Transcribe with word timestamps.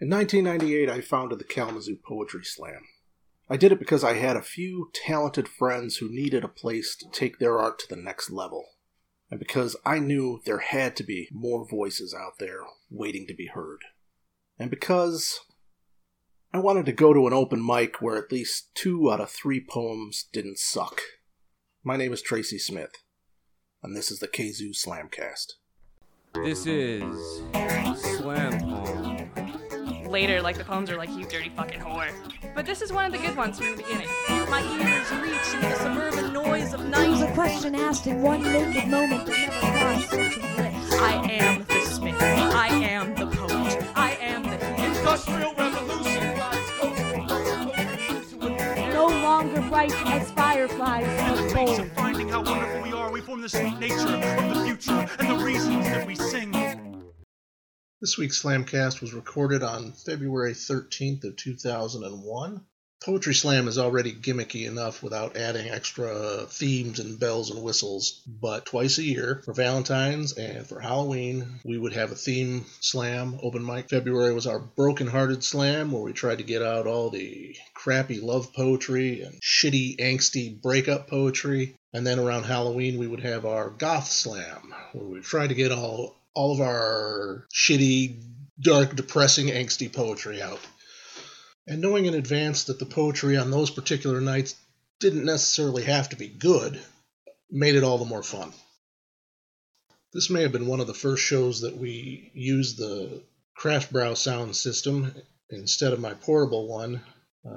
In 0.00 0.10
1998, 0.10 0.88
I 0.88 1.00
founded 1.00 1.40
the 1.40 1.44
Kalamazoo 1.44 1.96
Poetry 1.96 2.44
Slam. 2.44 2.82
I 3.50 3.56
did 3.56 3.72
it 3.72 3.80
because 3.80 4.04
I 4.04 4.14
had 4.14 4.36
a 4.36 4.42
few 4.42 4.92
talented 4.94 5.48
friends 5.48 5.96
who 5.96 6.08
needed 6.08 6.44
a 6.44 6.48
place 6.48 6.94
to 6.96 7.10
take 7.10 7.38
their 7.38 7.58
art 7.58 7.80
to 7.80 7.88
the 7.88 8.00
next 8.00 8.30
level, 8.30 8.64
and 9.28 9.40
because 9.40 9.74
I 9.84 9.98
knew 9.98 10.40
there 10.44 10.58
had 10.60 10.94
to 10.96 11.02
be 11.02 11.28
more 11.32 11.66
voices 11.68 12.14
out 12.14 12.38
there 12.38 12.60
waiting 12.88 13.26
to 13.26 13.34
be 13.34 13.46
heard, 13.46 13.80
and 14.56 14.70
because 14.70 15.40
I 16.52 16.58
wanted 16.58 16.86
to 16.86 16.92
go 16.92 17.12
to 17.12 17.26
an 17.26 17.32
open 17.32 17.64
mic 17.64 18.00
where 18.00 18.16
at 18.16 18.30
least 18.30 18.72
two 18.76 19.10
out 19.10 19.20
of 19.20 19.30
three 19.30 19.60
poems 19.68 20.28
didn't 20.32 20.58
suck. 20.58 21.00
My 21.82 21.96
name 21.96 22.12
is 22.12 22.22
Tracy 22.22 22.58
Smith, 22.58 22.92
and 23.82 23.96
this 23.96 24.12
is 24.12 24.20
the 24.20 24.28
Kzoo 24.28 24.70
Slamcast. 24.76 25.54
This 26.34 26.66
is 26.66 27.42
Slam 28.00 28.60
Poem. 28.60 29.07
Later, 30.08 30.40
like 30.40 30.56
the 30.56 30.64
poems 30.64 30.88
are 30.90 30.96
like, 30.96 31.10
you 31.10 31.26
dirty 31.26 31.50
fucking 31.50 31.80
whore. 31.80 32.08
But 32.54 32.64
this 32.64 32.80
is 32.80 32.90
one 32.90 33.04
of 33.04 33.12
the 33.12 33.18
good 33.18 33.36
ones 33.36 33.58
from 33.58 33.72
the 33.72 33.76
beginning. 33.76 34.08
My 34.48 34.62
ears 34.80 35.10
reach 35.20 35.62
the 35.62 35.74
suburban 35.76 36.32
noise 36.32 36.72
of 36.72 36.80
It 36.80 37.10
was 37.10 37.20
a 37.20 37.30
question 37.32 37.74
asked 37.74 38.06
in 38.06 38.22
one 38.22 38.42
naked 38.42 38.88
moment 38.88 39.26
that 39.26 39.36
never 39.36 39.78
crossed 39.78 40.10
searching 40.10 40.42
lips. 40.56 40.94
I 40.94 41.12
am 41.30 41.64
the 41.64 41.80
smith. 41.80 42.16
I 42.22 42.68
am 42.68 43.14
the 43.16 43.26
poet. 43.26 43.84
I 43.94 44.12
am 44.20 44.44
the 44.44 44.58
Industrial 44.82 45.52
revolution 45.54 46.38
No 48.94 49.06
longer 49.08 49.60
bright 49.68 49.92
as 50.06 50.30
fireflies 50.30 51.06
of 51.38 51.54
Ways 51.54 51.54
gold. 51.54 51.80
of 51.80 51.92
finding 51.92 52.28
how 52.30 52.42
wonderful 52.42 52.82
we 52.82 52.92
are, 52.92 53.12
we 53.12 53.20
form 53.20 53.42
the 53.42 53.48
sweet 53.48 53.78
nature 53.78 54.08
of 54.08 54.54
the 54.54 54.62
future 54.64 55.06
and 55.18 55.38
the 55.38 55.44
reasons 55.44 55.84
that 55.84 56.06
we 56.06 56.14
sing. 56.14 56.67
This 58.00 58.16
week's 58.16 58.40
Slamcast 58.40 59.00
was 59.00 59.12
recorded 59.12 59.64
on 59.64 59.90
February 59.90 60.52
13th 60.52 61.24
of 61.24 61.34
2001. 61.34 62.64
Poetry 63.04 63.34
Slam 63.34 63.66
is 63.66 63.76
already 63.76 64.12
gimmicky 64.12 64.68
enough 64.68 65.02
without 65.02 65.36
adding 65.36 65.68
extra 65.68 66.46
themes 66.48 67.00
and 67.00 67.18
bells 67.18 67.50
and 67.50 67.60
whistles, 67.60 68.22
but 68.24 68.66
twice 68.66 68.98
a 68.98 69.02
year 69.02 69.42
for 69.44 69.52
Valentine's 69.52 70.32
and 70.34 70.64
for 70.64 70.78
Halloween, 70.78 71.58
we 71.64 71.76
would 71.76 71.92
have 71.92 72.12
a 72.12 72.14
theme 72.14 72.66
slam 72.78 73.40
open 73.42 73.66
mic. 73.66 73.88
February 73.88 74.32
was 74.32 74.46
our 74.46 74.60
Broken 74.60 75.08
Hearted 75.08 75.42
Slam, 75.42 75.90
where 75.90 76.02
we 76.02 76.12
tried 76.12 76.38
to 76.38 76.44
get 76.44 76.62
out 76.62 76.86
all 76.86 77.10
the 77.10 77.56
crappy 77.74 78.20
love 78.20 78.52
poetry 78.52 79.22
and 79.22 79.40
shitty, 79.40 79.98
angsty 79.98 80.62
breakup 80.62 81.08
poetry. 81.08 81.74
And 81.92 82.06
then 82.06 82.20
around 82.20 82.44
Halloween, 82.44 82.98
we 82.98 83.08
would 83.08 83.20
have 83.20 83.44
our 83.44 83.70
Goth 83.70 84.08
Slam, 84.08 84.72
where 84.92 85.08
we 85.08 85.20
try 85.20 85.48
to 85.48 85.54
get 85.54 85.72
all 85.72 86.17
all 86.38 86.52
of 86.52 86.60
our 86.60 87.48
shitty, 87.52 88.22
dark, 88.60 88.94
depressing, 88.94 89.48
angsty 89.48 89.92
poetry 89.92 90.40
out. 90.40 90.60
And 91.66 91.80
knowing 91.80 92.06
in 92.06 92.14
advance 92.14 92.64
that 92.64 92.78
the 92.78 92.86
poetry 92.86 93.36
on 93.36 93.50
those 93.50 93.72
particular 93.72 94.20
nights 94.20 94.54
didn't 95.00 95.24
necessarily 95.24 95.82
have 95.82 96.10
to 96.10 96.16
be 96.16 96.28
good 96.28 96.80
made 97.50 97.74
it 97.74 97.82
all 97.82 97.98
the 97.98 98.04
more 98.04 98.22
fun. 98.22 98.52
This 100.12 100.30
may 100.30 100.42
have 100.42 100.52
been 100.52 100.68
one 100.68 100.78
of 100.78 100.86
the 100.86 100.94
first 100.94 101.24
shows 101.24 101.62
that 101.62 101.76
we 101.76 102.30
used 102.34 102.78
the 102.78 103.20
Kraftbrau 103.60 104.16
sound 104.16 104.54
system 104.54 105.12
instead 105.50 105.92
of 105.92 105.98
my 105.98 106.14
portable 106.14 106.68
one 106.68 107.00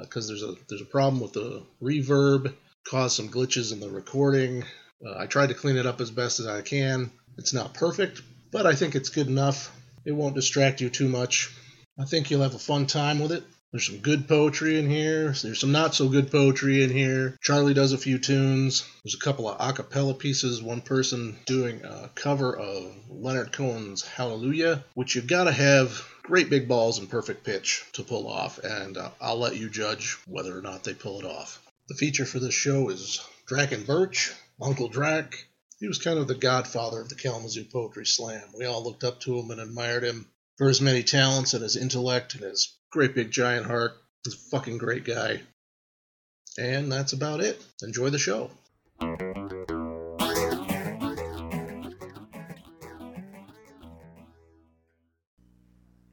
because 0.02 0.28
there's 0.28 0.42
a 0.42 0.56
there's 0.70 0.82
a 0.82 0.86
problem 0.86 1.22
with 1.22 1.34
the 1.34 1.62
reverb, 1.84 2.52
caused 2.88 3.16
some 3.16 3.30
glitches 3.30 3.72
in 3.72 3.80
the 3.80 3.92
recording. 3.92 4.64
Uh, 5.06 5.20
I 5.20 5.28
tried 5.28 5.50
to 5.50 5.54
clean 5.54 5.78
it 5.78 5.86
up 5.86 6.02
as 6.02 6.10
best 6.10 6.40
as 6.40 6.48
I 6.48 6.62
can. 6.64 7.12
It's 7.38 7.54
not 7.54 7.76
perfect, 7.76 8.22
but 8.52 8.66
I 8.66 8.76
think 8.76 8.96
it's 8.96 9.10
good 9.10 9.28
enough. 9.28 9.76
It 10.06 10.12
won't 10.12 10.36
distract 10.36 10.82
you 10.82 10.90
too 10.90 11.08
much. 11.08 11.50
I 11.98 12.06
think 12.06 12.30
you'll 12.30 12.42
have 12.42 12.56
a 12.56 12.60
fun 12.60 12.86
time 12.86 13.20
with 13.20 13.32
it. 13.32 13.44
There's 13.72 13.86
some 13.86 14.00
good 14.00 14.28
poetry 14.28 14.78
in 14.78 14.90
here. 14.90 15.32
There's 15.32 15.62
some 15.62 15.72
not 15.72 15.96
so 15.96 16.10
good 16.10 16.30
poetry 16.30 16.84
in 16.84 16.90
here. 16.90 17.38
Charlie 17.42 17.74
does 17.74 17.94
a 17.94 17.98
few 17.98 18.20
tunes. 18.20 18.86
There's 19.04 19.16
a 19.16 19.20
couple 19.20 19.50
of 19.50 19.56
a 19.60 19.72
cappella 19.72 20.14
pieces. 20.14 20.62
One 20.62 20.82
person 20.82 21.38
doing 21.46 21.86
a 21.86 22.10
cover 22.14 22.58
of 22.58 22.94
Leonard 23.10 23.54
Cohen's 23.54 24.02
Hallelujah, 24.06 24.84
which 24.94 25.16
you've 25.16 25.28
gotta 25.28 25.54
have 25.54 26.06
great 26.24 26.50
big 26.50 26.68
balls 26.68 27.00
and 27.00 27.10
perfect 27.10 27.46
pitch 27.46 27.86
to 27.94 28.04
pull 28.04 28.28
off, 28.28 28.60
and 28.60 28.98
uh, 28.98 29.12
I'll 29.22 29.40
let 29.40 29.56
you 29.56 29.70
judge 29.70 30.18
whether 30.28 30.58
or 30.58 30.62
not 30.62 30.84
they 30.84 30.94
pull 30.94 31.20
it 31.20 31.26
off. 31.26 31.66
The 31.88 31.96
feature 31.96 32.26
for 32.26 32.40
this 32.40 32.54
show 32.54 32.90
is 32.90 33.22
Drachen 33.48 33.86
Birch, 33.86 34.34
Uncle 34.62 34.90
Drach. 34.90 35.34
He 35.82 35.88
was 35.88 35.98
kind 35.98 36.20
of 36.20 36.28
the 36.28 36.36
godfather 36.36 37.02
of 37.02 37.10
the 37.10 37.16
Kalamazoo 37.16 37.66
Poetry 37.66 38.06
Slam. 38.06 38.44
We 38.56 38.66
all 38.66 38.84
looked 38.84 39.04
up 39.04 39.20
to 39.22 39.40
him 39.40 39.50
and 39.50 39.60
admired 39.60 40.04
him 40.04 40.28
for 40.56 40.68
his 40.68 40.80
many 40.80 41.02
talents 41.02 41.56
and 41.56 41.64
his 41.64 41.76
intellect 41.76 42.36
and 42.36 42.44
his 42.44 42.78
great 42.92 43.16
big 43.16 43.32
giant 43.32 43.66
heart. 43.66 43.94
He's 44.24 44.36
a 44.36 44.38
fucking 44.38 44.78
great 44.78 45.06
guy. 45.06 45.42
And 46.60 46.92
that's 46.92 47.14
about 47.14 47.42
it. 47.42 47.60
Enjoy 47.82 48.12
the 48.12 48.20
show. 48.20 48.52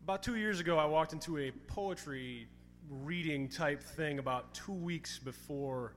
About 0.03 0.23
two 0.23 0.37
years 0.37 0.61
ago, 0.61 0.79
I 0.79 0.87
walked 0.87 1.13
into 1.13 1.37
a 1.37 1.51
poetry 1.67 2.49
reading 2.89 3.51
type 3.51 3.83
thing 3.83 4.19
about 4.19 4.55
two 4.55 4.73
weeks 4.73 5.19
before 5.19 5.93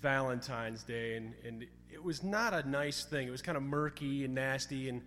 Valentine's 0.00 0.82
Day, 0.82 1.16
and, 1.16 1.34
and 1.46 1.66
it 1.92 2.02
was 2.02 2.22
not 2.22 2.54
a 2.54 2.68
nice 2.68 3.04
thing. 3.04 3.26
It 3.26 3.30
was 3.30 3.42
kind 3.42 3.56
of 3.56 3.62
murky 3.62 4.24
and 4.24 4.34
nasty. 4.34 4.88
And 4.88 5.02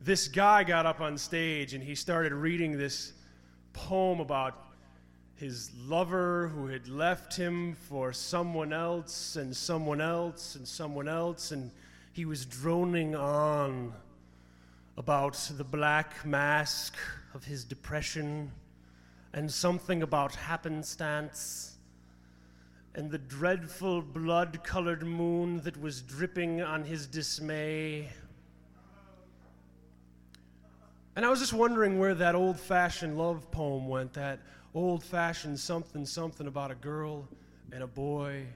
this 0.00 0.28
guy 0.28 0.64
got 0.64 0.86
up 0.86 1.00
on 1.00 1.16
stage 1.16 1.74
and 1.74 1.82
he 1.82 1.94
started 1.94 2.32
reading 2.32 2.76
this 2.76 3.12
poem 3.72 4.20
about 4.20 4.72
his 5.36 5.70
lover 5.86 6.48
who 6.48 6.66
had 6.66 6.88
left 6.88 7.36
him 7.36 7.74
for 7.88 8.12
someone 8.12 8.72
else 8.72 9.36
and 9.36 9.56
someone 9.56 10.00
else 10.00 10.56
and 10.56 10.66
someone 10.66 11.08
else, 11.08 11.52
and 11.52 11.70
he 12.12 12.24
was 12.24 12.44
droning 12.44 13.14
on 13.14 13.92
about 14.96 15.34
the 15.56 15.64
black 15.64 16.24
mask 16.24 16.96
of 17.34 17.44
his 17.44 17.64
depression 17.64 18.52
and 19.32 19.50
something 19.50 20.02
about 20.02 20.34
happenstance 20.34 21.71
and 22.94 23.10
the 23.10 23.18
dreadful 23.18 24.02
blood 24.02 24.62
colored 24.64 25.06
moon 25.06 25.60
that 25.62 25.80
was 25.80 26.02
dripping 26.02 26.60
on 26.60 26.84
his 26.84 27.06
dismay. 27.06 28.08
And 31.16 31.24
I 31.24 31.30
was 31.30 31.40
just 31.40 31.52
wondering 31.52 31.98
where 31.98 32.14
that 32.14 32.34
old 32.34 32.58
fashioned 32.58 33.18
love 33.18 33.50
poem 33.50 33.88
went, 33.88 34.12
that 34.14 34.40
old 34.74 35.02
fashioned 35.02 35.58
something 35.58 36.06
something 36.06 36.46
about 36.46 36.70
a 36.70 36.74
girl 36.74 37.28
and 37.72 37.82
a 37.82 37.86
boy 37.86 38.46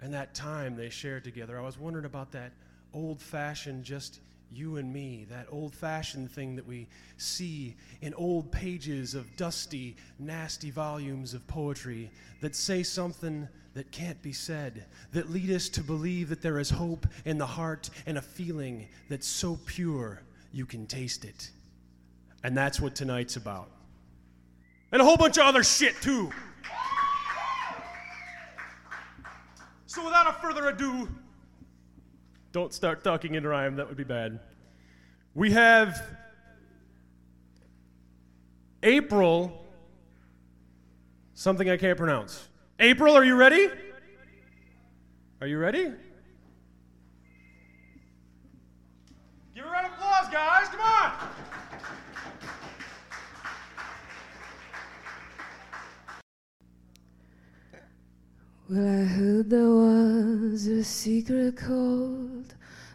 and 0.00 0.12
that 0.12 0.34
time 0.34 0.76
they 0.76 0.90
shared 0.90 1.24
together. 1.24 1.58
I 1.58 1.62
was 1.62 1.78
wondering 1.78 2.04
about 2.04 2.32
that 2.32 2.52
old 2.92 3.20
fashioned 3.20 3.84
just 3.84 4.20
you 4.52 4.76
and 4.76 4.92
me, 4.92 5.26
that 5.30 5.46
old 5.50 5.74
fashioned 5.74 6.30
thing 6.30 6.56
that 6.56 6.66
we 6.66 6.86
see 7.16 7.74
in 8.00 8.14
old 8.14 8.50
pages 8.52 9.14
of 9.14 9.36
dusty, 9.36 9.96
nasty 10.18 10.70
volumes 10.70 11.34
of 11.34 11.46
poetry 11.46 12.10
that 12.40 12.54
say 12.54 12.82
something 12.82 13.48
that 13.74 13.90
can't 13.90 14.20
be 14.22 14.32
said, 14.32 14.86
that 15.12 15.30
lead 15.30 15.50
us 15.50 15.68
to 15.68 15.82
believe 15.82 16.28
that 16.30 16.40
there 16.40 16.58
is 16.58 16.70
hope 16.70 17.06
in 17.24 17.36
the 17.38 17.46
heart 17.46 17.90
and 18.06 18.16
a 18.16 18.22
feeling 18.22 18.88
that's 19.08 19.26
so 19.26 19.58
pure 19.66 20.22
you 20.52 20.64
can 20.64 20.86
taste 20.86 21.24
it. 21.24 21.50
And 22.42 22.56
that's 22.56 22.80
what 22.80 22.94
tonight's 22.94 23.36
about. 23.36 23.68
And 24.92 25.02
a 25.02 25.04
whole 25.04 25.16
bunch 25.16 25.36
of 25.36 25.44
other 25.44 25.62
shit, 25.62 26.00
too. 26.00 26.30
So 29.86 30.04
without 30.04 30.26
a 30.28 30.32
further 30.34 30.68
ado, 30.68 31.08
don't 32.56 32.72
start 32.72 33.04
talking 33.04 33.34
in 33.34 33.46
rhyme, 33.46 33.76
that 33.76 33.86
would 33.86 33.98
be 33.98 34.02
bad. 34.02 34.40
We 35.34 35.50
have 35.52 36.02
April, 38.82 39.62
something 41.34 41.68
I 41.68 41.76
can't 41.76 41.98
pronounce. 41.98 42.48
April, 42.80 43.14
are 43.14 43.24
you 43.24 43.34
ready? 43.34 43.68
Are 45.42 45.46
you 45.46 45.58
ready? 45.58 45.92
Give 49.54 49.66
a 49.66 49.68
round 49.68 49.88
of 49.88 49.92
applause, 49.92 50.32
guys, 50.32 50.68
come 50.68 50.80
on! 50.80 51.12
Well, 58.70 59.02
I 59.02 59.04
heard 59.04 59.50
there 59.50 59.68
was 59.68 60.66
a 60.66 60.82
secret 60.82 61.58
chord 61.58 62.45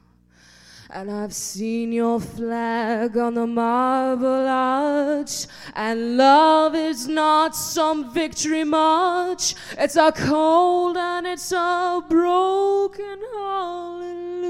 And 0.90 1.10
I've 1.10 1.34
seen 1.34 1.94
your 1.94 2.20
flag 2.20 3.18
on 3.18 3.36
the 3.36 3.48
marble 3.48 4.48
arch. 4.48 5.48
And 5.76 6.18
love 6.18 6.76
is 6.76 7.08
not 7.08 7.56
some 7.56 8.14
victory 8.14 8.66
march. 8.66 9.56
It's 9.78 9.96
a 9.96 10.12
cold 10.12 10.98
and 10.98 11.26
it's 11.26 11.52
a 11.54 12.04
broken 12.08 13.20
hallelujah. 13.34 14.50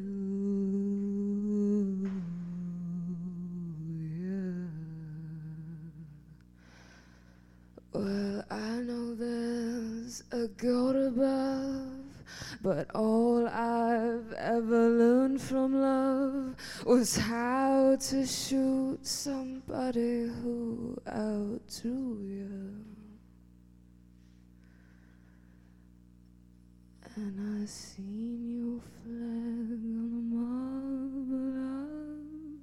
Well, 7.94 8.44
I 8.50 8.82
know 8.82 9.14
there's 9.14 10.24
a 10.32 10.48
God 10.58 10.96
above, 10.96 11.83
but 12.64 12.90
all 12.96 13.46
I've 13.46 14.32
ever 14.38 14.90
learned 14.90 15.42
from 15.42 15.82
love 15.82 16.56
was 16.86 17.18
how 17.18 17.98
to 18.00 18.26
shoot 18.26 19.00
somebody 19.02 20.30
who 20.30 20.98
outdrew 21.06 22.20
you. 22.22 22.86
And 27.16 27.62
I 27.62 27.66
seen 27.66 28.48
your 28.48 28.80
flag 29.04 29.70
on 30.00 30.10
the 30.14 30.24
marble 30.38 31.58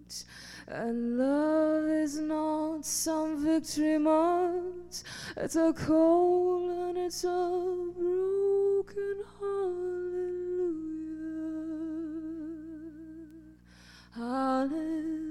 arch. 0.06 0.24
And 0.66 1.18
love 1.18 1.84
is 1.84 2.18
not 2.20 2.86
some 2.86 3.44
victory 3.44 3.98
march. 3.98 5.02
It's 5.36 5.56
a 5.56 5.74
cold 5.74 6.70
and 6.70 6.96
it's 6.96 7.22
a 7.24 7.28
broken 8.82 9.24
hallelujah. 9.38 10.70
Hallelujah. 14.14 15.29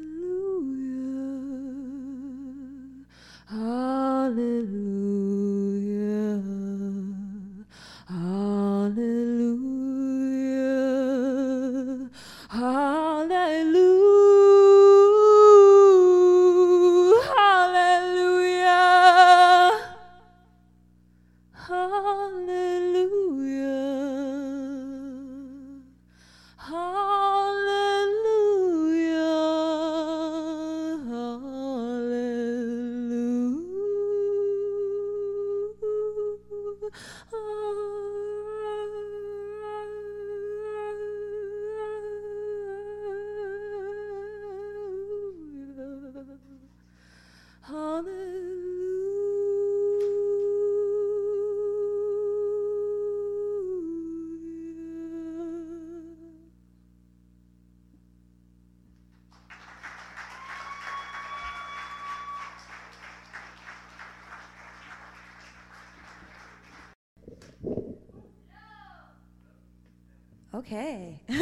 Okay. 70.72 71.20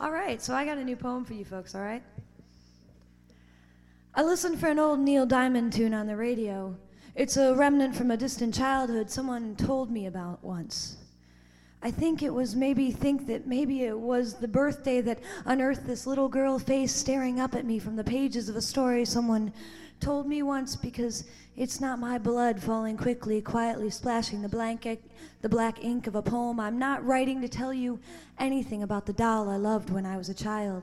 all 0.00 0.10
right, 0.10 0.42
so 0.42 0.52
I 0.52 0.64
got 0.64 0.78
a 0.78 0.84
new 0.84 0.96
poem 0.96 1.24
for 1.24 1.34
you 1.34 1.44
folks, 1.44 1.76
all 1.76 1.80
right? 1.80 2.02
I 4.16 4.24
listened 4.24 4.58
for 4.58 4.66
an 4.66 4.80
old 4.80 4.98
Neil 4.98 5.26
Diamond 5.26 5.72
tune 5.72 5.94
on 5.94 6.08
the 6.08 6.16
radio. 6.16 6.74
It's 7.14 7.36
a 7.36 7.54
remnant 7.54 7.94
from 7.94 8.10
a 8.10 8.16
distant 8.16 8.52
childhood 8.52 9.12
someone 9.12 9.54
told 9.54 9.92
me 9.92 10.06
about 10.06 10.42
once. 10.42 10.96
I 11.84 11.92
think 11.92 12.24
it 12.24 12.34
was 12.34 12.56
maybe 12.56 12.90
think 12.90 13.28
that 13.28 13.46
maybe 13.46 13.84
it 13.84 13.96
was 13.96 14.34
the 14.34 14.48
birthday 14.48 15.00
that 15.00 15.20
unearthed 15.44 15.86
this 15.86 16.08
little 16.08 16.28
girl 16.28 16.58
face 16.58 16.92
staring 16.92 17.38
up 17.38 17.54
at 17.54 17.64
me 17.64 17.78
from 17.78 17.94
the 17.94 18.02
pages 18.02 18.48
of 18.48 18.56
a 18.56 18.60
story 18.60 19.04
someone 19.04 19.52
told 20.00 20.26
me 20.26 20.42
once 20.42 20.74
because 20.74 21.26
it's 21.56 21.80
not 21.80 22.00
my 22.00 22.18
blood 22.18 22.60
falling 22.60 22.96
quickly, 22.96 23.40
quietly 23.40 23.88
splashing 23.88 24.42
the 24.42 24.48
blank 24.48 24.84
the 25.42 25.48
black 25.48 25.82
ink 25.84 26.06
of 26.06 26.14
a 26.14 26.22
poem. 26.22 26.60
I'm 26.60 26.78
not 26.78 27.04
writing 27.04 27.40
to 27.40 27.48
tell 27.48 27.72
you 27.72 27.98
anything 28.38 28.82
about 28.82 29.06
the 29.06 29.12
doll 29.12 29.48
I 29.48 29.56
loved 29.56 29.90
when 29.90 30.06
I 30.06 30.16
was 30.16 30.28
a 30.28 30.34
child. 30.34 30.82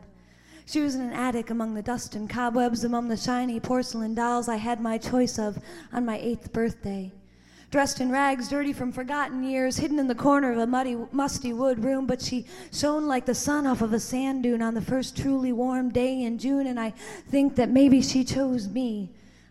She 0.65 0.81
was 0.81 0.95
in 0.95 1.01
an 1.01 1.13
attic 1.13 1.49
among 1.49 1.75
the 1.75 1.81
dust 1.81 2.15
and 2.15 2.29
cobwebs, 2.29 2.83
among 2.83 3.07
the 3.07 3.15
shiny 3.15 3.59
porcelain 3.59 4.13
dolls 4.13 4.49
I 4.49 4.57
had 4.57 4.81
my 4.81 4.97
choice 4.97 5.39
of 5.39 5.57
on 5.93 6.05
my 6.05 6.17
eighth 6.17 6.51
birthday. 6.51 7.13
Dressed 7.69 7.99
in 7.99 8.09
rags, 8.09 8.47
dirty 8.47 8.71
from 8.73 8.91
forgotten 8.93 9.43
years, 9.43 9.77
hidden 9.77 9.99
in 9.99 10.07
the 10.07 10.15
corner 10.15 10.51
of 10.51 10.57
a 10.57 10.67
muddy, 10.67 10.97
musty 11.11 11.51
wood 11.51 11.83
room, 11.83 12.05
but 12.05 12.21
she 12.21 12.45
shone 12.71 13.07
like 13.07 13.25
the 13.25 13.35
sun 13.35 13.67
off 13.67 13.81
of 13.81 13.91
a 13.91 13.99
sand 13.99 14.43
dune 14.43 14.61
on 14.61 14.73
the 14.73 14.81
first 14.81 15.17
truly 15.17 15.51
warm 15.51 15.89
day 15.89 16.23
in 16.23 16.37
June, 16.37 16.67
and 16.67 16.79
I 16.79 16.91
think 17.29 17.55
that 17.55 17.69
maybe 17.69 18.01
she 18.01 18.23
chose 18.23 18.69
me. 18.69 19.09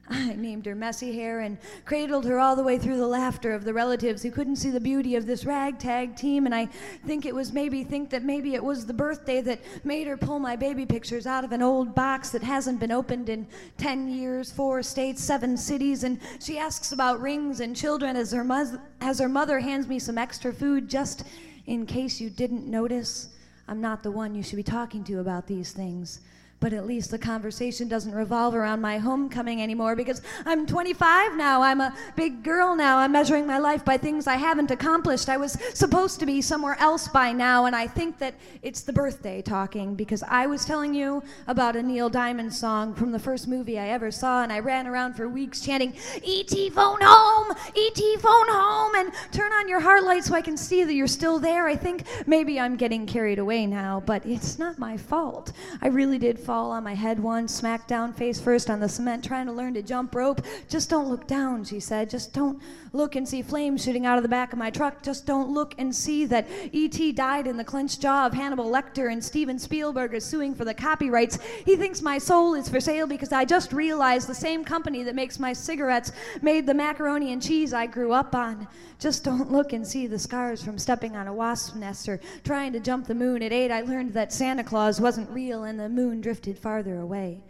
I 0.09 0.35
named 0.37 0.67
her 0.67 0.75
Messy 0.75 1.17
Hair 1.17 1.41
and 1.41 1.59
cradled 1.85 2.25
her 2.27 2.39
all 2.39 2.55
the 2.55 2.63
way 2.63 2.79
through 2.79 2.99
the 2.99 3.07
laughter 3.07 3.53
of 3.53 3.65
the 3.65 3.75
relatives 3.75 4.23
who 4.23 4.31
couldn't 4.31 4.57
see 4.57 4.71
the 4.71 4.81
beauty 4.81 5.17
of 5.17 5.27
this 5.27 5.45
ragtag 5.45 6.17
team. 6.17 6.47
And 6.47 6.55
I 6.55 6.67
think 7.07 7.27
it 7.27 7.35
was 7.35 7.53
maybe, 7.53 7.83
think 7.83 8.11
that 8.11 8.23
maybe 8.23 8.55
it 8.55 8.63
was 8.63 8.87
the 8.87 8.95
birthday 8.95 9.41
that 9.43 9.61
made 9.85 10.07
her 10.07 10.17
pull 10.17 10.39
my 10.39 10.55
baby 10.55 10.87
pictures 10.87 11.27
out 11.27 11.45
of 11.45 11.53
an 11.53 11.63
old 11.63 11.95
box 11.95 12.31
that 12.31 12.43
hasn't 12.43 12.79
been 12.79 12.93
opened 12.93 13.29
in 13.29 13.47
10 13.79 14.09
years, 14.09 14.53
four 14.53 14.83
states, 14.83 15.25
seven 15.25 15.57
cities. 15.57 16.05
And 16.05 16.21
she 16.41 16.59
asks 16.59 16.93
about 16.93 17.21
rings 17.21 17.61
and 17.61 17.75
children 17.75 18.15
as 18.15 18.31
her, 18.33 18.45
muz- 18.45 18.79
as 19.01 19.19
her 19.19 19.29
mother 19.29 19.59
hands 19.59 19.89
me 19.89 19.99
some 19.99 20.19
extra 20.19 20.53
food 20.53 20.89
just 20.89 21.25
in 21.67 21.85
case 21.85 22.21
you 22.21 22.31
didn't 22.31 22.67
notice. 22.67 23.31
I'm 23.69 23.81
not 23.81 24.03
the 24.05 24.13
one 24.13 24.35
you 24.35 24.45
should 24.45 24.57
be 24.57 24.63
talking 24.63 25.03
to 25.05 25.19
about 25.19 25.49
these 25.49 25.73
things. 25.73 26.21
But 26.59 26.73
at 26.73 26.87
least 26.87 27.11
the 27.11 27.19
conversation 27.19 27.87
doesn't 27.87 28.15
revolve 28.15 28.55
around 28.55 28.81
my 28.81 28.99
homecoming 28.99 29.61
anymore 29.61 29.95
because 29.95 30.23
I'm 30.47 30.67
25 30.67 31.37
now. 31.37 31.61
I'm 31.61 31.83
a 31.83 31.95
big 32.17 32.43
girl 32.43 32.75
now. 32.75 32.97
I'm 32.99 33.13
measuring 33.13 33.47
my 33.47 33.59
life 33.59 33.85
by 33.85 33.99
things 33.99 34.27
I 34.27 34.37
haven't 34.37 34.71
accomplished. 34.71 35.29
I 35.29 35.37
was 35.37 35.59
supposed 35.75 36.19
to 36.21 36.27
be 36.27 36.41
somewhere 36.41 36.77
else 36.81 37.09
by 37.09 37.33
now, 37.33 37.67
and 37.67 37.77
I 37.77 37.87
think 37.87 38.19
that 38.19 38.35
it's 38.63 38.81
the 38.81 38.93
birthday 38.93 39.43
talking 39.43 39.95
because 39.95 40.23
I 40.23 40.47
was 40.47 40.65
telling 40.65 40.95
you 40.95 41.23
about 41.47 41.77
a 41.77 41.83
Neil 41.83 42.09
Diamond 42.09 42.55
song 42.55 42.95
from 42.95 43.13
the 43.13 43.19
first 43.19 43.49
movie 43.49 43.79
I 43.79 43.89
ever 43.89 44.11
saw, 44.11 44.43
and 44.43 44.51
I 44.51 44.61
ran 44.61 44.87
around 44.87 45.15
for 45.15 45.29
weeks 45.29 45.61
chanting, 45.61 45.95
E.T. 46.23 46.71
phone 46.71 47.01
home! 47.03 47.55
E.T. 47.75 48.17
phone 48.17 48.49
home! 48.49 48.95
And 48.95 49.13
turn 49.31 49.53
on 49.53 49.69
your 49.69 49.81
heart 49.81 50.05
light 50.05 50.25
so 50.25 50.35
I 50.35 50.41
can 50.41 50.57
see 50.57 50.85
that 50.85 50.95
you're 50.95 51.07
still 51.07 51.39
there. 51.39 51.67
I 51.67 51.77
think 51.77 52.05
maybe 52.27 52.59
I'm 52.59 52.77
getting 52.77 53.07
carried 53.07 53.39
away 53.39 53.67
now, 53.67 54.03
but 54.07 54.25
it's 54.25 54.59
not 54.59 54.79
my 54.79 54.97
fault. 54.97 55.53
I 55.83 55.89
really 55.89 56.19
did 56.19 56.39
fall 56.47 56.71
on 56.71 56.85
my 56.85 56.95
head 56.95 57.19
once, 57.19 57.53
smack 57.53 57.89
down 57.89 58.13
face 58.13 58.39
first 58.39 58.71
on 58.71 58.79
the 58.79 58.89
cement, 58.89 59.25
trying 59.25 59.47
to 59.47 59.53
learn 59.53 59.75
to 59.75 59.83
jump 59.83 60.15
rope. 60.15 60.41
Just 60.69 60.89
don't 60.89 61.09
look 61.09 61.27
down, 61.27 61.65
she 61.65 61.81
said. 61.81 62.09
Just 62.09 62.33
don't 62.33 62.63
look 62.93 63.17
and 63.17 63.29
see 63.29 63.43
flames 63.43 63.83
shooting 63.83 64.07
out 64.07 64.17
of 64.17 64.23
the 64.23 64.29
back 64.29 64.53
of 64.53 64.59
my 64.59 64.71
truck. 64.71 65.03
Just 65.03 65.27
don't 65.27 65.51
look 65.51 65.75
and 65.77 65.95
see 65.95 66.25
that 66.27 66.47
E.T. 66.71 67.13
died 67.13 67.49
in 67.49 67.57
the 67.57 67.65
clenched 67.65 68.01
jaw 68.01 68.27
of 68.27 68.33
Hannibal 68.33 68.71
Lecter 68.71 69.11
and 69.11 69.23
Steven 69.23 69.59
Spielberg 69.59 70.15
is 70.15 70.25
suing 70.25 70.55
for 70.55 70.65
the 70.65 70.73
copyrights. 70.73 71.41
He 71.65 71.75
thinks 71.75 72.01
my 72.01 72.17
soul 72.17 72.55
is 72.55 72.69
for 72.69 72.81
sale 72.81 73.09
because 73.09 73.33
I 73.33 73.45
just 73.45 73.73
realized 73.73 74.29
the 74.29 74.35
same 74.35 74.65
company 74.65 75.03
that 75.03 75.17
makes 75.17 75.41
my 75.41 75.53
cigarettes 75.53 76.13
made 76.43 76.65
the 76.65 76.75
macaroni 76.75 77.33
and 77.33 77.43
cheese 77.43 77.75
I 77.75 77.87
grew 77.87 78.13
up 78.13 78.37
on. 78.37 78.69
Just 79.01 79.25
don't 79.25 79.53
look 79.53 79.73
and 79.73 79.87
see 79.87 80.07
the 80.07 80.19
scars 80.19 80.63
from 80.63 80.79
stepping 80.79 81.17
on 81.17 81.27
a 81.27 81.35
wasp 81.35 81.75
nest 81.75 82.09
or 82.09 82.19
trying 82.45 82.73
to 82.73 82.81
jump 82.81 83.07
the 83.07 83.15
moon 83.15 83.43
at 83.43 83.53
eight. 83.53 83.71
I 83.71 83.83
learned 83.83 84.15
that 84.15 84.33
Santa 84.33 84.65
Claus 84.65 85.01
wasn't 85.01 85.29
real 85.31 85.65
and 85.65 85.79
the 85.79 85.89
moon 85.89 86.23
drifted 86.23 86.36
farther 86.59 87.01
away. 87.01 87.43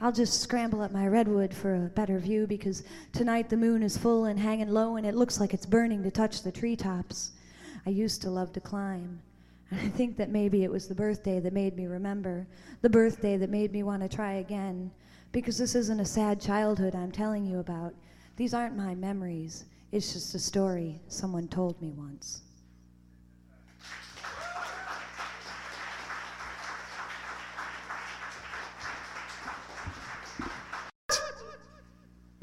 I'll 0.00 0.12
just 0.12 0.42
scramble 0.42 0.82
up 0.82 0.92
my 0.92 1.08
redwood 1.08 1.54
for 1.54 1.74
a 1.74 1.88
better 1.88 2.18
view 2.18 2.46
because 2.46 2.82
tonight 3.12 3.48
the 3.48 3.56
moon 3.56 3.82
is 3.82 3.96
full 3.96 4.26
and 4.26 4.38
hanging 4.38 4.68
low 4.68 4.96
and 4.96 5.06
it 5.06 5.14
looks 5.14 5.40
like 5.40 5.54
it's 5.54 5.64
burning 5.64 6.02
to 6.02 6.10
touch 6.10 6.42
the 6.42 6.52
treetops. 6.52 7.32
I 7.86 7.90
used 7.90 8.20
to 8.22 8.30
love 8.30 8.52
to 8.52 8.60
climb. 8.60 9.20
And 9.70 9.80
I 9.80 9.88
think 9.88 10.16
that 10.18 10.28
maybe 10.28 10.64
it 10.64 10.70
was 10.70 10.86
the 10.86 10.94
birthday 10.94 11.40
that 11.40 11.52
made 11.52 11.76
me 11.76 11.86
remember, 11.86 12.46
the 12.82 12.90
birthday 12.90 13.36
that 13.38 13.50
made 13.50 13.72
me 13.72 13.82
want 13.82 14.02
to 14.02 14.08
try 14.08 14.34
again. 14.34 14.90
Because 15.32 15.56
this 15.56 15.74
isn't 15.74 16.00
a 16.00 16.04
sad 16.04 16.40
childhood 16.40 16.94
I'm 16.94 17.10
telling 17.10 17.46
you 17.46 17.58
about. 17.58 17.94
These 18.36 18.54
aren't 18.54 18.76
my 18.76 18.94
memories. 18.94 19.64
It's 19.92 20.12
just 20.12 20.34
a 20.34 20.38
story 20.38 21.00
someone 21.08 21.48
told 21.48 21.80
me 21.80 21.92
once. 21.96 22.42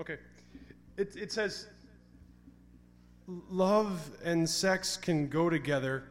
Okay. 0.04 0.18
It, 0.98 1.16
it 1.16 1.32
says 1.32 1.68
love 3.26 4.12
and 4.22 4.50
sex 4.50 4.98
can 4.98 5.30
go 5.30 5.50
together, 5.50 6.04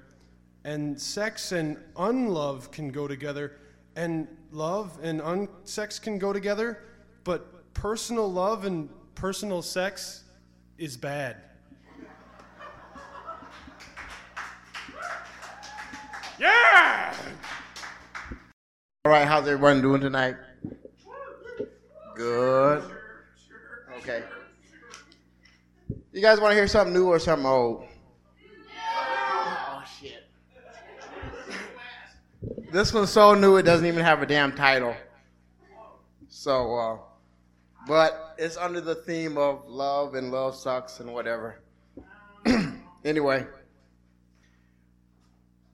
and 0.65 0.99
sex 0.99 1.53
and 1.53 1.77
unlove 1.99 2.71
can 2.71 2.89
go 2.89 3.07
together, 3.07 3.59
and 3.95 4.27
love 4.51 4.99
and 5.03 5.21
un- 5.21 5.49
sex 5.65 5.99
can 5.99 6.19
go 6.19 6.33
together, 6.33 6.85
but 7.23 7.75
personal 7.75 8.33
love 8.33 8.65
and 8.65 8.89
personal 9.15 9.61
sex 9.61 10.25
is 10.79 10.97
bad. 10.97 11.37
Yeah! 16.39 17.15
All 19.05 19.13
right, 19.13 19.29
how's 19.29 19.47
everyone 19.47 19.83
doing 19.83 20.01
tonight? 20.01 20.37
Good. 22.17 22.83
Okay. 24.03 24.25
You 26.13 26.21
guys 26.21 26.41
want 26.41 26.51
to 26.51 26.57
hear 26.57 26.67
something 26.67 26.93
new 26.93 27.07
or 27.07 27.21
something 27.21 27.47
old? 27.47 27.85
Oh 28.85 29.85
shit. 30.01 30.29
This 32.73 32.93
one's 32.93 33.11
so 33.11 33.35
new 33.35 33.59
it 33.59 33.63
doesn't 33.63 33.87
even 33.87 34.03
have 34.03 34.21
a 34.21 34.27
damn 34.27 34.57
title. 34.57 34.97
So, 36.29 36.75
uh, 36.75 36.99
but 37.87 38.35
it's 38.39 38.57
under 38.57 38.81
the 38.81 38.97
theme 38.97 39.39
of 39.39 39.69
love 39.69 40.17
and 40.17 40.33
love 40.33 40.57
sucks 40.57 40.99
and 40.99 41.13
whatever. 41.13 41.63
anyway, 43.05 43.47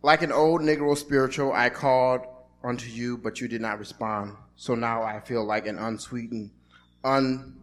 like 0.02 0.20
an 0.20 0.32
old 0.32 0.60
Negro 0.60 0.94
spiritual, 0.98 1.54
I 1.54 1.70
called 1.70 2.26
unto 2.62 2.90
you, 2.90 3.16
but 3.16 3.40
you 3.40 3.48
did 3.48 3.62
not 3.62 3.78
respond. 3.78 4.36
So 4.56 4.74
now 4.74 5.02
I 5.02 5.20
feel 5.20 5.46
like 5.46 5.66
an 5.66 5.78
unsweetened, 5.78 6.50
un. 7.04 7.54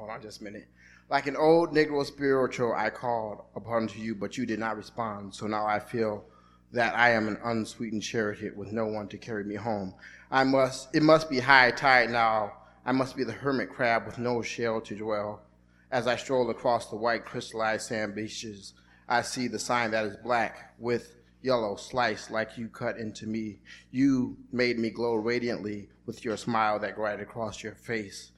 Hold 0.00 0.12
on 0.12 0.22
just 0.22 0.40
a 0.40 0.44
minute. 0.44 0.66
Like 1.10 1.26
an 1.26 1.36
old 1.36 1.74
Negro 1.74 2.06
spiritual, 2.06 2.72
I 2.74 2.88
called 2.88 3.42
upon 3.54 3.86
to 3.88 3.98
you, 3.98 4.14
but 4.14 4.38
you 4.38 4.46
did 4.46 4.58
not 4.58 4.78
respond. 4.78 5.34
So 5.34 5.46
now 5.46 5.66
I 5.66 5.78
feel 5.78 6.24
that 6.72 6.96
I 6.96 7.10
am 7.10 7.28
an 7.28 7.36
unsweetened 7.44 8.02
chariot 8.02 8.56
with 8.56 8.72
no 8.72 8.86
one 8.86 9.08
to 9.08 9.18
carry 9.18 9.44
me 9.44 9.56
home. 9.56 9.94
I 10.30 10.44
must. 10.44 10.88
It 10.96 11.02
must 11.02 11.28
be 11.28 11.38
high 11.38 11.70
tide 11.72 12.08
now. 12.08 12.54
I 12.86 12.92
must 12.92 13.14
be 13.14 13.24
the 13.24 13.32
hermit 13.32 13.68
crab 13.68 14.06
with 14.06 14.16
no 14.16 14.40
shell 14.40 14.80
to 14.80 14.96
dwell. 14.96 15.42
As 15.90 16.06
I 16.06 16.16
stroll 16.16 16.48
across 16.48 16.86
the 16.86 16.96
white 16.96 17.26
crystallized 17.26 17.88
sand 17.88 18.14
beaches, 18.14 18.72
I 19.06 19.20
see 19.20 19.48
the 19.48 19.58
sign 19.58 19.90
that 19.90 20.06
is 20.06 20.16
black 20.16 20.72
with 20.78 21.14
yellow 21.42 21.76
sliced 21.76 22.30
like 22.30 22.56
you 22.56 22.68
cut 22.68 22.96
into 22.96 23.26
me. 23.26 23.58
You 23.90 24.38
made 24.50 24.78
me 24.78 24.88
glow 24.88 25.16
radiantly 25.16 25.90
with 26.06 26.24
your 26.24 26.38
smile 26.38 26.78
that 26.78 26.96
glided 26.96 27.20
across 27.20 27.62
your 27.62 27.74
face. 27.74 28.32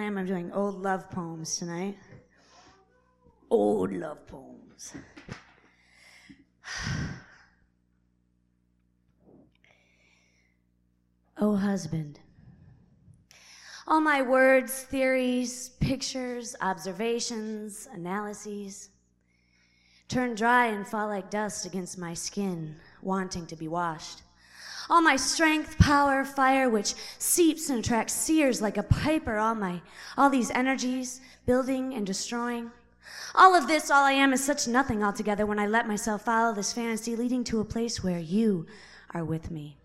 I'm 0.00 0.24
doing 0.26 0.52
old 0.52 0.80
love 0.82 1.10
poems 1.10 1.56
tonight. 1.56 1.96
Old 3.50 3.92
love 3.92 4.26
poems. 4.26 4.94
oh, 11.38 11.56
husband. 11.56 12.20
All 13.88 14.00
my 14.00 14.22
words, 14.22 14.84
theories, 14.84 15.70
pictures, 15.80 16.54
observations, 16.60 17.88
analyses 17.92 18.90
turn 20.08 20.34
dry 20.34 20.66
and 20.66 20.86
fall 20.86 21.08
like 21.08 21.30
dust 21.30 21.66
against 21.66 21.98
my 21.98 22.14
skin, 22.14 22.76
wanting 23.02 23.46
to 23.46 23.56
be 23.56 23.68
washed. 23.68 24.22
All 24.90 25.02
my 25.02 25.16
strength, 25.16 25.76
power, 25.78 26.24
fire, 26.24 26.70
which 26.70 26.94
seeps 27.18 27.68
and 27.68 27.80
attracts 27.80 28.14
seers 28.14 28.62
like 28.62 28.78
a 28.78 28.82
piper, 28.82 29.36
all 29.36 29.54
my, 29.54 29.82
all 30.16 30.30
these 30.30 30.50
energies, 30.50 31.20
building 31.44 31.92
and 31.94 32.06
destroying. 32.06 32.70
All 33.34 33.54
of 33.54 33.66
this, 33.66 33.90
all 33.90 34.04
I 34.04 34.12
am, 34.12 34.32
is 34.32 34.42
such 34.42 34.66
nothing 34.66 35.04
altogether 35.04 35.44
when 35.44 35.58
I 35.58 35.66
let 35.66 35.86
myself 35.86 36.24
follow 36.24 36.54
this 36.54 36.72
fantasy 36.72 37.16
leading 37.16 37.44
to 37.44 37.60
a 37.60 37.64
place 37.64 38.02
where 38.02 38.18
you 38.18 38.66
are 39.12 39.24
with 39.24 39.50
me. 39.50 39.76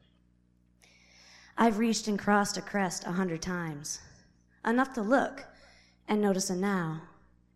I've 1.57 1.79
reached 1.79 2.07
and 2.07 2.17
crossed 2.17 2.57
a 2.57 2.61
crest 2.61 3.05
a 3.05 3.11
hundred 3.11 3.41
times, 3.41 3.99
enough 4.65 4.93
to 4.93 5.01
look 5.01 5.45
and 6.07 6.21
notice 6.21 6.49
a 6.49 6.55
now 6.55 7.01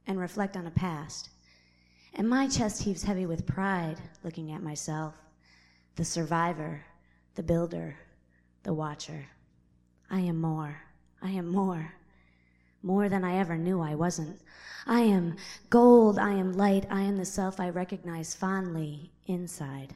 and 0.06 0.20
reflect 0.20 0.56
on 0.56 0.68
a 0.68 0.72
past. 0.72 1.30
And 2.14 2.30
my 2.30 2.48
chest 2.48 2.84
heaves 2.84 3.04
heavy 3.04 3.26
with 3.26 3.46
pride 3.46 3.98
looking 4.24 4.52
at 4.52 4.62
myself, 4.62 5.16
the 5.96 6.06
survivor, 6.06 6.84
the 7.38 7.44
builder, 7.44 7.96
the 8.64 8.74
watcher. 8.74 9.30
I 10.10 10.22
am 10.22 10.42
more. 10.42 10.76
I 11.22 11.30
am 11.30 11.48
more. 11.48 11.94
More 12.82 13.10
than 13.10 13.24
I 13.24 13.38
ever 13.38 13.58
knew 13.58 13.80
I 13.80 13.94
wasn't. 13.94 14.42
I 14.88 15.02
am 15.02 15.36
gold. 15.70 16.18
I 16.18 16.32
am 16.32 16.54
light. 16.54 16.88
I 16.90 17.02
am 17.02 17.16
the 17.16 17.26
self 17.26 17.60
I 17.60 17.70
recognize 17.70 18.34
fondly 18.34 19.12
inside. 19.28 19.94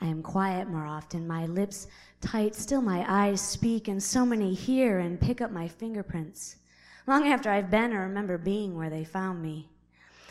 I 0.00 0.06
am 0.06 0.20
quiet 0.20 0.68
more 0.68 0.84
often, 0.84 1.28
my 1.28 1.46
lips 1.46 1.86
tight, 2.20 2.56
still 2.56 2.82
my 2.82 3.04
eyes 3.08 3.40
speak, 3.40 3.86
and 3.86 4.02
so 4.02 4.26
many 4.26 4.52
hear 4.52 4.98
and 4.98 5.20
pick 5.20 5.40
up 5.40 5.52
my 5.52 5.68
fingerprints. 5.68 6.56
Long 7.06 7.28
after 7.28 7.50
I've 7.50 7.70
been 7.70 7.92
or 7.92 8.00
remember 8.00 8.36
being 8.36 8.76
where 8.76 8.90
they 8.90 9.04
found 9.04 9.40
me. 9.42 9.68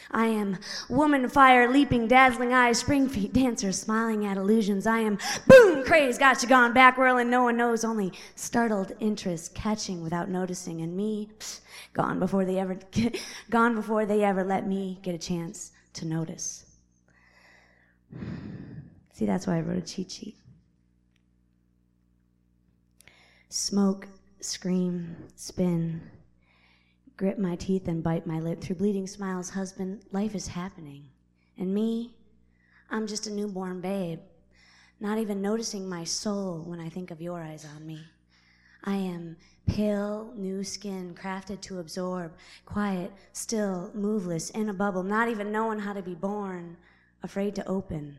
I 0.09 0.25
am 0.27 0.57
woman 0.89 1.29
fire, 1.29 1.71
leaping, 1.71 2.07
dazzling 2.07 2.53
eyes, 2.53 2.79
spring 2.79 3.07
feet 3.07 3.33
dancer, 3.33 3.71
smiling 3.71 4.25
at 4.25 4.37
illusions. 4.37 4.87
I 4.87 4.99
am 4.99 5.17
boom, 5.47 5.83
craze, 5.83 6.17
got 6.17 6.41
you 6.41 6.49
gone 6.49 6.73
back 6.73 6.97
whirling, 6.97 7.29
no 7.29 7.43
one 7.43 7.57
knows, 7.57 7.83
only 7.83 8.11
startled 8.35 8.93
interest, 8.99 9.53
catching 9.53 10.01
without 10.01 10.29
noticing, 10.29 10.81
and 10.81 10.95
me, 10.95 11.29
psh, 11.39 11.59
gone 11.93 12.19
before 12.19 12.45
they 12.45 12.57
ever, 12.57 12.79
gone 13.49 13.75
before 13.75 14.05
they 14.05 14.23
ever 14.23 14.43
let 14.43 14.67
me 14.67 14.99
get 15.03 15.13
a 15.13 15.19
chance 15.19 15.71
to 15.93 16.05
notice. 16.05 16.65
See, 19.13 19.25
that's 19.25 19.45
why 19.45 19.57
I 19.57 19.61
wrote 19.61 19.77
a 19.77 19.81
cheat 19.81 20.11
sheet. 20.11 20.35
Smoke, 23.49 24.07
scream, 24.39 25.15
spin, 25.35 26.01
grip 27.21 27.37
my 27.37 27.55
teeth 27.55 27.87
and 27.87 28.01
bite 28.01 28.25
my 28.25 28.39
lip. 28.39 28.59
Through 28.59 28.77
bleeding 28.77 29.05
smiles, 29.05 29.51
husband, 29.51 30.01
life 30.11 30.33
is 30.33 30.47
happening. 30.47 31.03
And 31.55 31.71
me, 31.71 32.15
I'm 32.89 33.05
just 33.05 33.27
a 33.27 33.31
newborn 33.31 33.79
babe. 33.79 34.19
not 34.99 35.19
even 35.19 35.39
noticing 35.39 35.87
my 35.87 36.03
soul 36.03 36.63
when 36.65 36.79
I 36.79 36.89
think 36.89 37.11
of 37.11 37.21
your 37.21 37.39
eyes 37.39 37.63
on 37.75 37.85
me. 37.85 37.99
I 38.85 38.95
am 38.95 39.37
pale, 39.67 40.33
new 40.35 40.63
skin, 40.63 41.13
crafted 41.13 41.61
to 41.61 41.77
absorb, 41.77 42.33
quiet, 42.65 43.11
still, 43.33 43.91
moveless, 43.93 44.49
in 44.49 44.69
a 44.69 44.73
bubble, 44.73 45.03
not 45.03 45.29
even 45.29 45.51
knowing 45.51 45.77
how 45.77 45.93
to 45.93 46.01
be 46.01 46.15
born, 46.15 46.75
afraid 47.21 47.53
to 47.53 47.67
open. 47.67 48.17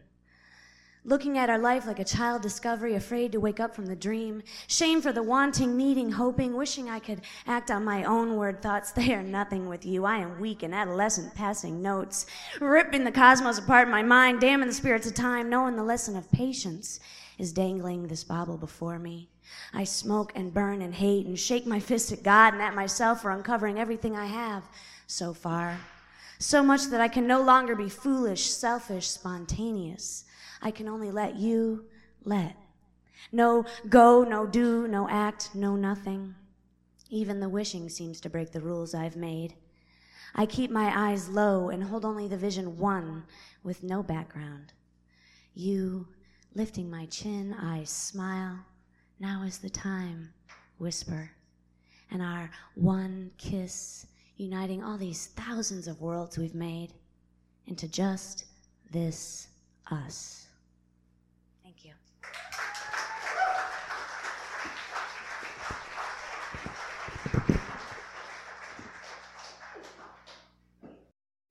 Looking 1.05 1.37
at 1.37 1.51
our 1.51 1.59
life 1.59 1.85
like 1.85 1.99
a 1.99 2.05
child 2.05 2.43
discovery, 2.43 2.95
afraid 2.95 3.33
to 3.33 3.41
wake 3.41 3.59
up 3.59 3.75
from 3.75 3.87
the 3.87 3.97
dream. 3.97 4.41
Shame 4.69 5.03
for 5.03 5.13
the 5.13 5.23
wanting, 5.23 5.77
needing, 5.77 6.13
hoping, 6.13 6.57
wishing 6.57 6.89
I 6.89 7.01
could 7.01 7.23
act 7.45 7.73
on 7.73 7.85
my 7.85 8.05
own 8.05 8.37
word 8.37 8.63
thoughts. 8.63 8.93
They 9.03 9.13
are 9.13 9.23
nothing 9.23 9.69
with 9.69 9.85
you. 9.85 10.05
I 10.05 10.19
am 10.19 10.39
weak 10.39 10.63
and 10.63 10.73
adolescent, 10.73 11.35
passing 11.35 11.83
notes. 11.83 12.27
Ripping 12.61 13.03
the 13.03 13.11
cosmos 13.11 13.59
apart 13.59 13.89
in 13.89 13.91
my 13.91 14.05
mind, 14.05 14.41
damning 14.41 14.69
the 14.69 14.75
spirits 14.75 15.09
of 15.09 15.15
time, 15.15 15.51
knowing 15.51 15.75
the 15.75 15.83
lesson 15.83 16.17
of 16.17 16.31
patience 16.31 17.01
is 17.37 17.53
dangling 17.53 18.07
this 18.07 18.23
bauble 18.23 18.57
before 18.57 19.01
me. 19.01 19.29
I 19.75 19.83
smoke 19.83 20.31
and 20.37 20.55
burn 20.55 20.83
and 20.83 20.95
hate 20.95 21.27
and 21.27 21.37
shake 21.37 21.67
my 21.67 21.81
fist 21.81 22.13
at 22.13 22.23
God 22.23 22.53
and 22.53 22.63
at 22.63 22.77
myself 22.77 23.23
for 23.23 23.33
uncovering 23.33 23.77
everything 23.77 24.17
I 24.17 24.27
have 24.27 24.63
so 25.09 25.35
far. 25.35 25.81
So 26.39 26.63
much 26.63 26.87
that 26.87 27.01
I 27.01 27.09
can 27.09 27.27
no 27.27 27.43
longer 27.43 27.75
be 27.75 27.89
foolish, 27.89 28.51
selfish, 28.51 29.09
spontaneous. 29.09 30.27
I 30.63 30.71
can 30.71 30.89
only 30.89 31.11
let 31.11 31.37
you 31.37 31.85
let. 32.25 32.57
No 33.31 33.65
go, 33.89 34.25
no 34.25 34.47
do, 34.47 34.89
no 34.89 35.09
act, 35.09 35.51
no 35.55 35.77
nothing. 35.77 36.35
Even 37.11 37.41
the 37.41 37.49
wishing 37.49 37.89
seems 37.89 38.21
to 38.21 38.31
break 38.31 38.53
the 38.53 38.61
rules 38.61 38.95
I've 38.95 39.17
made. 39.17 39.55
I 40.35 40.47
keep 40.47 40.71
my 40.71 41.11
eyes 41.11 41.29
low 41.29 41.69
and 41.69 41.85
hold 41.85 42.05
only 42.05 42.27
the 42.27 42.39
vision 42.39 42.79
one 42.79 43.25
with 43.63 43.83
no 43.83 44.03
background. 44.03 44.73
You 45.55 46.09
lifting 46.55 46.91
my 46.91 47.07
chin, 47.07 47.55
I 47.55 47.85
smile. 47.85 48.59
Now 49.21 49.43
is 49.43 49.59
the 49.59 49.71
time, 49.71 50.33
whisper. 50.79 51.31
And 52.11 52.23
our 52.23 52.51
one 52.75 53.31
kiss 53.37 54.07
uniting 54.37 54.83
all 54.83 54.97
these 54.97 55.27
thousands 55.37 55.87
of 55.87 56.01
worlds 56.01 56.39
we've 56.39 56.55
made 56.55 56.95
into 57.67 57.89
just 57.89 58.47
this 58.91 59.49
us. 59.91 60.47
Thank 61.63 61.85
you. 61.85 61.93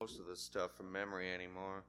most 0.02 0.18
of 0.18 0.26
this 0.26 0.41
stuff 0.52 0.72
from 0.76 0.92
memory 0.92 1.32
anymore. 1.32 1.82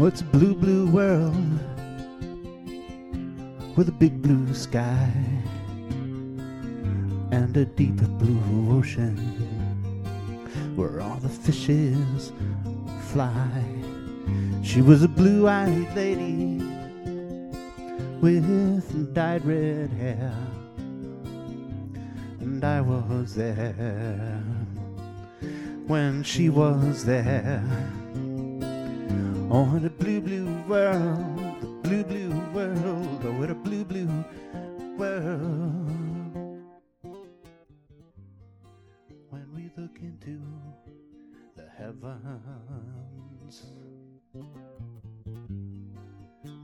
Oh, 0.00 0.06
it's 0.06 0.20
a 0.20 0.24
blue, 0.24 0.54
blue 0.54 0.86
world 0.92 1.34
with 3.76 3.88
a 3.88 3.96
big 3.98 4.22
blue 4.22 4.54
sky 4.54 5.10
and 7.32 7.56
a 7.56 7.64
deep 7.64 7.96
blue 7.96 8.78
ocean 8.78 9.16
where 10.76 11.00
all 11.00 11.16
the 11.16 11.28
fishes 11.28 12.30
fly. 13.10 13.50
She 14.62 14.82
was 14.82 15.02
a 15.02 15.08
blue 15.08 15.48
eyed 15.48 15.92
lady 15.96 16.62
with 18.20 19.12
dyed 19.14 19.44
red 19.44 19.90
hair, 19.94 20.32
and 22.38 22.64
I 22.64 22.80
was 22.82 23.34
there 23.34 24.44
when 25.88 26.22
she 26.22 26.50
was 26.50 27.04
there. 27.04 27.64
Oh, 29.50 29.87
world, 30.68 31.60
the 31.60 31.66
blue, 31.82 32.04
blue 32.04 32.28
world, 32.52 33.24
oh, 33.24 33.42
in 33.42 33.50
a 33.50 33.54
blue, 33.54 33.84
blue 33.86 34.24
world. 34.98 35.88
When 39.30 39.46
we 39.54 39.70
look 39.78 39.98
into 40.02 40.42
the 41.56 41.66
heavens, 41.74 43.62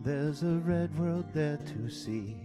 there's 0.02 0.42
a 0.42 0.60
red 0.66 0.96
world 0.98 1.24
there 1.32 1.56
to 1.56 1.88
see. 1.88 2.36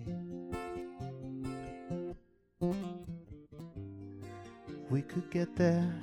We 4.90 5.02
could 5.02 5.30
get 5.30 5.58
there 5.58 5.94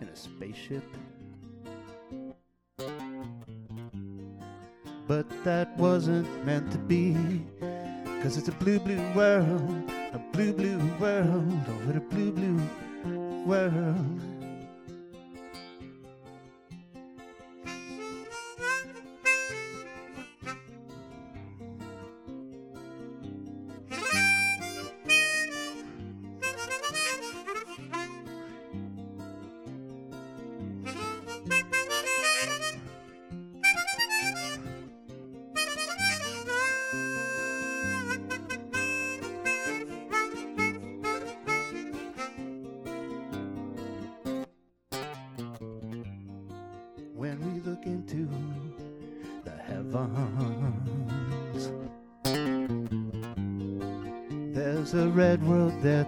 in 0.00 0.08
a 0.08 0.16
spaceship. 0.16 0.84
But 5.12 5.44
that 5.44 5.76
wasn't 5.76 6.26
meant 6.46 6.72
to 6.72 6.78
be. 6.78 7.14
Cause 8.22 8.38
it's 8.38 8.48
a 8.48 8.52
blue, 8.52 8.78
blue 8.78 9.12
world, 9.12 9.90
a 10.14 10.18
blue, 10.32 10.54
blue 10.54 10.78
world, 10.98 11.52
oh, 11.68 11.72
what 11.84 11.96
a 11.96 12.00
blue, 12.00 12.32
blue 12.32 12.62
world. 13.44 14.31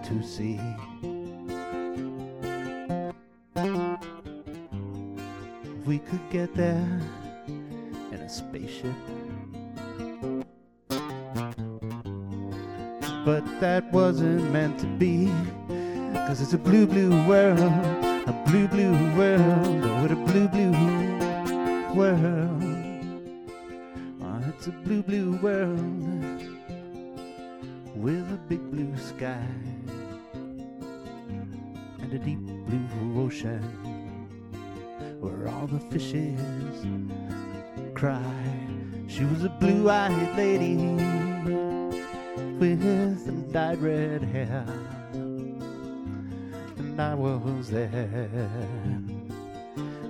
To 0.05 0.23
see. 0.23 0.61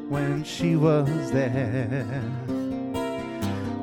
When 0.08 0.44
she 0.44 0.76
was 0.76 1.30
there. 1.30 2.22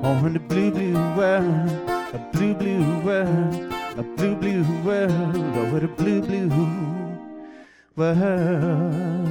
Oh, 0.04 0.26
in 0.26 0.34
the 0.34 0.40
blue, 0.40 0.72
blue 0.72 0.94
world, 1.16 1.70
a 2.14 2.30
blue, 2.34 2.54
blue 2.54 3.00
world, 3.02 3.74
a 3.98 4.04
blue, 4.04 4.36
blue 4.36 4.64
world, 4.84 5.36
oh, 5.36 5.74
what 5.74 5.84
a 5.84 5.88
blue, 5.88 6.22
blue 6.22 6.50
world. 7.96 9.31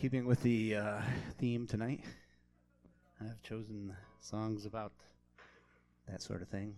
Keeping 0.00 0.24
with 0.24 0.40
the 0.42 0.76
uh, 0.76 1.02
theme 1.36 1.66
tonight, 1.66 2.00
I've 3.20 3.42
chosen 3.42 3.94
songs 4.18 4.64
about 4.64 4.92
that 6.08 6.22
sort 6.22 6.40
of 6.40 6.48
thing. 6.48 6.74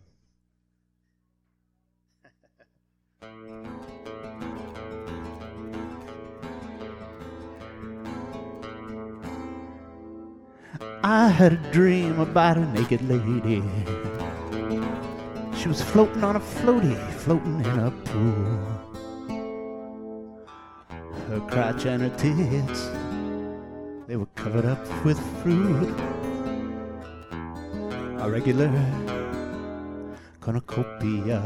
I 11.04 11.28
had 11.28 11.52
a 11.52 11.70
dream 11.70 12.18
about 12.18 12.58
a 12.58 12.66
naked 12.72 13.02
lady. 13.02 13.62
She 15.56 15.68
was 15.68 15.80
floating 15.80 16.24
on 16.24 16.34
a 16.34 16.40
floaty, 16.40 16.98
floating 17.12 17.60
in 17.60 17.78
a 17.78 17.92
pool. 17.92 18.58
Her 21.28 21.38
crotch 21.48 21.86
and 21.86 22.02
her 22.02 22.10
tits, 22.18 22.88
they 24.12 24.16
were 24.16 24.26
covered 24.34 24.66
up 24.66 24.78
with 25.06 25.18
fruit. 25.42 25.88
A 28.20 28.30
regular 28.30 28.70
cornucopia. 30.38 31.40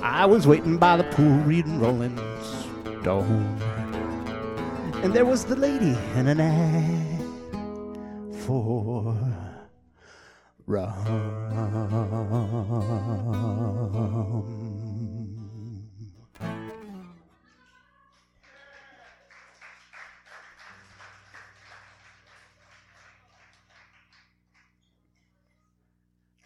I 0.00 0.26
was 0.26 0.46
waiting 0.46 0.78
by 0.78 0.96
the 0.96 1.02
pool 1.02 1.38
reading 1.38 1.80
Rolling 1.80 2.16
Stone. 3.00 3.58
And 5.02 5.12
there 5.12 5.24
was 5.24 5.44
the 5.44 5.56
lady 5.56 5.98
in 6.14 6.28
an 6.28 6.38
ad 6.38 7.20
for 8.44 9.18
rum. 10.66 11.35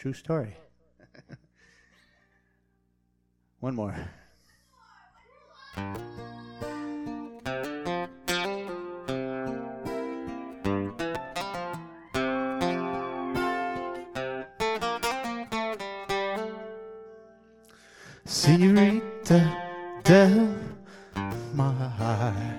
True 0.00 0.14
story. 0.14 0.56
One 3.60 3.74
more. 3.74 3.94
Senorita 18.24 19.54
del 20.02 20.48
Mar. 21.52 22.56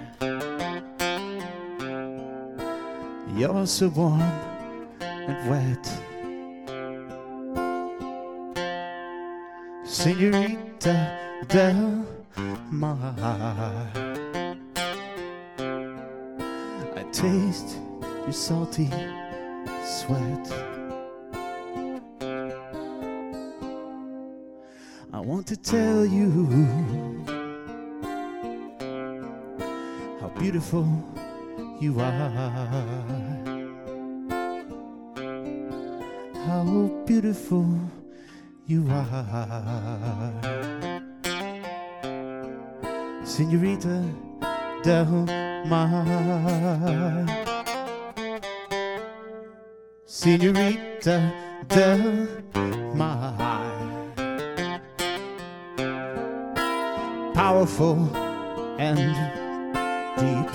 You're 3.36 3.66
so 3.66 3.88
warm 3.88 4.22
and 5.02 5.50
wet. 5.50 6.01
Senorita 10.02 11.16
del 11.48 12.04
Mar. 12.72 13.14
I 16.96 17.04
taste 17.12 17.78
your 18.24 18.34
salty 18.34 18.90
sweat. 19.86 20.52
I 25.14 25.20
want 25.20 25.46
to 25.46 25.56
tell 25.56 26.04
you 26.04 26.48
how 30.20 30.30
beautiful 30.40 30.88
you 31.80 32.00
are. 32.00 32.30
How 36.48 36.90
beautiful 37.06 37.68
you 38.72 38.88
are. 38.90 40.32
Senorita 43.26 44.02
del 44.82 45.12
Mar. 45.68 47.28
Senorita 50.06 51.18
del 51.68 52.30
Mar. 52.96 53.36
Powerful 57.34 58.00
and 58.80 59.00
deep. 60.18 60.50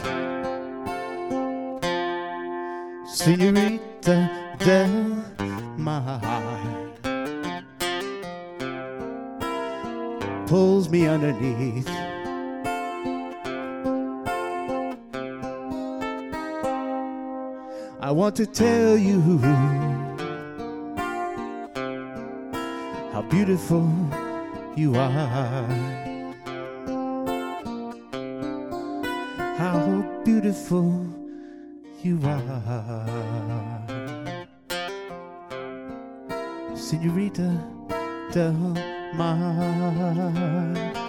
Senorita 3.06 4.30
del 4.64 4.95
to 18.36 18.44
tell 18.44 18.98
you 18.98 19.38
how 23.10 23.22
beautiful 23.30 23.90
you 24.76 24.94
are. 24.94 25.66
How 29.56 30.04
beautiful 30.22 31.06
you 32.02 32.20
are. 32.26 33.82
Senorita 36.74 37.50
del 38.34 38.76
Mar. 39.16 41.05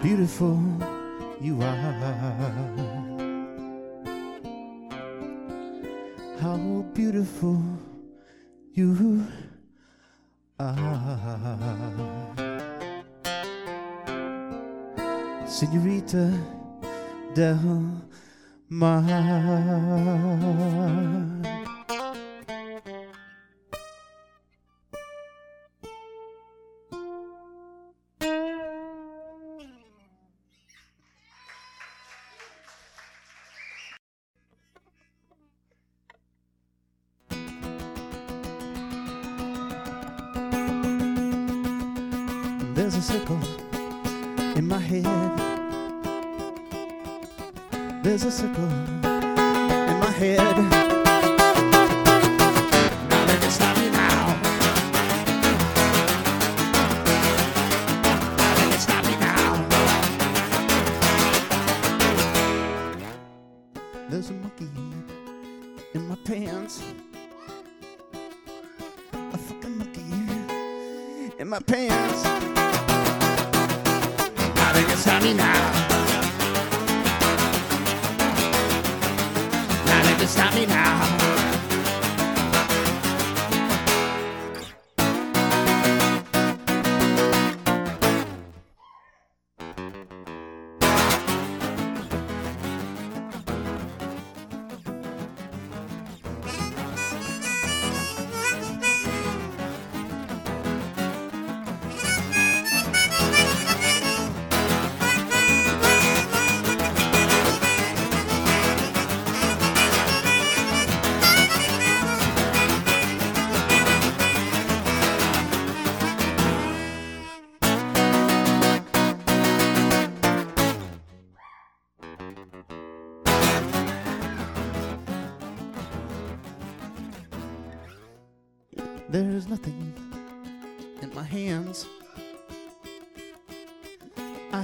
Beautiful 0.00 0.58
you 1.40 1.60
are. 1.60 1.76
How 6.40 6.84
beautiful 6.94 7.62
you 8.72 9.24
are. 10.58 11.56
Senorita 15.46 16.32
Del 17.34 18.02
Mar. 18.68 19.04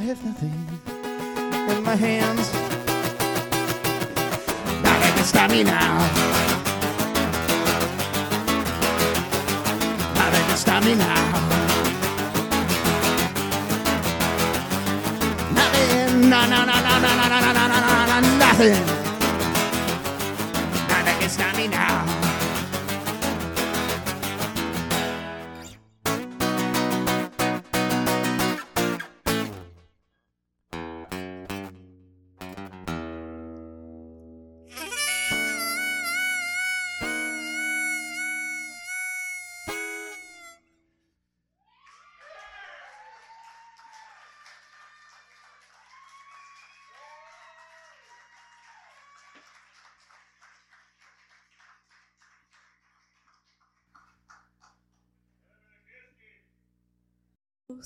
Have 0.07 0.25
nothing 0.25 0.53
in 1.69 1.83
my 1.83 1.97
hands. 1.97 2.55
Let 4.85 5.19
it 5.19 5.25
stop 5.25 5.51
me 5.51 5.65
now. 5.65 5.99
Let 10.15 10.33
it 10.33 10.57
stop 10.59 10.85
me 10.85 10.95
now. 10.95 11.33
Nothing, 15.59 16.31
no, 16.31 16.47
no, 16.47 16.65
no, 16.65 16.77
no, 16.87 17.01
no, 17.05 17.13
no, 17.19 17.27
no, 17.33 17.41
no, 17.41 17.53
no, 17.53 17.67
no, 17.67 17.81
no, 17.81 18.21
no, 18.21 18.39
nothing. 18.39 18.96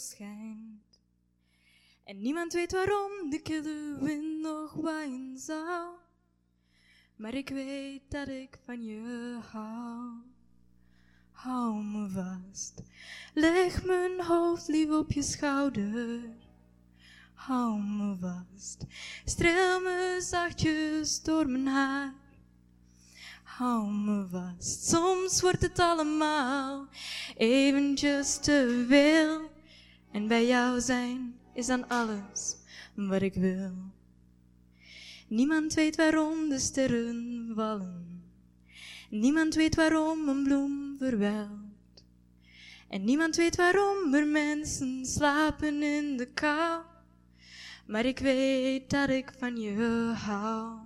Schijnt. 0.00 1.00
En 2.04 2.20
niemand 2.22 2.52
weet 2.52 2.72
waarom 2.72 3.30
de 3.30 3.40
kille 3.42 3.96
wind 4.00 4.40
nog 4.40 4.72
waaien 4.72 5.38
zou. 5.38 5.88
Maar 7.16 7.34
ik 7.34 7.48
weet 7.48 8.02
dat 8.08 8.28
ik 8.28 8.58
van 8.64 8.84
je 8.84 9.38
hou. 9.52 10.28
Hou 11.30 11.84
me 11.84 12.08
vast, 12.08 12.82
leg 13.34 13.84
mijn 13.84 14.20
hoofd 14.24 14.68
lief 14.68 14.90
op 14.90 15.12
je 15.12 15.22
schouder. 15.22 16.20
Hou 17.34 17.80
me 17.80 18.16
vast, 18.20 18.84
streel 19.24 19.80
me 19.80 20.16
zachtjes 20.20 21.22
door 21.22 21.48
mijn 21.48 21.66
haar. 21.66 22.14
Hou 23.42 23.90
me 23.90 24.26
vast, 24.30 24.88
soms 24.88 25.40
wordt 25.40 25.62
het 25.62 25.78
allemaal 25.78 26.86
eventjes 27.36 28.38
te 28.38 28.84
veel. 28.88 29.58
En 30.12 30.28
bij 30.28 30.46
jou 30.46 30.80
zijn 30.80 31.34
is 31.54 31.66
dan 31.66 31.88
alles 31.88 32.56
wat 32.94 33.22
ik 33.22 33.34
wil. 33.34 33.72
Niemand 35.28 35.74
weet 35.74 35.96
waarom 35.96 36.48
de 36.48 36.58
sterren 36.58 37.52
vallen. 37.54 38.22
Niemand 39.10 39.54
weet 39.54 39.74
waarom 39.74 40.28
een 40.28 40.42
bloem 40.42 40.96
verwelkt. 40.98 42.04
En 42.88 43.04
niemand 43.04 43.36
weet 43.36 43.56
waarom 43.56 44.14
er 44.14 44.26
mensen 44.26 45.06
slapen 45.06 45.82
in 45.82 46.16
de 46.16 46.26
kou. 46.26 46.82
Maar 47.86 48.04
ik 48.04 48.18
weet 48.18 48.90
dat 48.90 49.08
ik 49.08 49.32
van 49.38 49.56
je 49.56 50.12
hou. 50.16 50.78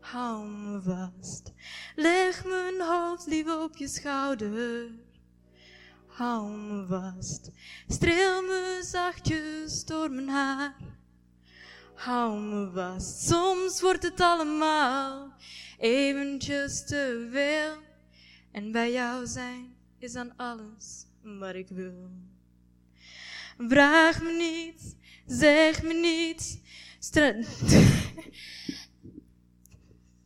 Hou 0.00 0.48
me 0.48 0.80
vast, 0.82 1.52
leg 1.96 2.44
mijn 2.44 2.80
hoofd 2.80 3.26
lief 3.26 3.48
op 3.48 3.76
je 3.76 3.88
schouder. 3.88 4.90
Hou 6.16 6.48
me 6.48 6.86
vast, 6.88 7.50
streel 7.88 8.42
me 8.42 8.80
zachtjes 8.82 9.84
door 9.84 10.10
mijn 10.10 10.28
haar. 10.28 10.74
Hou 11.94 12.40
me 12.40 12.70
vast, 12.74 13.26
soms 13.26 13.80
wordt 13.80 14.02
het 14.02 14.20
allemaal 14.20 15.32
eventjes 15.78 16.84
te 16.86 17.28
veel. 17.32 17.82
En 18.52 18.72
bij 18.72 18.92
jou 18.92 19.26
zijn 19.26 19.74
is 19.98 20.12
dan 20.12 20.36
alles 20.36 21.06
wat 21.22 21.54
ik 21.54 21.68
wil. 21.68 22.10
Vraag 23.58 24.22
me 24.22 24.32
niets, 24.32 24.84
zeg 25.26 25.82
me 25.82 25.92
niets. 25.94 26.58
stra- 26.98 27.42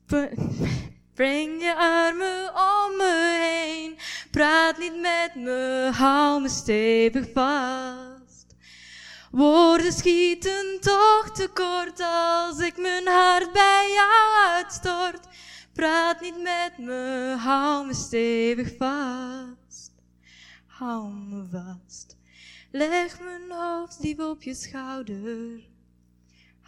Breng 1.21 1.63
je 1.63 1.75
armen 1.77 2.49
om 2.49 2.97
me 2.97 3.39
heen. 3.41 3.99
Praat 4.31 4.79
niet 4.79 5.01
met 5.01 5.35
me, 5.35 5.91
hou 5.95 6.41
me 6.43 6.49
stevig 6.49 7.27
vast. 7.35 8.47
Woorden 9.31 9.93
schieten 9.93 10.79
toch 10.81 11.31
tekort 11.33 12.01
als 12.01 12.59
ik 12.59 12.77
mijn 12.79 13.07
hart 13.07 13.53
bij 13.53 13.93
jou 13.95 14.55
uitstort. 14.55 15.27
Praat 15.73 16.21
niet 16.21 16.43
met 16.43 16.79
me, 16.79 17.35
hou 17.39 17.87
me 17.87 17.95
stevig 17.95 18.77
vast. 18.79 19.93
Hou 20.67 21.13
me 21.13 21.45
vast. 21.51 22.17
Leg 22.71 23.21
mijn 23.21 23.51
hoofd 23.59 23.99
lief 24.03 24.19
op 24.19 24.43
je 24.43 24.55
schouder. 24.55 25.70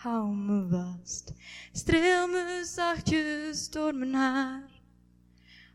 Hou 0.03 0.35
me 0.35 0.67
vast. 0.69 1.33
Streel 1.73 2.27
me 2.27 2.65
zachtjes 2.65 3.71
door 3.71 3.95
mijn 3.95 4.15
haar. 4.15 4.71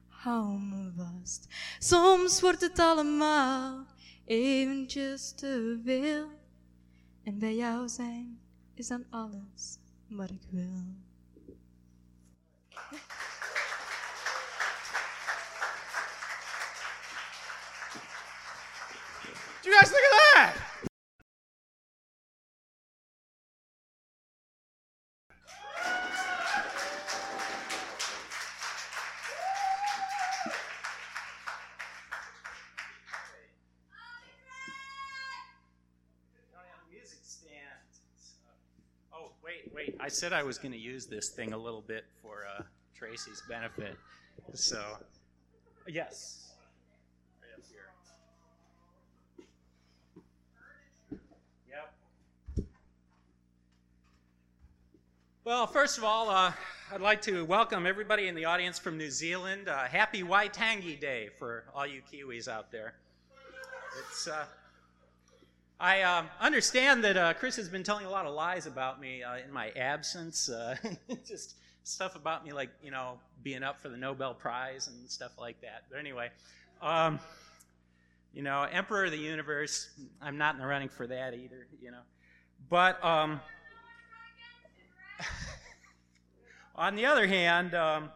Hou 0.07 0.59
me 0.59 0.91
vast. 0.95 1.47
Soms 1.79 2.41
wordt 2.41 2.61
het 2.61 2.79
allemaal 2.79 3.85
eventjes 4.25 5.31
te 5.35 5.81
veel. 5.83 6.27
En 7.23 7.39
bij 7.39 7.55
jou 7.55 7.89
zijn 7.89 8.39
is 8.73 8.87
dan 8.87 9.05
alles 9.09 9.77
wat 10.07 10.29
ik 10.29 10.43
wil. 10.49 10.95
Do 19.61 19.69
you 19.69 19.79
guys 19.79 19.89
think 19.89 20.05
of 20.11 20.33
that? 20.33 20.66
I 40.07 40.09
said 40.09 40.31
I 40.31 40.41
was 40.41 40.57
going 40.57 40.71
to 40.71 40.77
use 40.77 41.05
this 41.05 41.27
thing 41.27 41.51
a 41.51 41.57
little 41.57 41.81
bit 41.81 42.05
for 42.21 42.45
uh, 42.57 42.63
Tracy's 42.95 43.43
benefit. 43.49 43.97
So, 44.53 44.81
yes. 45.85 46.53
Yep. 51.69 52.65
Well, 55.43 55.67
first 55.67 55.97
of 55.97 56.05
all, 56.05 56.29
uh, 56.29 56.53
I'd 56.93 57.01
like 57.01 57.21
to 57.23 57.43
welcome 57.43 57.85
everybody 57.85 58.29
in 58.29 58.35
the 58.35 58.45
audience 58.45 58.79
from 58.79 58.97
New 58.97 59.11
Zealand. 59.11 59.67
Uh, 59.67 59.87
happy 59.87 60.23
Waitangi 60.23 60.97
Day 61.01 61.31
for 61.37 61.65
all 61.75 61.85
you 61.85 62.01
Kiwis 62.09 62.47
out 62.47 62.71
there. 62.71 62.93
It's 63.99 64.29
uh, 64.29 64.45
I 65.79 66.01
um, 66.01 66.27
understand 66.39 67.03
that 67.03 67.17
uh, 67.17 67.33
Chris 67.35 67.55
has 67.57 67.69
been 67.69 67.83
telling 67.83 68.07
a 68.07 68.09
lot 68.09 68.25
of 68.25 68.33
lies 68.33 68.65
about 68.65 68.99
me 68.99 69.21
uh, 69.21 69.37
in 69.37 69.51
my 69.51 69.69
absence. 69.71 70.49
Uh, 70.49 70.75
just 71.27 71.55
stuff 71.83 72.15
about 72.15 72.43
me, 72.43 72.51
like 72.51 72.71
you 72.81 72.89
know, 72.89 73.19
being 73.43 73.61
up 73.61 73.79
for 73.79 73.89
the 73.89 73.97
Nobel 73.97 74.33
Prize 74.33 74.87
and 74.87 75.07
stuff 75.07 75.33
like 75.37 75.61
that. 75.61 75.83
But 75.89 75.99
anyway, 75.99 76.29
um, 76.81 77.19
you 78.33 78.41
know, 78.41 78.63
Emperor 78.63 79.05
of 79.05 79.11
the 79.11 79.17
Universe. 79.17 79.91
I'm 80.19 80.39
not 80.39 80.55
in 80.55 80.61
the 80.61 80.65
running 80.65 80.89
for 80.89 81.05
that 81.05 81.35
either. 81.35 81.67
You 81.79 81.91
know, 81.91 82.01
but 82.71 83.03
um, 83.05 83.39
on 86.75 86.95
the 86.95 87.05
other 87.05 87.27
hand, 87.27 87.75
um, 87.75 88.09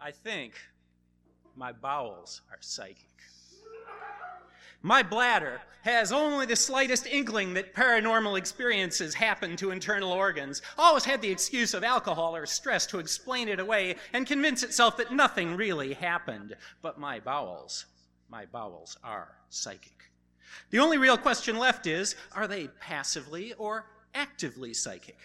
I 0.00 0.12
think 0.12 0.54
my 1.54 1.72
bowels 1.72 2.40
are 2.50 2.56
psychic. 2.60 3.07
My 4.82 5.02
bladder 5.02 5.60
has 5.82 6.12
only 6.12 6.46
the 6.46 6.54
slightest 6.54 7.06
inkling 7.06 7.54
that 7.54 7.74
paranormal 7.74 8.38
experiences 8.38 9.14
happen 9.14 9.56
to 9.56 9.70
internal 9.70 10.12
organs, 10.12 10.62
always 10.76 11.04
had 11.04 11.20
the 11.20 11.30
excuse 11.30 11.74
of 11.74 11.82
alcohol 11.82 12.36
or 12.36 12.46
stress 12.46 12.86
to 12.86 12.98
explain 12.98 13.48
it 13.48 13.58
away 13.58 13.96
and 14.12 14.26
convince 14.26 14.62
itself 14.62 14.96
that 14.96 15.12
nothing 15.12 15.56
really 15.56 15.94
happened. 15.94 16.54
But 16.82 16.98
my 16.98 17.18
bowels, 17.18 17.86
my 18.28 18.46
bowels 18.46 18.96
are 19.02 19.36
psychic. 19.48 20.10
The 20.70 20.78
only 20.78 20.98
real 20.98 21.16
question 21.16 21.58
left 21.58 21.86
is 21.86 22.14
are 22.32 22.46
they 22.46 22.68
passively 22.80 23.54
or 23.54 23.86
actively 24.14 24.74
psychic? 24.74 25.18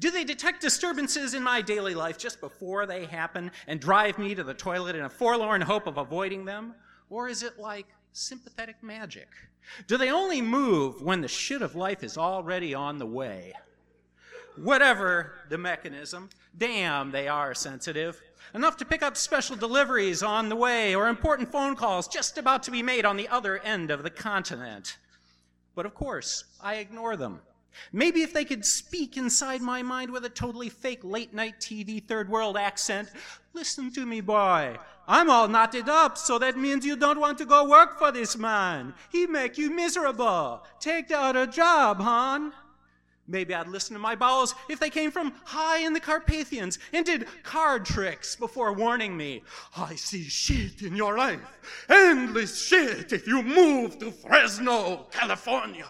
Do 0.00 0.10
they 0.10 0.24
detect 0.24 0.60
disturbances 0.60 1.34
in 1.34 1.42
my 1.42 1.62
daily 1.62 1.94
life 1.94 2.18
just 2.18 2.40
before 2.40 2.84
they 2.84 3.06
happen 3.06 3.52
and 3.66 3.80
drive 3.80 4.18
me 4.18 4.34
to 4.34 4.42
the 4.42 4.54
toilet 4.54 4.96
in 4.96 5.04
a 5.04 5.08
forlorn 5.08 5.60
hope 5.60 5.86
of 5.86 5.98
avoiding 5.98 6.44
them? 6.44 6.74
Or 7.10 7.28
is 7.28 7.42
it 7.42 7.58
like 7.58 7.86
sympathetic 8.18 8.82
magic? 8.82 9.28
Do 9.86 9.96
they 9.96 10.10
only 10.10 10.42
move 10.42 11.00
when 11.02 11.20
the 11.20 11.28
shit 11.28 11.62
of 11.62 11.76
life 11.76 12.02
is 12.02 12.18
already 12.18 12.74
on 12.74 12.98
the 12.98 13.06
way? 13.06 13.52
Whatever 14.56 15.34
the 15.48 15.58
mechanism, 15.58 16.30
damn, 16.56 17.12
they 17.12 17.28
are 17.28 17.54
sensitive. 17.54 18.20
Enough 18.54 18.76
to 18.78 18.84
pick 18.84 19.02
up 19.02 19.16
special 19.16 19.54
deliveries 19.54 20.22
on 20.22 20.48
the 20.48 20.56
way 20.56 20.94
or 20.94 21.08
important 21.08 21.52
phone 21.52 21.76
calls 21.76 22.08
just 22.08 22.38
about 22.38 22.62
to 22.64 22.70
be 22.70 22.82
made 22.82 23.04
on 23.04 23.16
the 23.16 23.28
other 23.28 23.58
end 23.58 23.90
of 23.90 24.02
the 24.02 24.10
continent. 24.10 24.96
But 25.76 25.86
of 25.86 25.94
course, 25.94 26.44
I 26.60 26.76
ignore 26.76 27.16
them. 27.16 27.40
Maybe 27.92 28.22
if 28.22 28.32
they 28.32 28.44
could 28.44 28.64
speak 28.64 29.16
inside 29.16 29.62
my 29.62 29.82
mind 29.82 30.10
with 30.10 30.24
a 30.24 30.30
totally 30.30 30.68
fake 30.68 31.00
late 31.02 31.32
night 31.32 31.60
TV 31.60 32.02
third 32.02 32.28
world 32.28 32.56
accent. 32.56 33.10
Listen 33.52 33.92
to 33.92 34.04
me, 34.04 34.20
boy. 34.20 34.76
I'm 35.06 35.30
all 35.30 35.48
knotted 35.48 35.88
up, 35.88 36.18
so 36.18 36.38
that 36.38 36.58
means 36.58 36.84
you 36.84 36.96
don't 36.96 37.20
want 37.20 37.38
to 37.38 37.46
go 37.46 37.68
work 37.68 37.98
for 37.98 38.12
this 38.12 38.36
man. 38.36 38.94
He 39.10 39.26
make 39.26 39.56
you 39.56 39.70
miserable. 39.70 40.64
Take 40.80 41.08
the 41.08 41.18
other 41.18 41.46
job, 41.46 41.98
hon. 41.98 42.52
Maybe 43.30 43.54
I'd 43.54 43.68
listen 43.68 43.94
to 43.94 44.00
my 44.00 44.14
bowels 44.14 44.54
if 44.70 44.80
they 44.80 44.88
came 44.88 45.10
from 45.10 45.34
high 45.44 45.80
in 45.80 45.92
the 45.92 46.00
Carpathians 46.00 46.78
and 46.94 47.04
did 47.04 47.26
card 47.42 47.84
tricks 47.84 48.34
before 48.34 48.72
warning 48.72 49.14
me. 49.16 49.42
I 49.76 49.96
see 49.96 50.24
shit 50.24 50.80
in 50.80 50.96
your 50.96 51.16
life. 51.18 51.40
Endless 51.90 52.66
shit 52.66 53.12
if 53.12 53.26
you 53.26 53.42
move 53.42 53.98
to 53.98 54.10
Fresno, 54.10 55.06
California. 55.10 55.84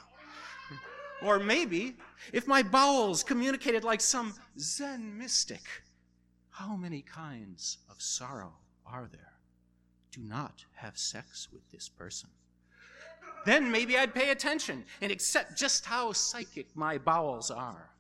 Or 1.22 1.38
maybe 1.38 1.96
if 2.32 2.46
my 2.46 2.62
bowels 2.62 3.22
communicated 3.22 3.84
like 3.84 4.00
some 4.00 4.34
Zen 4.58 5.16
mystic. 5.18 5.62
How 6.50 6.76
many 6.76 7.02
kinds 7.02 7.78
of 7.90 8.00
sorrow 8.00 8.52
are 8.86 9.08
there? 9.10 9.32
Do 10.12 10.22
not 10.22 10.64
have 10.74 10.98
sex 10.98 11.48
with 11.52 11.68
this 11.70 11.88
person. 11.88 12.30
Then 13.44 13.70
maybe 13.70 13.96
I'd 13.96 14.14
pay 14.14 14.30
attention 14.30 14.84
and 15.00 15.12
accept 15.12 15.56
just 15.56 15.84
how 15.84 16.12
psychic 16.12 16.74
my 16.74 16.98
bowels 16.98 17.50
are. 17.50 17.90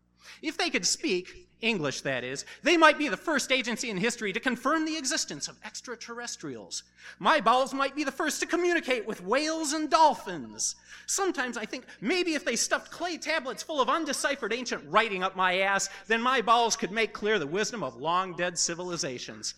If 0.42 0.58
they 0.58 0.70
could 0.70 0.86
speak, 0.86 1.47
English 1.60 2.02
that 2.02 2.22
is, 2.22 2.44
they 2.62 2.76
might 2.76 2.98
be 2.98 3.08
the 3.08 3.16
first 3.16 3.50
agency 3.50 3.90
in 3.90 3.96
history 3.96 4.32
to 4.32 4.40
confirm 4.40 4.84
the 4.84 4.96
existence 4.96 5.48
of 5.48 5.58
extraterrestrials. 5.64 6.84
My 7.18 7.40
bowels 7.40 7.74
might 7.74 7.96
be 7.96 8.04
the 8.04 8.12
first 8.12 8.40
to 8.40 8.46
communicate 8.46 9.06
with 9.06 9.24
whales 9.24 9.72
and 9.72 9.90
dolphins. 9.90 10.76
Sometimes 11.06 11.56
I 11.56 11.64
think 11.64 11.84
maybe 12.00 12.34
if 12.34 12.44
they 12.44 12.56
stuffed 12.56 12.92
clay 12.92 13.18
tablets 13.18 13.62
full 13.62 13.80
of 13.80 13.88
undeciphered 13.88 14.52
ancient 14.52 14.84
writing 14.86 15.22
up 15.22 15.36
my 15.36 15.58
ass, 15.58 15.88
then 16.06 16.22
my 16.22 16.40
bowels 16.40 16.76
could 16.76 16.92
make 16.92 17.12
clear 17.12 17.38
the 17.38 17.46
wisdom 17.46 17.82
of 17.82 17.96
long 17.96 18.36
dead 18.36 18.58
civilizations. 18.58 19.54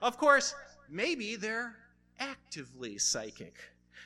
Of 0.00 0.18
course, 0.18 0.54
maybe 0.88 1.36
they're 1.36 1.76
actively 2.20 2.98
psychic. 2.98 3.54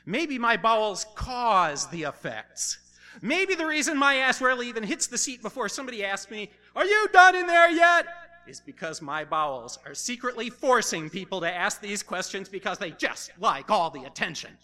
Maybe 0.07 0.39
my 0.39 0.57
bowels 0.57 1.05
cause 1.15 1.87
the 1.89 2.05
effects. 2.05 2.79
Maybe 3.21 3.55
the 3.55 3.67
reason 3.67 3.99
my 3.99 4.17
ass 4.17 4.41
rarely 4.41 4.69
even 4.69 4.83
hits 4.85 5.07
the 5.07 5.19
seat 5.19 5.43
before 5.43 5.69
somebody 5.69 6.05
asks 6.05 6.31
me, 6.31 6.51
Are 6.79 6.87
you 6.87 7.09
done 7.13 7.35
in 7.35 7.49
there 7.49 7.69
yet? 7.69 8.07
is 8.47 8.61
because 8.61 9.03
my 9.03 9.25
bowels 9.25 9.81
are 9.85 9.97
secretly 9.97 10.49
forcing 10.49 11.11
people 11.11 11.41
to 11.41 11.53
ask 11.53 11.81
these 11.81 12.05
questions 12.05 12.49
because 12.49 12.79
they 12.79 12.93
just 12.93 13.33
like 13.41 13.69
all 13.69 13.91
the 13.91 14.05
attention. 14.05 14.57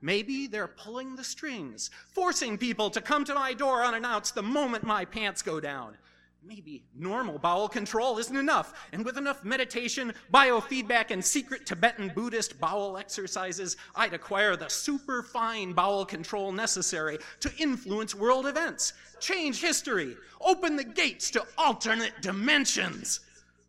Maybe 0.00 0.46
they're 0.46 0.66
pulling 0.66 1.16
the 1.16 1.22
strings, 1.22 1.90
forcing 2.08 2.56
people 2.56 2.88
to 2.88 3.02
come 3.02 3.26
to 3.26 3.34
my 3.34 3.52
door 3.52 3.84
unannounced 3.84 4.34
the 4.34 4.42
moment 4.42 4.84
my 4.84 5.04
pants 5.04 5.42
go 5.42 5.60
down. 5.60 5.98
Maybe 6.46 6.84
normal 6.94 7.38
bowel 7.38 7.70
control 7.70 8.18
isn't 8.18 8.36
enough, 8.36 8.74
and 8.92 9.02
with 9.02 9.16
enough 9.16 9.44
meditation, 9.44 10.12
biofeedback, 10.30 11.10
and 11.10 11.24
secret 11.24 11.64
Tibetan 11.64 12.12
Buddhist 12.14 12.60
bowel 12.60 12.98
exercises, 12.98 13.78
I'd 13.96 14.12
acquire 14.12 14.54
the 14.54 14.68
super 14.68 15.22
fine 15.22 15.72
bowel 15.72 16.04
control 16.04 16.52
necessary 16.52 17.18
to 17.40 17.50
influence 17.56 18.14
world 18.14 18.46
events, 18.46 18.92
change 19.20 19.62
history, 19.62 20.18
open 20.38 20.76
the 20.76 20.84
gates 20.84 21.30
to 21.30 21.46
alternate 21.56 22.20
dimensions. 22.20 23.20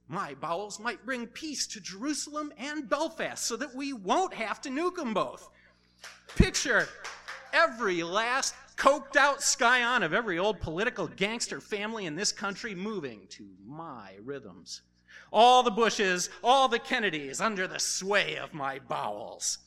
My 0.10 0.34
bowels 0.34 0.78
might 0.78 1.06
bring 1.06 1.28
peace 1.28 1.68
to 1.68 1.80
Jerusalem 1.80 2.52
and 2.58 2.90
Belfast 2.90 3.46
so 3.46 3.56
that 3.56 3.74
we 3.74 3.94
won't 3.94 4.34
have 4.34 4.60
to 4.62 4.70
nuke 4.70 4.96
them 4.96 5.14
both. 5.14 5.50
Picture 6.36 6.90
every 7.54 8.04
last 8.04 8.54
coked 8.76 9.16
out 9.16 9.42
scion 9.42 10.04
of 10.04 10.14
every 10.14 10.38
old 10.38 10.60
political 10.60 11.08
gangster 11.08 11.62
family 11.62 12.06
in 12.06 12.16
this 12.16 12.32
country 12.32 12.76
moving 12.76 13.28
to 13.30 13.48
my 13.66 14.14
rhythms. 14.24 14.82
All 15.32 15.64
the 15.64 15.72
Bushes, 15.72 16.30
all 16.44 16.68
the 16.68 16.80
Kennedys 16.80 17.42
under 17.42 17.68
the 17.68 17.80
sway 17.80 18.38
of 18.38 18.54
my 18.54 18.80
bowels. 18.80 19.60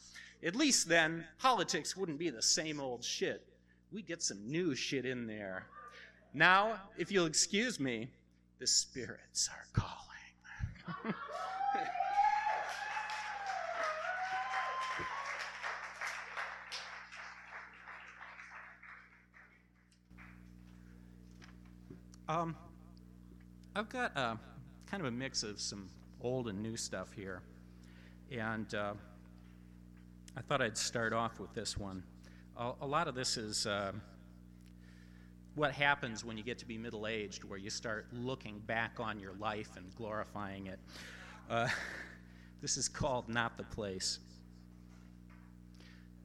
At 0.43 0.57
least 0.57 0.89
then, 0.89 1.25
politics 1.39 1.97
wouldn't 1.97 2.19
be 2.19 2.31
the 2.31 2.43
same 2.43 2.81
old 2.81 3.05
shit. 3.05 3.45
We'd 3.91 4.07
get 4.07 4.23
some 4.23 4.47
new 4.47 4.75
shit 4.75 5.05
in 5.05 5.27
there. 5.27 5.67
Now, 6.35 6.81
if 6.97 7.11
you'll 7.11 7.27
excuse 7.27 7.81
me, 7.81 8.09
the 8.59 8.67
spirits 8.67 9.49
are 9.53 9.67
calling. 9.73 11.15
um, 22.29 22.55
I've 23.75 23.89
got 23.89 24.15
uh, 24.17 24.37
kind 24.87 25.01
of 25.01 25.07
a 25.07 25.11
mix 25.11 25.43
of 25.43 25.61
some 25.61 25.89
old 26.21 26.49
and 26.49 26.63
new 26.63 26.77
stuff 26.77 27.13
here. 27.13 27.41
And 28.31 28.73
uh, 28.75 28.93
I 30.37 30.41
thought 30.43 30.61
I'd 30.61 30.77
start 30.77 31.15
off 31.15 31.41
with 31.41 31.55
this 31.55 31.79
one. 31.79 32.03
A, 32.57 32.73
a 32.83 32.87
lot 32.87 33.09
of 33.09 33.15
this 33.15 33.39
is 33.39 33.67
uh, 33.67 33.93
what 35.55 35.73
happens 35.73 36.23
when 36.23 36.37
you 36.37 36.43
get 36.43 36.59
to 36.59 36.67
be 36.67 36.77
middle 36.77 37.07
aged, 37.07 37.45
where 37.45 37.59
you 37.59 37.71
start 37.71 38.07
looking 38.13 38.59
back 38.61 39.01
on 39.01 39.19
your 39.19 39.33
life 39.35 39.71
and 39.77 39.95
glorifying 39.95 40.67
it. 40.67 40.79
Uh, 41.49 41.69
this 42.61 42.77
is 42.77 42.89
called 42.89 43.29
Not 43.31 43.57
the 43.57 43.65
Place. 43.65 44.19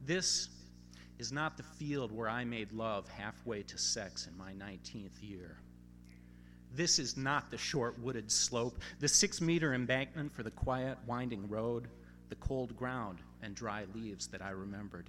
This 0.04 0.50
is 1.18 1.32
not 1.32 1.56
the 1.56 1.62
field 1.62 2.12
where 2.12 2.28
I 2.28 2.44
made 2.44 2.72
love 2.72 3.08
halfway 3.08 3.62
to 3.62 3.78
sex 3.78 4.26
in 4.26 4.36
my 4.36 4.52
19th 4.52 5.22
year. 5.22 5.56
This 6.74 6.98
is 6.98 7.16
not 7.16 7.50
the 7.50 7.58
short 7.58 7.98
wooded 8.00 8.30
slope, 8.30 8.80
the 8.98 9.08
six 9.08 9.40
meter 9.40 9.74
embankment 9.74 10.32
for 10.32 10.42
the 10.42 10.50
quiet, 10.50 10.98
winding 11.06 11.48
road, 11.48 11.88
the 12.28 12.34
cold 12.36 12.76
ground 12.76 13.18
and 13.42 13.54
dry 13.54 13.84
leaves 13.94 14.26
that 14.28 14.42
I 14.42 14.50
remembered. 14.50 15.08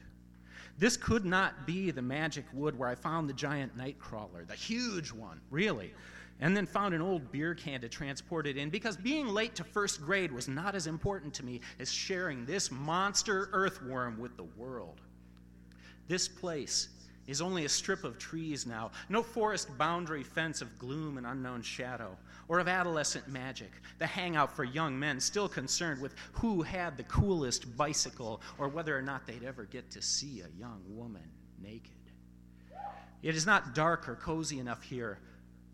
This 0.77 0.97
could 0.97 1.25
not 1.25 1.65
be 1.65 1.89
the 1.89 2.01
magic 2.01 2.45
wood 2.53 2.77
where 2.77 2.89
I 2.89 2.95
found 2.95 3.27
the 3.27 3.33
giant 3.33 3.77
nightcrawler, 3.77 4.45
the 4.45 4.53
huge 4.53 5.11
one, 5.11 5.39
really, 5.49 5.93
and 6.39 6.55
then 6.55 6.65
found 6.65 6.93
an 6.93 7.01
old 7.01 7.31
beer 7.31 7.55
can 7.55 7.81
to 7.81 7.89
transport 7.89 8.45
it 8.45 8.57
in 8.57 8.69
because 8.69 8.97
being 8.97 9.27
late 9.27 9.55
to 9.55 9.63
first 9.63 10.01
grade 10.03 10.31
was 10.31 10.47
not 10.47 10.75
as 10.75 10.85
important 10.85 11.33
to 11.35 11.45
me 11.45 11.61
as 11.79 11.91
sharing 11.91 12.45
this 12.45 12.69
monster 12.69 13.49
earthworm 13.53 14.19
with 14.19 14.35
the 14.37 14.43
world. 14.43 15.01
This 16.07 16.27
place 16.27 16.89
is 17.27 17.41
only 17.41 17.65
a 17.65 17.69
strip 17.69 18.03
of 18.03 18.17
trees 18.17 18.65
now, 18.65 18.91
no 19.09 19.23
forest 19.23 19.75
boundary 19.77 20.23
fence 20.23 20.61
of 20.61 20.77
gloom 20.77 21.17
and 21.17 21.25
unknown 21.25 21.61
shadow, 21.61 22.15
or 22.47 22.59
of 22.59 22.67
adolescent 22.67 23.27
magic, 23.27 23.71
the 23.97 24.05
hangout 24.05 24.55
for 24.55 24.63
young 24.63 24.97
men 24.97 25.19
still 25.19 25.49
concerned 25.49 26.01
with 26.01 26.13
who 26.33 26.61
had 26.61 26.95
the 26.95 27.03
coolest 27.03 27.75
bicycle 27.75 28.41
or 28.57 28.67
whether 28.67 28.97
or 28.97 29.01
not 29.01 29.25
they'd 29.25 29.43
ever 29.43 29.65
get 29.65 29.89
to 29.91 30.01
see 30.01 30.41
a 30.41 30.59
young 30.59 30.81
woman 30.87 31.29
naked. 31.61 31.91
It 33.23 33.35
is 33.35 33.45
not 33.45 33.73
dark 33.73 34.07
or 34.07 34.15
cozy 34.15 34.59
enough 34.59 34.83
here 34.83 35.19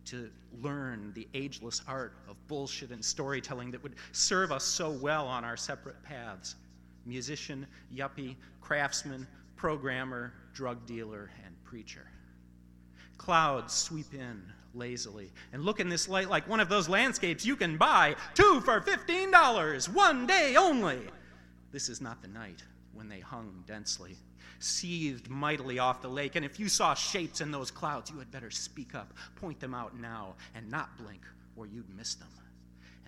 to 0.06 0.30
learn 0.62 1.12
the 1.14 1.28
ageless 1.34 1.82
art 1.88 2.14
of 2.30 2.36
bullshit 2.48 2.92
and 2.92 3.04
storytelling 3.04 3.72
that 3.72 3.84
would 3.84 3.96
serve 4.14 4.52
us 4.52 4.64
so 4.64 4.90
well 4.90 5.28
on 5.28 5.44
our 5.44 5.58
separate 5.58 6.02
paths. 6.02 6.56
Musician, 7.06 7.68
yuppie, 7.94 8.36
craftsman, 8.62 9.28
programmer, 9.56 10.34
drug 10.54 10.86
dealer, 10.86 11.32
and 11.46 11.56
preacher. 11.64 12.08
Clouds 13.18 13.74
sweep 13.74 14.14
in 14.14 14.42
lazily 14.74 15.32
and 15.54 15.64
look 15.64 15.80
in 15.80 15.90
this 15.90 16.08
light 16.08 16.30
like 16.30 16.48
one 16.48 16.60
of 16.60 16.70
those 16.70 16.88
landscapes 16.88 17.46
you 17.46 17.56
can 17.56 17.78
buy 17.78 18.16
two 18.34 18.62
for 18.62 18.82
$15, 18.82 19.90
one 19.90 20.26
day 20.26 20.56
only. 20.56 21.02
This 21.72 21.90
is 21.90 22.02
not 22.02 22.22
the 22.22 22.28
night 22.28 22.64
when 22.94 23.08
they 23.08 23.20
hung 23.20 23.64
densely, 23.68 24.16
seethed 24.60 25.30
mightily 25.30 25.80
off 25.80 26.02
the 26.02 26.08
lake, 26.08 26.36
and 26.36 26.46
if 26.46 26.60
you 26.60 26.68
saw 26.68 26.94
shapes 26.94 27.42
in 27.42 27.52
those 27.52 27.72
clouds, 27.72 28.10
you 28.10 28.20
had 28.20 28.32
better 28.32 28.52
speak 28.52 28.96
up, 28.96 29.14
point 29.36 29.60
them 29.60 29.74
out 29.74 29.98
now, 29.98 30.36
and 30.56 30.70
not 30.70 30.98
blink, 30.98 31.22
or 31.56 31.68
you'd 31.68 31.90
miss 31.96 32.16
them 32.16 32.28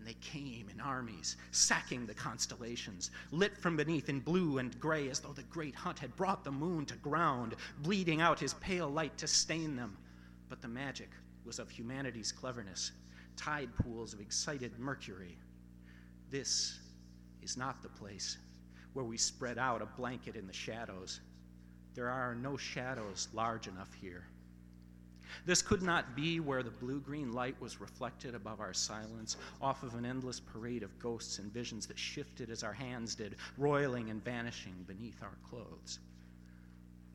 and 0.04 0.10
they 0.10 0.20
came 0.20 0.68
in 0.70 0.82
armies, 0.82 1.38
sacking 1.52 2.06
the 2.06 2.14
constellations, 2.14 3.10
lit 3.32 3.58
from 3.58 3.78
beneath 3.78 4.10
in 4.10 4.20
blue 4.20 4.58
and 4.58 4.78
gray 4.78 5.10
as 5.10 5.22
though 5.22 5.32
the 5.32 5.44
great 5.44 5.74
hunt 5.74 5.98
had 5.98 6.14
brought 6.18 6.44
the 6.44 6.52
moon 6.52 6.86
to 6.86 6.96
ground, 6.96 7.56
bleeding 7.80 8.20
out 8.20 8.38
his 8.38 8.54
pale 8.56 8.90
light 8.90 9.18
to 9.18 9.28
stain 9.28 9.78
them. 9.78 9.98
But 10.50 10.62
the 10.62 10.68
magic 10.68 11.10
was 11.46 11.58
of 11.58 11.70
humanity's 11.70 12.34
cleverness, 12.34 12.92
tide 13.38 13.70
pools 13.78 14.14
of 14.14 14.20
excited 14.20 14.78
mercury. 14.78 15.38
This 16.30 16.82
is 17.42 17.56
not 17.56 17.82
the 17.82 17.88
place 17.88 18.38
where 18.92 19.06
we 19.06 19.16
spread 19.16 19.58
out 19.58 19.82
a 19.82 19.86
blanket 19.86 20.36
in 20.36 20.48
the 20.48 20.54
shadows. 20.54 21.22
There 21.94 22.10
are 22.10 22.36
no 22.36 22.58
shadows 22.58 23.30
large 23.32 23.70
enough 23.70 23.94
here. 23.94 24.28
This 25.46 25.62
could 25.62 25.82
not 25.82 26.16
be 26.16 26.40
where 26.40 26.64
the 26.64 26.72
blue 26.72 27.00
green 27.00 27.34
light 27.34 27.60
was 27.60 27.82
reflected 27.82 28.36
above 28.36 28.60
our 28.60 28.74
silence, 28.74 29.38
off 29.62 29.84
of 29.84 29.96
an 29.96 30.06
endless 30.06 30.40
parade 30.40 30.84
of 30.84 30.98
ghosts 31.00 31.40
and 31.40 31.52
visions 31.52 31.88
that 31.88 32.00
shifted 32.00 32.50
as 32.50 32.64
our 32.64 32.74
hands 32.74 33.16
did, 33.16 33.36
roiling 33.58 34.10
and 34.10 34.24
vanishing 34.24 34.84
beneath 34.88 35.22
our 35.22 35.38
clothes. 35.44 36.00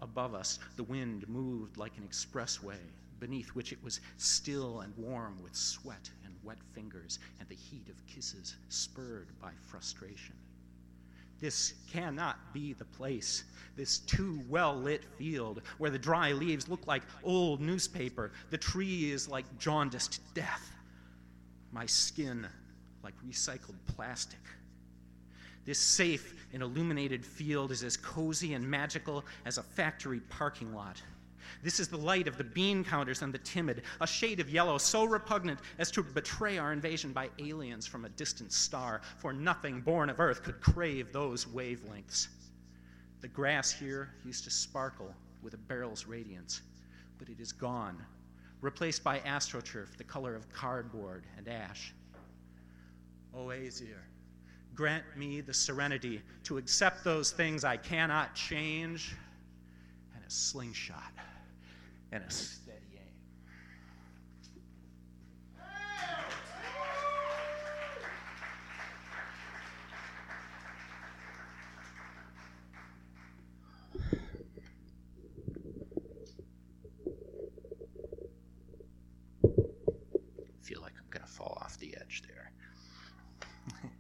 Above 0.01 0.35
us, 0.35 0.59
the 0.77 0.85
wind 0.85 1.29
moved 1.29 1.77
like 1.77 1.97
an 1.97 2.09
expressway, 2.09 2.79
beneath 3.19 3.49
which 3.49 3.73
it 3.73 3.83
was 3.83 4.01
still 4.17 4.81
and 4.81 4.97
warm 4.97 5.43
with 5.43 5.55
sweat 5.55 6.11
and 6.25 6.35
wet 6.43 6.63
fingers 6.73 7.19
and 7.41 7.49
the 7.49 7.55
heat 7.55 7.89
of 7.89 8.07
kisses 8.07 8.57
spurred 8.69 9.29
by 9.41 9.51
frustration. 9.61 10.37
This 11.41 11.75
cannot 11.93 12.53
be 12.53 12.73
the 12.73 12.85
place, 12.85 13.45
this 13.77 13.99
too 13.99 14.43
well 14.49 14.75
lit 14.75 15.05
field 15.17 15.63
where 15.79 15.91
the 15.91 15.99
dry 15.99 16.33
leaves 16.33 16.69
look 16.69 16.87
like 16.87 17.03
old 17.23 17.61
newspaper, 17.61 18.33
the 18.51 18.59
tree 18.59 19.11
is 19.11 19.29
like 19.29 19.45
jaundiced 19.59 20.21
death, 20.35 20.73
my 21.71 21.87
skin 21.87 22.47
like 23.05 23.15
recycled 23.25 23.77
plastic. 23.87 24.41
This 25.65 25.79
safe 25.79 26.35
and 26.53 26.63
illuminated 26.63 27.25
field 27.25 27.71
is 27.71 27.85
as 27.85 27.97
cozy 27.97 28.55
and 28.55 28.69
magical 28.69 29.25
as 29.45 29.59
a 29.59 29.63
factory 29.63 30.21
parking 30.21 30.75
lot. 30.75 31.01
This 31.63 31.81
is 31.81 31.89
the 31.89 31.97
light 31.97 32.29
of 32.29 32.39
the 32.39 32.45
bean 32.45 32.85
counters 32.85 33.23
and 33.23 33.33
the 33.33 33.39
timid, 33.39 33.83
a 34.01 34.07
shade 34.07 34.41
of 34.41 34.51
yellow 34.51 34.79
so 34.79 35.05
repugnant 35.05 35.61
as 35.79 35.91
to 35.93 36.03
betray 36.03 36.59
our 36.59 36.73
invasion 36.73 37.13
by 37.13 37.31
aliens 37.39 37.87
from 37.87 38.05
a 38.05 38.11
distant 38.11 38.53
star, 38.53 39.01
for 39.17 39.33
nothing 39.33 39.81
born 39.81 40.11
of 40.11 40.21
earth 40.21 40.43
could 40.43 40.61
crave 40.61 41.13
those 41.13 41.47
wavelengths. 41.47 42.29
The 43.21 43.29
grass 43.29 43.71
here 43.71 44.15
used 44.25 44.45
to 44.45 44.51
sparkle 44.51 45.15
with 45.43 45.55
a 45.55 45.59
barrel's 45.59 46.07
radiance, 46.07 46.63
but 47.19 47.29
it 47.29 47.41
is 47.41 47.53
gone, 47.53 48.05
replaced 48.61 49.03
by 49.03 49.21
astroturf, 49.21 49.97
the 49.97 50.05
color 50.05 50.35
of 50.35 50.49
cardboard 50.53 51.25
and 51.37 51.49
ash. 51.49 51.93
O 53.35 53.51
Aesir, 53.51 54.03
grant 54.75 55.05
me 55.17 55.41
the 55.41 55.55
serenity 55.55 56.23
to 56.45 56.59
accept 56.59 57.03
those 57.03 57.33
things 57.33 57.65
I 57.65 57.77
cannot 57.77 58.35
change 58.35 59.17
and 60.15 60.25
a 60.25 60.31
slingshot 60.31 61.13
and 62.13 62.25
a 62.25 62.31
steady 62.31 62.77
aim. 62.95 63.19
feel 80.63 80.83
like 80.83 80.93
I'm 80.99 81.09
going 81.09 81.25
to 81.25 81.33
fall 81.33 81.57
off 81.63 81.79
the 81.79 81.97
edge 81.99 82.23
there. 82.27 82.53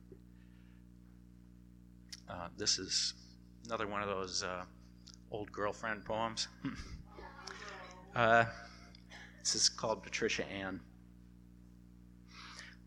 uh, 2.28 2.48
this 2.58 2.78
is 2.78 3.14
another 3.64 3.86
one 3.86 4.02
of 4.02 4.08
those 4.08 4.42
uh, 4.42 4.64
old 5.30 5.50
girlfriend 5.50 6.04
poems. 6.04 6.48
Uh, 8.14 8.44
this 9.40 9.54
is 9.54 9.68
called 9.68 10.02
Patricia 10.02 10.46
Ann. 10.46 10.80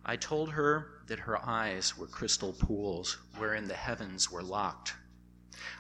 I 0.04 0.16
told 0.16 0.52
her 0.52 1.04
that 1.08 1.20
her 1.20 1.38
eyes 1.48 1.98
were 1.98 2.08
crystal 2.08 2.54
pools 2.54 3.18
wherein 3.38 3.68
the 3.68 3.76
heavens 3.76 4.32
were 4.32 4.42
locked. 4.42 4.96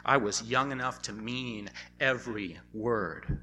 I 0.05 0.17
was 0.17 0.43
young 0.43 0.71
enough 0.71 1.01
to 1.03 1.13
mean 1.13 1.69
every 1.99 2.59
word. 2.73 3.41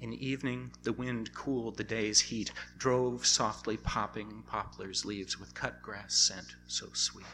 In 0.00 0.12
evening, 0.12 0.72
the 0.82 0.92
wind 0.92 1.34
cooled 1.34 1.78
the 1.78 1.84
day's 1.84 2.20
heat, 2.20 2.52
drove 2.76 3.24
softly 3.24 3.78
popping 3.78 4.42
poplars' 4.46 5.04
leaves 5.04 5.40
with 5.40 5.54
cut 5.54 5.80
grass 5.82 6.14
scent 6.14 6.56
so 6.66 6.88
sweet. 6.92 7.24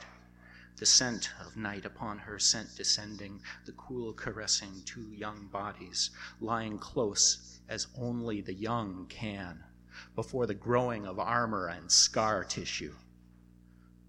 The 0.76 0.86
scent 0.86 1.28
of 1.38 1.58
night 1.58 1.84
upon 1.84 2.20
her 2.20 2.38
scent 2.38 2.74
descending, 2.74 3.42
the 3.66 3.72
cool 3.72 4.14
caressing 4.14 4.82
two 4.86 5.12
young 5.12 5.46
bodies, 5.48 6.08
lying 6.40 6.78
close 6.78 7.60
as 7.68 7.86
only 7.94 8.40
the 8.40 8.54
young 8.54 9.04
can, 9.06 9.62
before 10.14 10.46
the 10.46 10.54
growing 10.54 11.06
of 11.06 11.18
armor 11.18 11.66
and 11.66 11.92
scar 11.92 12.44
tissue. 12.44 12.94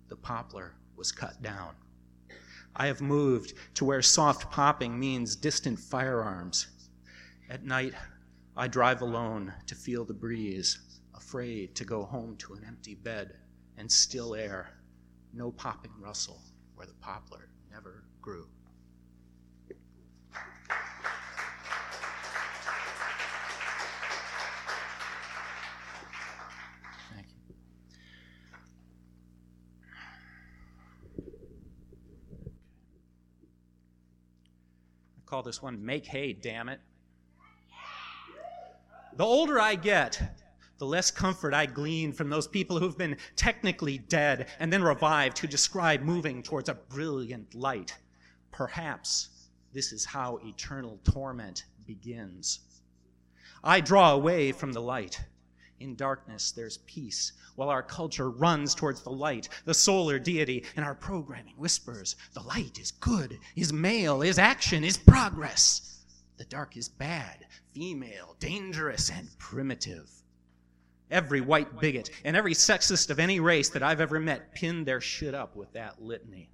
the 0.08 0.16
poplar 0.16 0.76
was 0.96 1.12
cut 1.12 1.42
down. 1.42 1.76
I 2.74 2.88
have 2.88 3.02
moved 3.02 3.54
to 3.74 3.84
where 3.84 4.02
soft 4.02 4.50
popping 4.50 4.98
means 4.98 5.36
distant 5.36 5.78
firearms. 5.78 6.68
At 7.50 7.66
night, 7.66 7.96
I 8.56 8.70
drive 8.70 9.02
alone 9.02 9.54
to 9.68 9.76
feel 9.76 10.06
the 10.06 10.14
breeze, 10.14 10.80
afraid 11.14 11.76
to 11.76 11.84
go 11.84 12.06
home 12.06 12.38
to 12.38 12.54
an 12.54 12.64
empty 12.64 12.96
bed 12.96 13.42
and 13.76 13.92
still 13.92 14.36
air, 14.36 14.82
no 15.34 15.52
popping 15.52 16.00
rustle 16.00 16.42
where 16.82 16.88
the 16.88 16.94
poplar 16.96 17.48
never 17.72 18.04
grew. 18.24 18.48
Thank 27.14 27.28
you. 27.28 27.56
I 35.16 35.22
call 35.28 35.44
this 35.44 35.62
one 35.62 35.86
Make 35.86 36.08
Hay, 36.08 36.34
damn 36.34 36.68
it. 36.68 36.80
The 39.18 39.24
older 39.24 39.60
I 39.60 39.76
get, 39.76 40.41
the 40.82 40.88
less 40.88 41.12
comfort 41.12 41.54
I 41.54 41.68
glean 41.68 42.12
from 42.12 42.32
those 42.32 42.48
people 42.48 42.80
who've 42.80 42.98
been 42.98 43.18
technically 43.36 44.00
dead 44.00 44.48
and 44.58 44.74
then 44.74 44.82
revived 44.82 45.38
who 45.38 45.46
describe 45.46 46.02
moving 46.02 46.42
towards 46.42 46.70
a 46.70 46.74
brilliant 46.74 47.54
light. 47.54 47.96
Perhaps 48.52 49.30
this 49.72 49.92
is 49.92 50.06
how 50.06 50.40
eternal 50.44 51.00
torment 51.04 51.66
begins. 51.86 52.62
I 53.64 53.80
draw 53.80 54.14
away 54.14 54.52
from 54.52 54.74
the 54.74 54.82
light. 54.82 55.24
In 55.80 55.96
darkness, 55.96 56.50
there's 56.50 56.80
peace, 56.80 57.34
while 57.56 57.70
our 57.70 57.84
culture 57.84 58.32
runs 58.32 58.74
towards 58.74 59.04
the 59.04 59.12
light, 59.12 59.50
the 59.66 59.76
solar 59.76 60.18
deity, 60.18 60.66
and 60.76 60.84
our 60.84 60.96
programming 60.96 61.58
whispers 61.58 62.16
the 62.34 62.42
light 62.42 62.80
is 62.80 62.90
good, 62.90 63.38
is 63.56 63.72
male, 63.72 64.24
is 64.24 64.40
action, 64.40 64.84
is 64.84 64.98
progress. 64.98 66.00
The 66.38 66.46
dark 66.46 66.76
is 66.76 66.90
bad, 66.90 67.46
female, 67.72 68.36
dangerous, 68.40 69.12
and 69.12 69.30
primitive. 69.38 70.21
Every 71.12 71.42
white 71.42 71.80
bigot 71.80 72.10
and 72.24 72.38
every 72.38 72.54
sexist 72.54 73.10
of 73.10 73.20
any 73.20 73.42
race 73.42 73.68
that 73.70 73.84
I've 73.84 74.00
ever 74.00 74.20
met 74.20 74.56
pinned 74.56 74.88
their 74.88 75.02
shit 75.02 75.36
up 75.36 75.58
with 75.58 75.74
that 75.74 76.02
litany. 76.02 76.50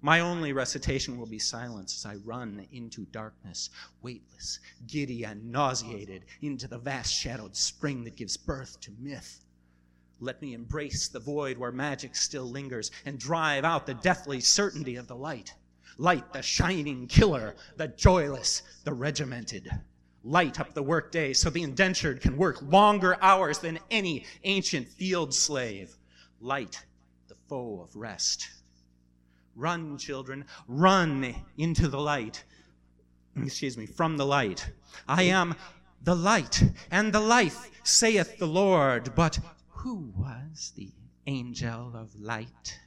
My 0.00 0.20
only 0.20 0.52
recitation 0.52 1.16
will 1.16 1.26
be 1.26 1.38
silence 1.38 1.94
as 1.94 2.04
I 2.04 2.16
run 2.16 2.66
into 2.72 3.04
darkness, 3.06 3.70
weightless, 4.02 4.60
giddy, 4.86 5.24
and 5.24 5.50
nauseated, 5.50 6.24
into 6.40 6.68
the 6.68 6.78
vast 6.78 7.12
shadowed 7.12 7.56
spring 7.56 8.04
that 8.04 8.16
gives 8.16 8.36
birth 8.36 8.80
to 8.80 8.92
myth. 8.98 9.44
Let 10.20 10.42
me 10.42 10.54
embrace 10.54 11.06
the 11.06 11.20
void 11.20 11.56
where 11.58 11.70
magic 11.70 12.16
still 12.16 12.50
lingers 12.50 12.90
and 13.04 13.18
drive 13.18 13.64
out 13.64 13.86
the 13.86 13.94
deathly 13.94 14.40
certainty 14.40 14.96
of 14.96 15.06
the 15.06 15.16
light. 15.16 15.54
Light, 15.96 16.32
the 16.32 16.42
shining 16.42 17.06
killer, 17.06 17.54
the 17.76 17.88
joyless, 17.88 18.62
the 18.82 18.92
regimented. 18.92 19.70
Light 20.28 20.60
up 20.60 20.74
the 20.74 20.82
workday 20.82 21.32
so 21.32 21.48
the 21.48 21.62
indentured 21.62 22.20
can 22.20 22.36
work 22.36 22.60
longer 22.60 23.16
hours 23.22 23.60
than 23.60 23.78
any 23.90 24.26
ancient 24.44 24.86
field 24.86 25.32
slave. 25.32 25.96
Light, 26.38 26.84
the 27.28 27.34
foe 27.48 27.80
of 27.80 27.96
rest. 27.96 28.46
Run, 29.56 29.96
children, 29.96 30.44
run 30.66 31.34
into 31.56 31.88
the 31.88 31.98
light. 31.98 32.44
Excuse 33.42 33.78
me, 33.78 33.86
from 33.86 34.18
the 34.18 34.26
light. 34.26 34.70
I 35.08 35.22
am 35.22 35.54
the 36.02 36.14
light 36.14 36.62
and 36.90 37.10
the 37.10 37.20
life, 37.20 37.70
saith 37.82 38.36
the 38.36 38.46
Lord. 38.46 39.14
But 39.14 39.38
who 39.68 40.12
was 40.14 40.74
the 40.76 40.92
angel 41.26 41.96
of 41.96 42.14
light? 42.14 42.78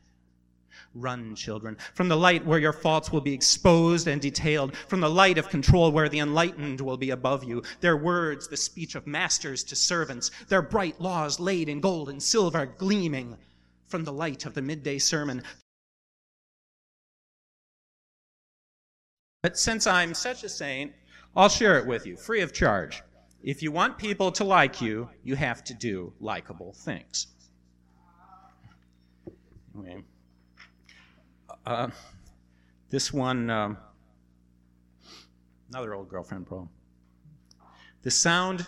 Run, 0.93 1.35
children, 1.35 1.77
from 1.93 2.09
the 2.09 2.17
light 2.17 2.45
where 2.45 2.59
your 2.59 2.73
faults 2.73 3.11
will 3.11 3.21
be 3.21 3.33
exposed 3.33 4.07
and 4.07 4.21
detailed, 4.21 4.75
from 4.75 4.99
the 4.99 5.09
light 5.09 5.37
of 5.37 5.49
control 5.49 5.91
where 5.91 6.09
the 6.09 6.19
enlightened 6.19 6.81
will 6.81 6.97
be 6.97 7.11
above 7.11 7.43
you. 7.43 7.63
Their 7.79 7.95
words, 7.95 8.47
the 8.47 8.57
speech 8.57 8.95
of 8.95 9.07
masters 9.07 9.63
to 9.65 9.75
servants, 9.75 10.31
their 10.49 10.61
bright 10.61 10.99
laws 10.99 11.39
laid 11.39 11.69
in 11.69 11.79
gold 11.79 12.09
and 12.09 12.21
silver 12.21 12.65
gleaming. 12.65 13.37
From 13.87 14.03
the 14.05 14.13
light 14.13 14.45
of 14.45 14.53
the 14.53 14.61
midday 14.61 14.99
sermon, 14.99 15.43
But 19.41 19.57
since 19.57 19.87
I'm 19.87 20.13
such 20.13 20.43
a 20.43 20.49
saint, 20.49 20.93
I'll 21.35 21.49
share 21.49 21.79
it 21.79 21.87
with 21.87 22.05
you, 22.05 22.15
free 22.15 22.41
of 22.41 22.53
charge. 22.53 23.01
If 23.41 23.63
you 23.63 23.71
want 23.71 23.97
people 23.97 24.31
to 24.33 24.43
like 24.43 24.81
you, 24.81 25.09
you 25.23 25.35
have 25.35 25.63
to 25.63 25.73
do 25.73 26.13
likable 26.19 26.73
things. 26.73 27.27
Anyway, 29.73 30.03
uh, 31.65 31.89
this 32.89 33.13
one, 33.13 33.49
um, 33.49 33.77
another 35.69 35.93
old 35.93 36.09
girlfriend 36.09 36.47
poem. 36.47 36.69
The 38.01 38.11
sound 38.11 38.65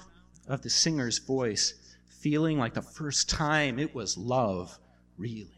of 0.48 0.62
the 0.62 0.70
singer's 0.70 1.20
voice, 1.20 1.74
feeling 2.08 2.58
like 2.58 2.74
the 2.74 2.82
first 2.82 3.30
time 3.30 3.80
it 3.80 3.94
was 3.96 4.18
love, 4.18 4.78
reeling. 5.18 5.50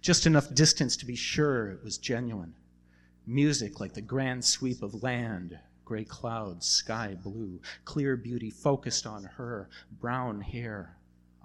Just 0.00 0.26
enough 0.26 0.54
distance 0.54 0.96
to 0.98 1.06
be 1.06 1.16
sure 1.16 1.70
it 1.70 1.82
was 1.82 1.98
genuine. 1.98 2.54
Music 3.26 3.80
like 3.80 3.94
the 3.94 4.02
grand 4.02 4.44
sweep 4.44 4.82
of 4.82 5.02
land, 5.02 5.58
gray 5.84 6.04
clouds, 6.04 6.66
sky 6.66 7.16
blue, 7.20 7.60
clear 7.84 8.16
beauty 8.16 8.50
focused 8.50 9.06
on 9.06 9.24
her, 9.24 9.68
brown 10.00 10.40
hair, 10.40 10.98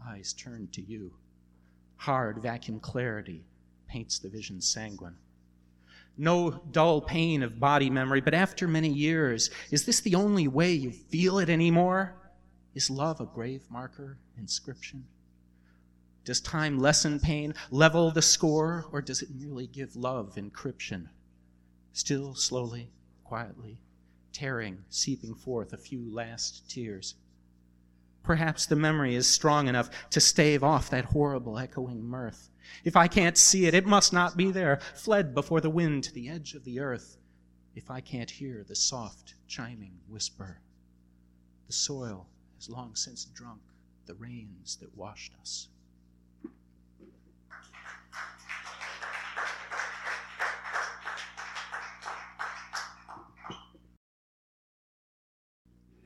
eyes 0.05 0.33
turned 0.33 0.73
to 0.73 0.81
you. 0.81 1.13
Hard 1.95 2.41
vacuum 2.41 2.79
clarity 2.79 3.46
paints 3.87 4.19
the 4.19 4.29
vision 4.29 4.61
sanguine. 4.61 5.17
No 6.17 6.63
dull 6.71 7.01
pain 7.01 7.43
of 7.43 7.59
body 7.59 7.89
memory, 7.89 8.21
but 8.21 8.33
after 8.33 8.67
many 8.67 8.89
years, 8.89 9.51
is 9.69 9.85
this 9.85 10.01
the 10.01 10.15
only 10.15 10.47
way 10.47 10.73
you 10.73 10.91
feel 10.91 11.37
it 11.39 11.49
anymore? 11.49 12.15
Is 12.73 12.89
love 12.89 13.21
a 13.21 13.25
grave 13.25 13.63
marker, 13.69 14.17
inscription? 14.37 15.05
Does 16.25 16.41
time 16.41 16.77
lessen 16.77 17.19
pain, 17.19 17.53
level 17.71 18.11
the 18.11 18.21
score, 18.21 18.85
or 18.91 19.01
does 19.01 19.21
it 19.21 19.29
merely 19.33 19.67
give 19.67 19.95
love 19.95 20.35
encryption? 20.35 21.07
Still 21.93 22.35
slowly, 22.35 22.91
quietly, 23.23 23.79
tearing, 24.33 24.83
seeping 24.89 25.35
forth 25.35 25.71
a 25.71 25.77
few 25.77 26.13
last 26.13 26.69
tears. 26.69 27.15
Perhaps 28.23 28.65
the 28.65 28.75
memory 28.75 29.15
is 29.15 29.25
strong 29.25 29.67
enough 29.69 29.89
to 30.09 30.19
stave 30.19 30.63
off 30.63 30.89
that 30.89 31.05
horrible 31.05 31.57
echoing 31.57 32.03
mirth. 32.03 32.49
If 32.83 32.95
I 32.95 33.07
can't 33.07 33.37
see 33.37 33.65
it, 33.65 33.73
it 33.73 33.85
must 33.85 34.13
not 34.13 34.37
be 34.37 34.51
there, 34.51 34.79
fled 34.95 35.33
before 35.33 35.61
the 35.61 35.69
wind 35.69 36.03
to 36.05 36.13
the 36.13 36.29
edge 36.29 36.53
of 36.53 36.63
the 36.63 36.79
earth. 36.79 37.17
If 37.75 37.91
I 37.91 38.01
can't 38.01 38.29
hear 38.29 38.65
the 38.67 38.75
soft, 38.75 39.35
chiming 39.47 39.99
whisper, 40.09 40.61
the 41.67 41.73
soil 41.73 42.27
has 42.55 42.69
long 42.69 42.95
since 42.95 43.25
drunk 43.25 43.61
the 44.05 44.15
rains 44.15 44.77
that 44.77 44.95
washed 44.97 45.33
us. 45.39 45.67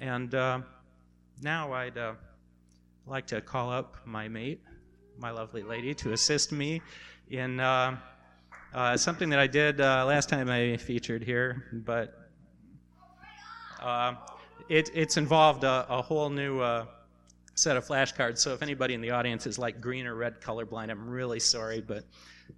And 0.02 0.34
uh, 0.34 0.62
now 1.44 1.74
I'd 1.74 1.98
uh, 1.98 2.14
like 3.06 3.28
to 3.28 3.40
call 3.40 3.70
up 3.70 3.98
my 4.04 4.28
mate, 4.28 4.64
my 5.18 5.32
lovely 5.32 5.64
lady, 5.64 5.94
to 5.96 6.14
assist 6.14 6.52
me 6.52 6.82
in 7.30 7.60
uh, 7.60 7.98
uh 8.74 8.98
something 8.98 9.30
that 9.30 9.40
I 9.40 9.48
did 9.48 9.82
uh, 9.82 10.06
last 10.06 10.30
time 10.30 10.50
I 10.50 10.78
featured 10.78 11.24
here, 11.24 11.66
but 11.86 12.30
uh, 13.82 14.16
it, 14.70 14.90
it's 14.94 15.18
involved 15.18 15.64
a, 15.64 15.86
a 15.90 16.02
whole 16.02 16.30
new 16.30 16.62
set 17.56 17.78
of 17.78 17.86
flashcards. 17.86 18.38
So 18.40 18.54
if 18.54 18.62
anybody 18.62 18.94
in 18.94 19.02
the 19.02 19.12
audience 19.12 19.46
is 19.46 19.60
like 19.60 19.82
green 19.82 20.08
or 20.08 20.16
red 20.16 20.42
colorblind, 20.42 20.90
I'm 20.90 21.10
really 21.10 21.40
sorry, 21.40 21.82
but 21.82 22.04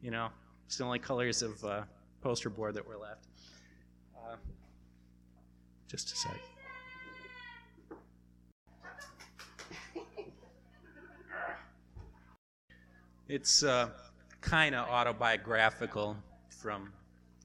you 0.02 0.12
know, 0.12 0.30
it's 0.66 0.78
the 0.78 0.84
only 0.84 1.00
colors 1.00 1.42
of 1.42 1.64
poster 2.22 2.50
board 2.50 2.76
that 2.76 2.88
were 2.88 2.98
left. 2.98 3.28
just 5.88 6.12
a 6.12 6.16
sec. 6.16 6.53
It's 13.30 13.64
uh, 13.64 13.90
kind 14.42 14.76
of 14.76 14.90
autobiographical 14.90 16.18
from 16.50 16.92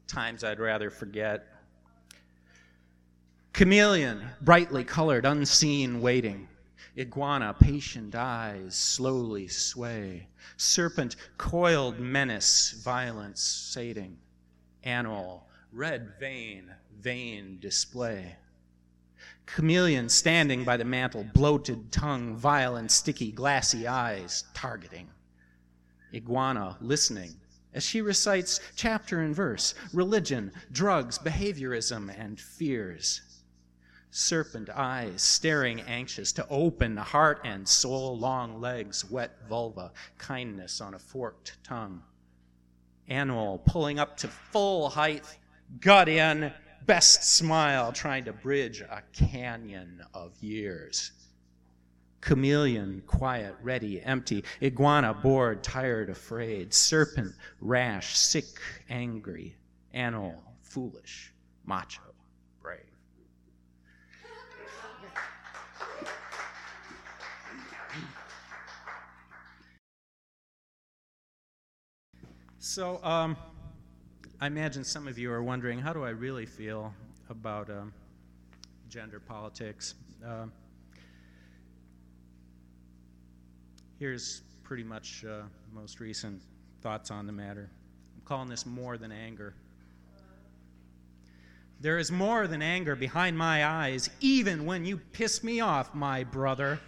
times 0.09 0.43
I'd 0.43 0.59
rather 0.59 0.91
forget. 0.91 1.47
Chameleon, 3.53 4.29
brightly 4.41 4.83
colored, 4.83 5.25
unseen, 5.25 6.01
waiting. 6.01 6.49
Iguana, 6.99 7.55
patient 7.55 8.17
eyes, 8.17 8.75
slowly 8.75 9.47
sway. 9.47 10.27
Serpent, 10.57 11.15
coiled 11.37 12.01
menace, 12.01 12.81
violence, 12.85 13.41
sating. 13.41 14.19
Animal, 14.83 15.47
red 15.73 16.15
vein, 16.19 16.73
vain 16.99 17.59
display. 17.61 18.35
Chameleon 19.47 20.09
standing 20.09 20.65
by 20.65 20.77
the 20.77 20.85
mantel, 20.85 21.25
bloated 21.35 21.93
tongue, 21.93 22.37
vile 22.37 22.75
and 22.75 22.91
sticky, 22.91 23.31
glassy 23.31 23.87
eyes, 23.87 24.43
targeting 24.55 25.09
iguana 26.15 26.77
listening 26.81 27.35
as 27.75 27.85
she 27.85 28.01
recites 28.01 28.61
chapter 28.75 29.21
and 29.21 29.35
verse 29.35 29.75
religion, 29.93 30.51
drugs, 30.73 31.19
behaviorism, 31.19 32.13
and 32.19 32.41
fears. 32.41 33.21
Serpent 34.11 34.71
eyes 34.71 35.21
staring 35.21 35.83
anxious 35.83 36.33
to 36.33 36.49
open 36.49 36.95
the 36.95 37.03
heart 37.03 37.41
and 37.45 37.69
soul, 37.69 38.19
long 38.19 38.61
legs, 38.61 39.09
wet 39.11 39.37
vulva, 39.49 39.93
kindness 40.17 40.81
on 40.81 40.95
a 40.95 40.99
forked 40.99 41.63
tongue. 41.63 42.03
Animal 43.09 43.59
pulling 43.67 43.99
up 43.99 44.17
to 44.17 44.29
full 44.29 44.89
height, 44.89 45.25
gut 45.81 46.09
in, 46.09 46.53
best 46.87 47.23
smile, 47.37 47.93
trying 47.93 48.25
to 48.25 48.33
bridge 48.33 48.81
a 48.81 49.03
canyon 49.13 50.03
of 50.15 50.43
years. 50.43 51.13
Chameleon, 52.21 53.03
quiet, 53.07 53.55
ready, 53.63 54.01
empty. 54.03 54.45
Iguana, 54.63 55.15
bored, 55.15 55.63
tired, 55.63 56.11
afraid. 56.11 56.75
Serpent, 56.75 57.33
rash, 57.61 58.17
sick, 58.19 58.45
angry. 58.91 59.55
Animal, 59.93 60.43
foolish, 60.63 61.33
macho, 61.65 62.03
brave. 62.61 62.81
So, 72.59 73.03
um, 73.05 73.37
I 74.41 74.47
imagine 74.47 74.85
some 74.85 75.09
of 75.09 75.19
you 75.19 75.33
are 75.33 75.43
wondering 75.43 75.79
how 75.79 75.93
do 75.93 76.05
I 76.05 76.11
really 76.11 76.47
feel 76.47 76.93
about 77.31 77.71
um, 77.71 77.93
gender 78.89 79.21
politics? 79.21 79.95
Uh, 80.25 80.47
here's 83.99 84.43
pretty 84.63 84.85
much 84.85 85.25
uh, 85.29 85.43
most 85.73 85.99
recent 85.99 86.41
thoughts 86.83 87.11
on 87.11 87.27
the 87.27 87.33
matter. 87.33 87.69
I'm 88.15 88.23
calling 88.25 88.49
this 88.49 88.65
more 88.65 88.97
than 88.97 89.11
anger. 89.11 89.55
There 91.81 91.99
is 91.99 92.11
more 92.11 92.47
than 92.47 92.63
anger 92.63 92.97
behind 92.97 93.37
my 93.37 93.65
eyes, 93.67 94.11
even 94.21 94.67
when 94.67 94.85
you 94.85 94.99
piss 94.99 95.43
me 95.43 95.61
off, 95.61 95.95
my 95.95 96.25
brother. 96.25 96.81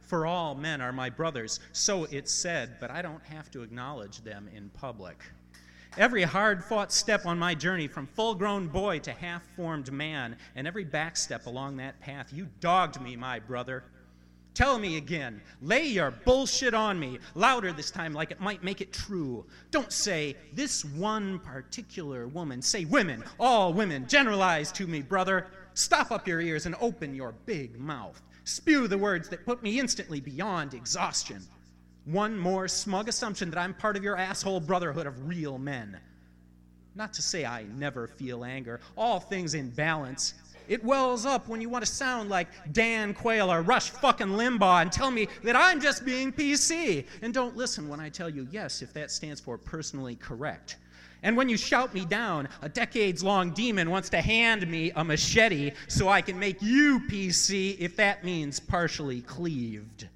For 0.00 0.26
all 0.26 0.54
men 0.54 0.80
are 0.80 0.92
my 0.92 1.10
brothers, 1.10 1.58
so 1.72 2.04
it's 2.04 2.32
said, 2.32 2.76
but 2.80 2.90
I 2.90 3.02
don't 3.02 3.24
have 3.24 3.50
to 3.52 3.62
acknowledge 3.62 4.22
them 4.22 4.48
in 4.54 4.68
public. 4.70 5.18
Every 5.98 6.22
hard 6.22 6.62
fought 6.62 6.92
step 6.92 7.26
on 7.26 7.38
my 7.38 7.54
journey 7.54 7.88
from 7.88 8.06
full 8.06 8.34
grown 8.34 8.68
boy 8.68 9.00
to 9.00 9.12
half 9.12 9.42
formed 9.56 9.90
man, 9.90 10.36
and 10.54 10.66
every 10.66 10.84
back 10.84 11.16
step 11.16 11.46
along 11.46 11.78
that 11.78 11.98
path, 12.00 12.32
you 12.32 12.48
dogged 12.60 13.00
me, 13.00 13.16
my 13.16 13.38
brother. 13.38 13.84
Tell 14.56 14.78
me 14.78 14.96
again. 14.96 15.42
Lay 15.60 15.84
your 15.84 16.12
bullshit 16.24 16.72
on 16.72 16.98
me. 16.98 17.18
Louder 17.34 17.74
this 17.74 17.90
time, 17.90 18.14
like 18.14 18.30
it 18.30 18.40
might 18.40 18.64
make 18.64 18.80
it 18.80 18.90
true. 18.90 19.44
Don't 19.70 19.92
say, 19.92 20.34
this 20.54 20.82
one 20.82 21.40
particular 21.40 22.26
woman. 22.26 22.62
Say, 22.62 22.86
women, 22.86 23.22
all 23.38 23.74
women. 23.74 24.08
Generalize 24.08 24.72
to 24.72 24.86
me, 24.86 25.02
brother. 25.02 25.48
Stop 25.74 26.10
up 26.10 26.26
your 26.26 26.40
ears 26.40 26.64
and 26.64 26.74
open 26.80 27.14
your 27.14 27.34
big 27.44 27.78
mouth. 27.78 28.22
Spew 28.44 28.88
the 28.88 28.96
words 28.96 29.28
that 29.28 29.44
put 29.44 29.62
me 29.62 29.78
instantly 29.78 30.20
beyond 30.20 30.72
exhaustion. 30.72 31.42
One 32.06 32.38
more 32.38 32.66
smug 32.66 33.10
assumption 33.10 33.50
that 33.50 33.60
I'm 33.60 33.74
part 33.74 33.94
of 33.94 34.02
your 34.02 34.16
asshole 34.16 34.60
brotherhood 34.60 35.06
of 35.06 35.28
real 35.28 35.58
men. 35.58 36.00
Not 36.94 37.12
to 37.12 37.20
say 37.20 37.44
I 37.44 37.64
never 37.64 38.08
feel 38.08 38.42
anger, 38.42 38.80
all 38.96 39.20
things 39.20 39.52
in 39.52 39.68
balance. 39.68 40.32
It 40.68 40.84
wells 40.84 41.26
up 41.26 41.48
when 41.48 41.60
you 41.60 41.68
want 41.68 41.84
to 41.84 41.90
sound 41.90 42.30
like 42.30 42.48
Dan 42.72 43.14
Quayle 43.14 43.52
or 43.52 43.62
Rush 43.62 43.90
fucking 43.90 44.28
Limbaugh 44.28 44.82
and 44.82 44.92
tell 44.92 45.10
me 45.10 45.28
that 45.42 45.56
I'm 45.56 45.80
just 45.80 46.04
being 46.04 46.32
PC. 46.32 47.06
And 47.22 47.32
don't 47.32 47.56
listen 47.56 47.88
when 47.88 48.00
I 48.00 48.08
tell 48.08 48.28
you 48.28 48.46
yes 48.50 48.82
if 48.82 48.92
that 48.94 49.10
stands 49.10 49.40
for 49.40 49.58
personally 49.58 50.16
correct. 50.16 50.76
And 51.22 51.36
when 51.36 51.48
you 51.48 51.56
shout 51.56 51.94
me 51.94 52.04
down, 52.04 52.48
a 52.62 52.68
decades 52.68 53.22
long 53.24 53.50
demon 53.50 53.90
wants 53.90 54.08
to 54.10 54.20
hand 54.20 54.68
me 54.68 54.92
a 54.94 55.02
machete 55.02 55.72
so 55.88 56.08
I 56.08 56.20
can 56.20 56.38
make 56.38 56.60
you 56.62 57.00
PC 57.08 57.78
if 57.78 57.96
that 57.96 58.24
means 58.24 58.60
partially 58.60 59.22
cleaved. 59.22 60.08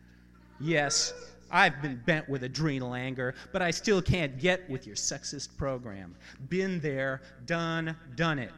Yes, 0.61 1.13
I've 1.51 1.81
been 1.83 2.01
bent 2.07 2.29
with 2.29 2.45
adrenal 2.45 2.95
anger, 2.95 3.35
but 3.53 3.63
I 3.63 3.71
still 3.71 4.01
can't 4.01 4.39
get 4.39 4.69
with 4.71 4.87
your 4.87 4.97
sexist 4.97 5.57
program. 5.57 6.15
Been 6.49 6.81
there, 6.81 7.23
done, 7.47 7.97
done 8.15 8.39
it. 8.39 8.53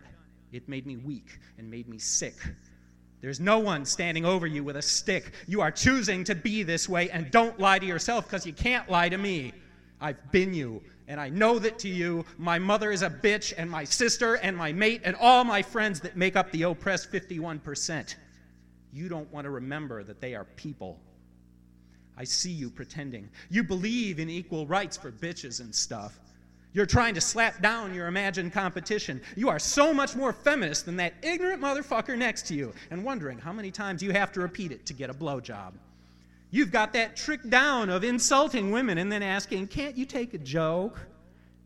It 0.52 0.68
made 0.68 0.86
me 0.86 0.96
weak 0.96 1.38
and 1.58 1.70
made 1.70 1.88
me 1.88 1.98
sick. 1.98 2.34
There's 3.22 3.40
no 3.40 3.58
one 3.58 3.84
standing 3.84 4.24
over 4.24 4.46
you 4.46 4.64
with 4.64 4.76
a 4.76 4.82
stick. 4.82 5.32
You 5.46 5.60
are 5.60 5.70
choosing 5.70 6.24
to 6.24 6.34
be 6.34 6.62
this 6.62 6.88
way, 6.88 7.08
and 7.10 7.30
don't 7.30 7.58
lie 7.58 7.78
to 7.78 7.86
yourself 7.86 8.26
because 8.26 8.44
you 8.44 8.52
can't 8.52 8.90
lie 8.90 9.08
to 9.08 9.16
me. 9.16 9.52
I've 10.00 10.32
been 10.32 10.52
you, 10.52 10.82
and 11.06 11.20
I 11.20 11.28
know 11.28 11.60
that 11.60 11.78
to 11.80 11.88
you, 11.88 12.24
my 12.36 12.58
mother 12.58 12.90
is 12.90 13.02
a 13.02 13.08
bitch, 13.10 13.54
and 13.56 13.70
my 13.70 13.84
sister, 13.84 14.34
and 14.34 14.56
my 14.56 14.72
mate, 14.72 15.02
and 15.04 15.14
all 15.20 15.44
my 15.44 15.62
friends 15.62 16.00
that 16.00 16.16
make 16.16 16.34
up 16.34 16.50
the 16.50 16.62
oppressed 16.62 17.12
51%. 17.12 18.16
You 18.92 19.08
don't 19.08 19.32
want 19.32 19.44
to 19.44 19.50
remember 19.50 20.02
that 20.02 20.20
they 20.20 20.34
are 20.34 20.44
people. 20.56 21.00
I 22.18 22.24
see 22.24 22.50
you 22.50 22.68
pretending. 22.68 23.30
You 23.50 23.62
believe 23.62 24.18
in 24.18 24.28
equal 24.28 24.66
rights 24.66 24.96
for 24.96 25.12
bitches 25.12 25.60
and 25.60 25.74
stuff. 25.74 26.18
You're 26.74 26.86
trying 26.86 27.14
to 27.14 27.20
slap 27.20 27.60
down 27.60 27.94
your 27.94 28.06
imagined 28.06 28.52
competition. 28.52 29.20
You 29.36 29.50
are 29.50 29.58
so 29.58 29.92
much 29.92 30.16
more 30.16 30.32
feminist 30.32 30.86
than 30.86 30.96
that 30.96 31.12
ignorant 31.22 31.60
motherfucker 31.60 32.16
next 32.16 32.46
to 32.46 32.54
you, 32.54 32.72
and 32.90 33.04
wondering 33.04 33.38
how 33.38 33.52
many 33.52 33.70
times 33.70 34.02
you 34.02 34.12
have 34.12 34.32
to 34.32 34.40
repeat 34.40 34.72
it 34.72 34.86
to 34.86 34.94
get 34.94 35.10
a 35.10 35.14
blowjob. 35.14 35.72
You've 36.50 36.70
got 36.70 36.92
that 36.94 37.16
trick 37.16 37.48
down 37.48 37.90
of 37.90 38.04
insulting 38.04 38.70
women 38.70 38.98
and 38.98 39.10
then 39.10 39.22
asking, 39.22 39.68
Can't 39.68 39.96
you 39.96 40.06
take 40.06 40.34
a 40.34 40.38
joke? 40.38 40.98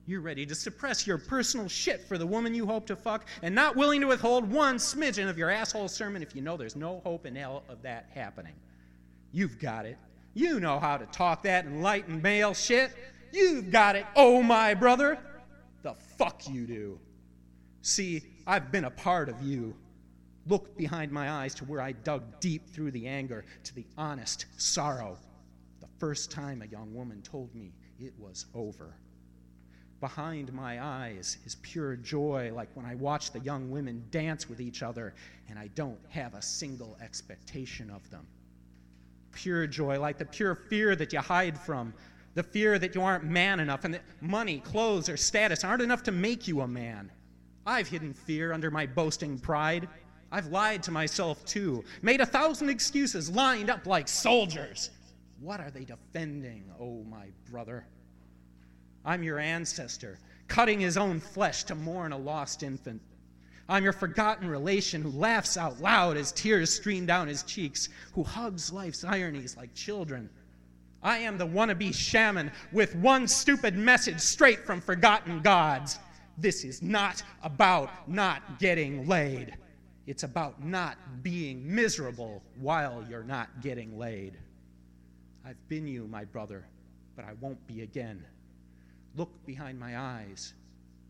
You're 0.09 0.21
ready 0.21 0.47
to 0.47 0.55
suppress 0.55 1.07
your 1.07 1.19
personal 1.19 1.69
shit 1.69 2.01
for 2.03 2.17
the 2.17 2.27
woman 2.27 2.55
you 2.55 2.65
hope 2.65 2.87
to 2.87 2.95
fuck 2.95 3.27
and 3.43 3.53
not 3.53 3.75
willing 3.75 4.01
to 4.01 4.07
withhold 4.07 4.49
one 4.49 4.77
smidgen 4.77 5.29
of 5.29 5.37
your 5.37 5.51
asshole 5.51 5.89
sermon 5.89 6.23
if 6.23 6.37
you 6.37 6.43
know 6.43 6.57
there's 6.57 6.77
no 6.77 7.01
hope 7.05 7.27
in 7.27 7.35
hell 7.35 7.65
of 7.69 7.83
that 7.83 8.07
happening. 8.15 8.55
You've 9.33 9.59
got 9.59 9.85
it. 9.85 9.99
You 10.35 10.61
know 10.61 10.79
how 10.79 10.97
to 10.97 11.07
talk 11.07 11.43
that 11.43 11.65
enlightened 11.65 12.23
male 12.23 12.55
shit. 12.55 12.93
You've 13.37 13.71
got 13.71 13.97
it, 13.97 14.07
oh 14.17 14.43
my 14.43 14.73
brother. 14.73 15.19
The 15.83 15.93
fuck 16.17 16.49
you 16.49 16.67
do. 16.67 16.99
See, 17.83 18.23
I've 18.47 18.73
been 18.73 18.85
a 18.85 18.91
part 18.91 19.29
of 19.29 19.43
you. 19.43 19.77
Look 20.47 20.75
behind 20.79 21.13
my 21.13 21.31
eyes 21.31 21.55
to 21.57 21.67
where 21.67 21.83
I 21.83 21.93
dug 21.93 22.41
deep 22.41 22.67
through 22.71 22.93
the 22.93 23.07
anger, 23.07 23.45
to 23.65 23.75
the 23.75 23.85
honest 23.99 24.47
sorrow. 24.57 25.19
The 25.81 25.89
first 25.99 26.31
time 26.31 26.63
a 26.63 26.67
young 26.67 26.95
woman 26.95 27.21
told 27.21 27.55
me 27.55 27.75
it 28.01 28.15
was 28.19 28.47
over. 28.55 28.97
Behind 30.01 30.51
my 30.55 30.83
eyes 30.83 31.37
is 31.45 31.57
pure 31.57 31.95
joy, 31.97 32.51
like 32.55 32.71
when 32.75 32.87
I 32.87 32.95
watch 32.95 33.33
the 33.33 33.41
young 33.41 33.71
women 33.71 34.03
dance 34.11 34.49
with 34.49 34.61
each 34.61 34.83
other 34.83 35.15
and 35.51 35.59
I 35.59 35.67
don't 35.75 36.01
have 36.09 36.33
a 36.33 36.43
single 36.43 36.97
expectation 37.03 37.91
of 37.91 38.09
them. 38.11 38.27
Pure 39.33 39.67
joy, 39.67 40.01
like 40.01 40.17
the 40.17 40.25
pure 40.25 40.55
fear 40.55 40.97
that 40.97 41.13
you 41.13 41.19
hide 41.19 41.59
from, 41.59 41.93
the 42.37 42.43
fear 42.43 42.79
that 42.79 42.95
you 42.95 43.01
aren't 43.01 43.25
man 43.25 43.61
enough 43.61 43.85
and 43.85 43.95
that 43.95 44.03
money, 44.21 44.61
clothes, 44.61 45.09
or 45.09 45.17
status 45.17 45.65
aren't 45.65 45.81
enough 45.81 46.03
to 46.03 46.13
make 46.13 46.47
you 46.47 46.61
a 46.61 46.69
man. 46.69 47.11
I've 47.65 47.89
hidden 47.89 48.13
fear 48.13 48.53
under 48.53 48.71
my 48.71 48.85
boasting 48.85 49.39
pride. 49.39 49.89
I've 50.31 50.49
lied 50.49 50.83
to 50.83 50.91
myself 50.91 51.43
too, 51.47 51.83
made 52.03 52.21
a 52.21 52.27
thousand 52.27 52.69
excuses, 52.69 53.31
lined 53.31 53.71
up 53.71 53.87
like 53.87 54.07
soldiers. 54.07 54.91
What 55.41 55.61
are 55.61 55.71
they 55.71 55.85
defending, 55.85 56.71
oh 56.79 57.05
my 57.05 57.29
brother? 57.51 57.87
I'm 59.03 59.23
your 59.23 59.39
ancestor, 59.39 60.19
cutting 60.47 60.79
his 60.79 60.99
own 60.99 61.21
flesh 61.21 61.65
to 61.65 61.75
mourn 61.75 62.13
a 62.13 62.19
lost 62.19 62.63
infant. 62.63 63.01
I'm 63.67 63.83
your 63.83 63.95
forgotten 63.95 64.47
relation 64.47 65.01
who 65.01 65.11
laughs 65.11 65.57
out 65.57 65.81
loud 65.81 66.19
as 66.19 66.33
tears 66.33 66.75
stream 66.75 67.07
down 67.07 67.29
his 67.29 67.45
cheeks, 67.45 67.89
who 68.13 68.23
hugs 68.23 68.71
life's 68.71 69.05
ironies 69.05 69.57
like 69.57 69.75
children. 69.75 70.29
I 71.07 71.19
am 71.19 71.39
the 71.39 71.47
wannabe 71.47 71.95
shaman 71.95 72.51
with 72.73 72.97
one 72.97 73.29
stupid 73.29 73.77
message 73.77 74.19
straight 74.19 74.67
from 74.67 74.81
forgotten 74.81 75.41
gods. 75.41 76.01
This 76.37 76.65
is 76.65 76.83
not 76.83 77.23
about 77.45 78.09
not 78.09 78.59
getting 78.59 79.07
laid. 79.07 79.55
It's 80.09 80.25
about 80.25 80.65
not 80.65 80.99
being 81.23 81.63
miserable 81.73 82.43
while 82.59 83.07
you're 83.09 83.23
not 83.23 83.63
getting 83.63 83.97
laid. 83.97 84.37
I've 85.45 85.69
been 85.69 85.87
you, 85.87 86.09
my 86.09 86.25
brother, 86.25 86.67
but 87.15 87.25
I 87.25 87.35
won't 87.41 87.65
be 87.69 87.83
again. 87.83 88.27
Look 89.15 89.31
behind 89.47 89.79
my 89.79 89.97
eyes. 89.97 90.55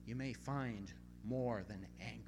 You 0.05 0.15
may 0.15 0.35
find 0.35 0.93
more 1.25 1.65
than 1.67 1.87
anger. 2.03 2.26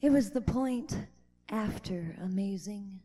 It 0.00 0.10
was 0.10 0.30
the 0.30 0.40
point 0.40 0.96
after 1.50 2.14
amazing, 2.22 3.00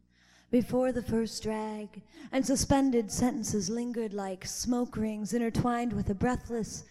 before 0.51 0.91
the 0.91 1.01
first 1.01 1.41
drag, 1.41 2.03
and 2.31 2.45
suspended 2.45 3.11
sentences 3.11 3.67
lingered 3.67 4.13
like 4.13 4.45
smoke 4.45 4.95
rings 4.95 5.33
intertwined 5.33 5.91
with 5.93 6.11
a 6.11 6.13
breathless, 6.13 6.83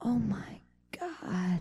oh 0.00 0.18
my 0.18 0.60
God. 0.98 1.60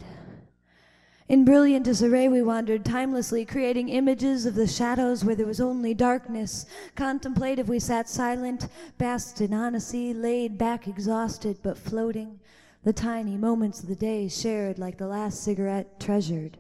In 1.28 1.44
brilliant 1.44 1.84
disarray, 1.84 2.30
we 2.30 2.42
wandered 2.42 2.86
timelessly, 2.86 3.44
creating 3.44 3.90
images 3.90 4.46
of 4.46 4.56
the 4.56 4.66
shadows 4.66 5.26
where 5.26 5.36
there 5.36 5.46
was 5.46 5.60
only 5.60 5.94
darkness. 5.94 6.66
Contemplative, 6.96 7.68
we 7.68 7.80
sat 7.80 8.08
silent, 8.08 8.70
basked 8.98 9.42
in 9.42 9.54
honesty, 9.54 10.14
laid 10.14 10.58
back 10.58 10.88
exhausted 10.88 11.58
but 11.62 11.78
floating. 11.78 12.40
The 12.86 12.94
tiny 12.94 13.36
moments 13.36 13.82
of 13.82 13.90
the 13.90 13.96
day 13.96 14.30
shared 14.30 14.80
like 14.80 14.98
the 14.98 15.08
last 15.08 15.44
cigarette 15.44 16.00
treasured. 16.00 16.58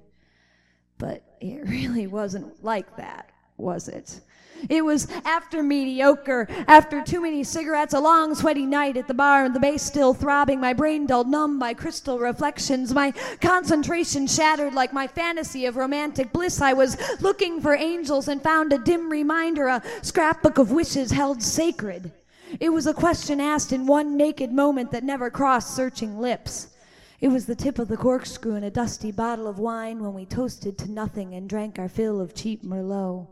But 0.98 1.24
it 1.39 1.62
really 1.68 2.08
wasn't 2.08 2.64
like 2.64 2.98
that, 2.98 3.30
was 3.58 3.88
it? 3.88 4.20
It 4.70 4.84
was 4.84 5.08
after 5.24 5.62
mediocre, 5.62 6.48
after 6.68 7.02
too 7.04 7.22
many 7.22 7.43
cigarettes, 7.43 7.93
a 7.93 8.00
long 8.00 8.34
sweaty 8.34 8.66
night 8.66 8.98
at 8.98 9.08
the 9.08 9.14
bar, 9.14 9.45
and 9.45 9.56
the 9.56 9.60
bass 9.60 9.84
still 9.84 10.14
throbbing, 10.14 10.60
my 10.60 10.74
brain 10.74 11.06
dulled 11.06 11.28
numb 11.28 11.60
by 11.60 11.74
crystal 11.74 12.18
reflections, 12.18 12.93
my 12.93 13.14
concentration 13.39 14.26
shattered 14.26 14.74
like 14.74 14.93
my 14.93 15.08
fantasy 15.08 15.66
of 15.66 15.78
romantic 15.78 16.34
bliss. 16.34 16.62
I 16.62 16.74
was 16.74 16.98
looking 17.22 17.62
for 17.62 17.76
angels 17.76 18.28
and 18.28 18.41
found 18.41 18.74
a 18.74 18.80
dim 18.80 19.10
reminder, 19.10 19.68
a 19.68 19.84
scrapbook 20.02 20.58
of 20.58 20.72
wishes 20.72 21.12
held 21.12 21.43
sacred. 21.43 22.12
It 22.60 22.70
was 22.70 22.88
a 22.88 22.93
question 22.93 23.39
asked 23.39 23.72
in 23.72 23.86
one 23.86 24.18
naked 24.18 24.52
moment 24.52 24.91
that 24.91 25.04
never 25.04 25.30
crossed 25.30 25.76
searching 25.76 26.20
lips. 26.20 26.70
It 27.20 27.30
was 27.30 27.47
the 27.47 27.55
tip 27.55 27.80
of 27.80 27.88
the 27.88 27.97
corkscrew 27.97 28.53
in 28.53 28.63
a 28.63 28.70
dusty 28.70 29.11
bottle 29.11 29.47
of 29.47 29.57
wine 29.57 30.03
when 30.03 30.13
we 30.13 30.26
toasted 30.26 30.78
to 30.78 30.91
nothing 30.91 31.34
and 31.34 31.49
drank 31.49 31.80
our 31.80 31.89
fill 31.89 32.22
of 32.22 32.36
cheap 32.36 32.63
Merlot. 32.63 33.28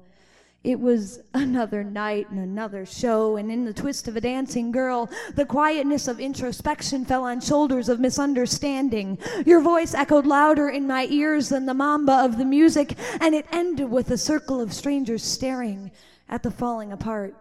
It 0.63 0.79
was 0.79 1.19
another 1.35 1.83
night 1.83 2.31
and 2.31 2.39
another 2.39 2.87
show, 2.87 3.35
and 3.35 3.51
in 3.51 3.65
the 3.65 3.73
twist 3.73 4.07
of 4.07 4.15
a 4.15 4.21
dancing 4.21 4.71
girl, 4.71 5.07
the 5.35 5.45
quietness 5.45 6.07
of 6.07 6.19
introspection 6.19 7.05
fell 7.05 7.25
on 7.25 7.39
shoulders 7.39 7.87
of 7.87 7.99
misunderstanding. 7.99 9.19
Your 9.45 9.61
voice 9.61 9.93
echoed 9.93 10.25
louder 10.25 10.67
in 10.67 10.87
my 10.87 11.05
ears 11.11 11.49
than 11.49 11.67
the 11.67 11.75
mamba 11.75 12.25
of 12.25 12.39
the 12.39 12.45
music, 12.45 12.97
and 13.21 13.35
it 13.35 13.45
ended 13.51 13.91
with 13.91 14.09
a 14.09 14.17
circle 14.17 14.59
of 14.59 14.73
strangers 14.73 15.21
staring 15.21 15.91
at 16.27 16.41
the 16.41 16.49
falling 16.49 16.91
apart. 16.91 17.35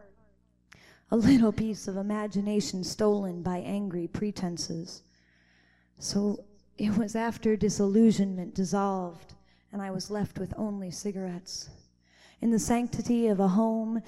A 1.10 1.16
little 1.16 1.52
piece 1.52 1.88
of 1.88 1.96
imagination 1.96 2.84
stolen 2.84 3.40
by 3.40 3.60
angry 3.60 4.06
pretenses. 4.06 5.03
So 5.98 6.44
it 6.78 6.96
was 6.96 7.16
after 7.16 7.56
disillusionment 7.56 8.54
dissolved, 8.54 9.34
and 9.72 9.80
I 9.80 9.90
was 9.90 10.10
left 10.10 10.38
with 10.38 10.52
only 10.56 10.90
cigarettes 10.90 11.70
in 12.44 12.50
the 12.50 12.58
sanctity 12.58 13.28
of 13.28 13.40
a 13.40 13.48
home, 13.48 14.02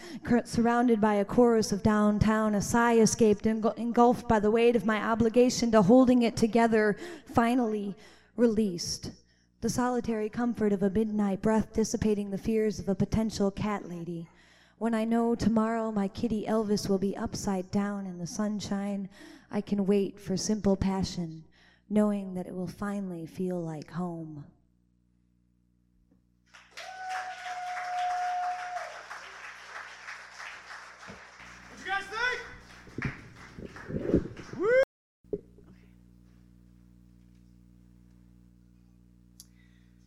surrounded 0.44 1.00
by 1.00 1.14
a 1.14 1.24
chorus 1.24 1.72
of 1.72 1.82
downtown, 1.82 2.54
a 2.54 2.60
sigh 2.60 2.98
escaped, 2.98 3.46
engulfed 3.46 4.28
by 4.28 4.38
the 4.38 4.50
weight 4.50 4.76
of 4.76 4.84
my 4.84 5.02
obligation 5.02 5.70
to 5.70 5.80
holding 5.80 6.20
it 6.20 6.36
together, 6.36 6.98
finally 7.24 7.94
released. 8.36 9.10
The 9.62 9.70
solitary 9.70 10.28
comfort 10.28 10.74
of 10.74 10.82
a 10.82 10.90
midnight 10.90 11.40
breath 11.40 11.72
dissipating 11.72 12.28
the 12.28 12.36
fears 12.36 12.78
of 12.78 12.90
a 12.90 12.94
potential 12.94 13.50
cat 13.50 13.88
lady. 13.88 14.28
When 14.76 14.92
I 14.92 15.06
know 15.06 15.34
tomorrow 15.34 15.90
my 15.90 16.06
kitty 16.06 16.44
Elvis 16.46 16.90
will 16.90 16.98
be 16.98 17.16
upside 17.16 17.70
down 17.70 18.04
in 18.04 18.18
the 18.18 18.26
sunshine, 18.26 19.08
I 19.50 19.62
can 19.62 19.86
wait 19.86 20.20
for 20.20 20.36
simple 20.36 20.76
passion, 20.76 21.42
knowing 21.88 22.34
that 22.34 22.46
it 22.46 22.54
will 22.54 22.66
finally 22.66 23.26
feel 23.26 23.60
like 23.60 23.90
home. 23.90 24.44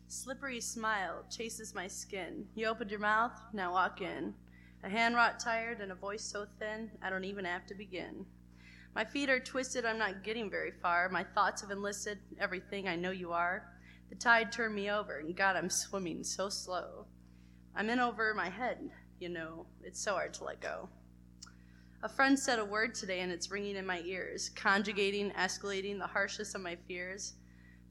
Slippery 0.08 0.62
smile 0.62 1.24
chases 1.30 1.74
my 1.74 1.88
skin. 1.88 2.46
You 2.54 2.68
opened 2.68 2.92
your 2.92 3.00
mouth, 3.00 3.32
now 3.52 3.74
walk 3.74 4.02
in. 4.02 4.34
A 4.84 4.90
hand 4.90 5.16
wrought 5.16 5.40
tired 5.40 5.82
and 5.82 5.92
a 5.92 5.96
voice 5.96 6.24
so 6.24 6.46
thin, 6.60 6.92
I 7.02 7.10
don't 7.10 7.24
even 7.24 7.46
have 7.46 7.66
to 7.68 7.74
begin. 7.74 8.26
My 8.96 9.06
feet 9.06 9.30
are 9.30 9.40
twisted, 9.40 9.86
I'm 9.86 9.98
not 9.98 10.24
getting 10.24 10.50
very 10.50 10.72
far. 10.72 11.10
My 11.10 11.24
thoughts 11.24 11.62
have 11.62 11.72
enlisted 11.72 12.20
everything 12.40 12.88
I 12.88 12.96
know 12.96 13.12
you 13.12 13.32
are. 13.32 13.72
The 14.10 14.16
tide 14.16 14.52
turned 14.52 14.76
me 14.76 14.90
over, 14.90 15.20
and 15.20 15.36
God, 15.36 15.56
I'm 15.56 15.70
swimming 15.70 16.24
so 16.24 16.50
slow. 16.50 17.06
I'm 17.76 17.90
in 17.90 18.00
over 18.00 18.34
my 18.34 18.50
head, 18.50 18.90
you 19.20 19.30
know, 19.30 19.68
it's 19.84 20.02
so 20.02 20.14
hard 20.14 20.34
to 20.36 20.44
let 20.44 20.60
go. 20.60 20.90
A 22.02 22.10
friend 22.10 22.38
said 22.38 22.60
a 22.60 22.66
word 22.66 22.96
today, 22.96 23.20
and 23.20 23.32
it's 23.32 23.52
ringing 23.52 23.76
in 23.76 23.86
my 23.86 24.02
ears, 24.02 24.50
conjugating, 24.50 25.32
escalating 25.32 26.00
the 26.00 26.08
harshest 26.08 26.56
of 26.56 26.62
my 26.62 26.76
fears 26.88 27.34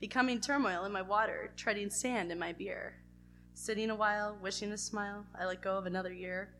becoming 0.00 0.40
turmoil 0.40 0.84
in 0.84 0.92
my 0.92 1.02
water, 1.02 1.52
treading 1.56 1.90
sand 1.90 2.30
in 2.30 2.38
my 2.38 2.52
beer. 2.52 2.94
Sitting 3.54 3.90
a 3.90 3.94
while, 3.94 4.38
wishing 4.40 4.70
a 4.72 4.78
smile, 4.78 5.26
I 5.38 5.44
let 5.44 5.62
go 5.62 5.76
of 5.76 5.86
another 5.86 6.12
year. 6.12 6.54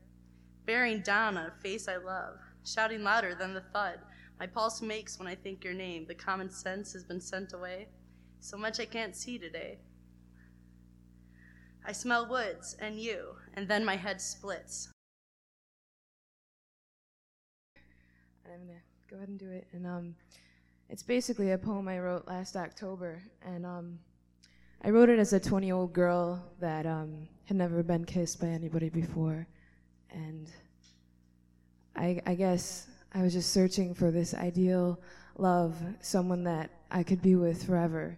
Bearing 0.66 1.00
down 1.02 1.36
on 1.36 1.46
a 1.46 1.62
face 1.62 1.88
I 1.88 1.96
love, 1.96 2.38
shouting 2.64 3.04
louder 3.04 3.34
than 3.34 3.54
the 3.54 3.62
thud 3.72 4.00
my 4.38 4.46
pulse 4.46 4.80
makes 4.80 5.18
when 5.18 5.26
I 5.26 5.34
think 5.34 5.64
your 5.64 5.74
name. 5.74 6.06
The 6.06 6.14
common 6.14 6.50
sense 6.50 6.92
has 6.92 7.04
been 7.04 7.20
sent 7.20 7.52
away, 7.52 7.88
so 8.40 8.56
much 8.56 8.78
I 8.78 8.84
can't 8.84 9.16
see 9.16 9.38
today. 9.38 9.78
I 11.84 11.92
smell 11.92 12.28
woods 12.28 12.76
and 12.80 13.00
you, 13.00 13.34
and 13.54 13.66
then 13.66 13.84
my 13.84 13.96
head 13.96 14.20
splits. 14.20 14.90
I'm 18.44 18.66
gonna 18.66 18.78
go 19.10 19.16
ahead 19.16 19.28
and 19.28 19.38
do 19.38 19.50
it. 19.50 19.66
And 19.72 19.86
um, 19.86 20.14
it's 20.88 21.02
basically 21.02 21.52
a 21.52 21.58
poem 21.58 21.88
I 21.88 21.98
wrote 21.98 22.28
last 22.28 22.56
October, 22.56 23.22
and 23.44 23.66
um, 23.66 23.98
I 24.82 24.90
wrote 24.90 25.08
it 25.08 25.18
as 25.18 25.32
a 25.32 25.40
20 25.40 25.66
year 25.66 25.74
old 25.74 25.92
girl 25.92 26.42
that 26.60 26.86
um, 26.86 27.26
had 27.44 27.56
never 27.56 27.82
been 27.82 28.04
kissed 28.04 28.40
by 28.40 28.46
anybody 28.46 28.88
before. 28.88 29.46
And 30.10 30.48
I, 31.96 32.20
I 32.26 32.34
guess 32.34 32.86
I 33.18 33.22
was 33.22 33.32
just 33.32 33.52
searching 33.52 33.94
for 33.94 34.12
this 34.12 34.32
ideal 34.32 35.00
love, 35.38 35.74
someone 36.00 36.44
that 36.44 36.70
I 36.88 37.02
could 37.02 37.20
be 37.20 37.34
with 37.34 37.64
forever. 37.66 38.16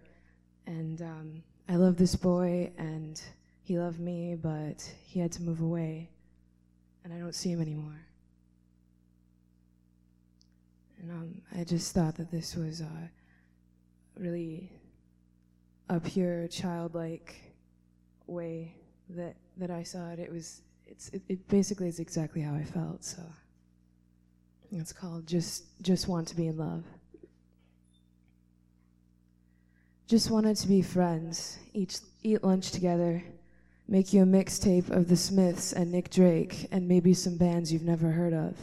And 0.67 1.01
um, 1.01 1.43
I 1.67 1.77
love 1.77 1.97
this 1.97 2.15
boy, 2.15 2.71
and 2.77 3.19
he 3.63 3.79
loved 3.79 3.99
me, 3.99 4.35
but 4.35 4.87
he 5.03 5.19
had 5.19 5.31
to 5.31 5.41
move 5.41 5.61
away, 5.61 6.11
and 7.03 7.11
I 7.11 7.17
don't 7.17 7.33
see 7.33 7.49
him 7.49 7.61
anymore. 7.61 7.99
And 10.99 11.09
um, 11.09 11.41
I 11.59 11.63
just 11.63 11.95
thought 11.95 12.13
that 12.17 12.29
this 12.29 12.55
was 12.55 12.81
uh, 12.81 13.07
really 14.19 14.71
a 15.89 15.99
pure 15.99 16.47
childlike 16.47 17.41
way 18.27 18.75
that 19.09 19.35
that 19.57 19.71
I 19.71 19.81
saw 19.81 20.11
it. 20.11 20.19
It 20.19 20.31
was 20.31 20.61
it's 20.85 21.09
it, 21.09 21.23
it 21.27 21.47
basically 21.47 21.87
is 21.87 21.97
exactly 21.97 22.41
how 22.41 22.53
I 22.53 22.63
felt. 22.63 23.03
So 23.03 23.23
it's 24.71 24.93
called 24.93 25.27
just 25.27 25.65
just 25.81 26.07
want 26.07 26.27
to 26.29 26.35
be 26.35 26.47
in 26.47 26.57
love. 26.57 26.83
Just 30.07 30.29
wanted 30.29 30.57
to 30.57 30.67
be 30.67 30.81
friends, 30.81 31.57
each 31.73 31.97
eat 32.23 32.43
lunch 32.43 32.71
together, 32.71 33.23
make 33.87 34.11
you 34.11 34.23
a 34.23 34.25
mixtape 34.25 34.89
of 34.89 35.07
the 35.07 35.15
Smiths 35.15 35.71
and 35.71 35.91
Nick 35.91 36.09
Drake, 36.09 36.67
and 36.71 36.87
maybe 36.87 37.13
some 37.13 37.37
bands 37.37 37.71
you've 37.71 37.83
never 37.83 38.11
heard 38.11 38.33
of 38.33 38.55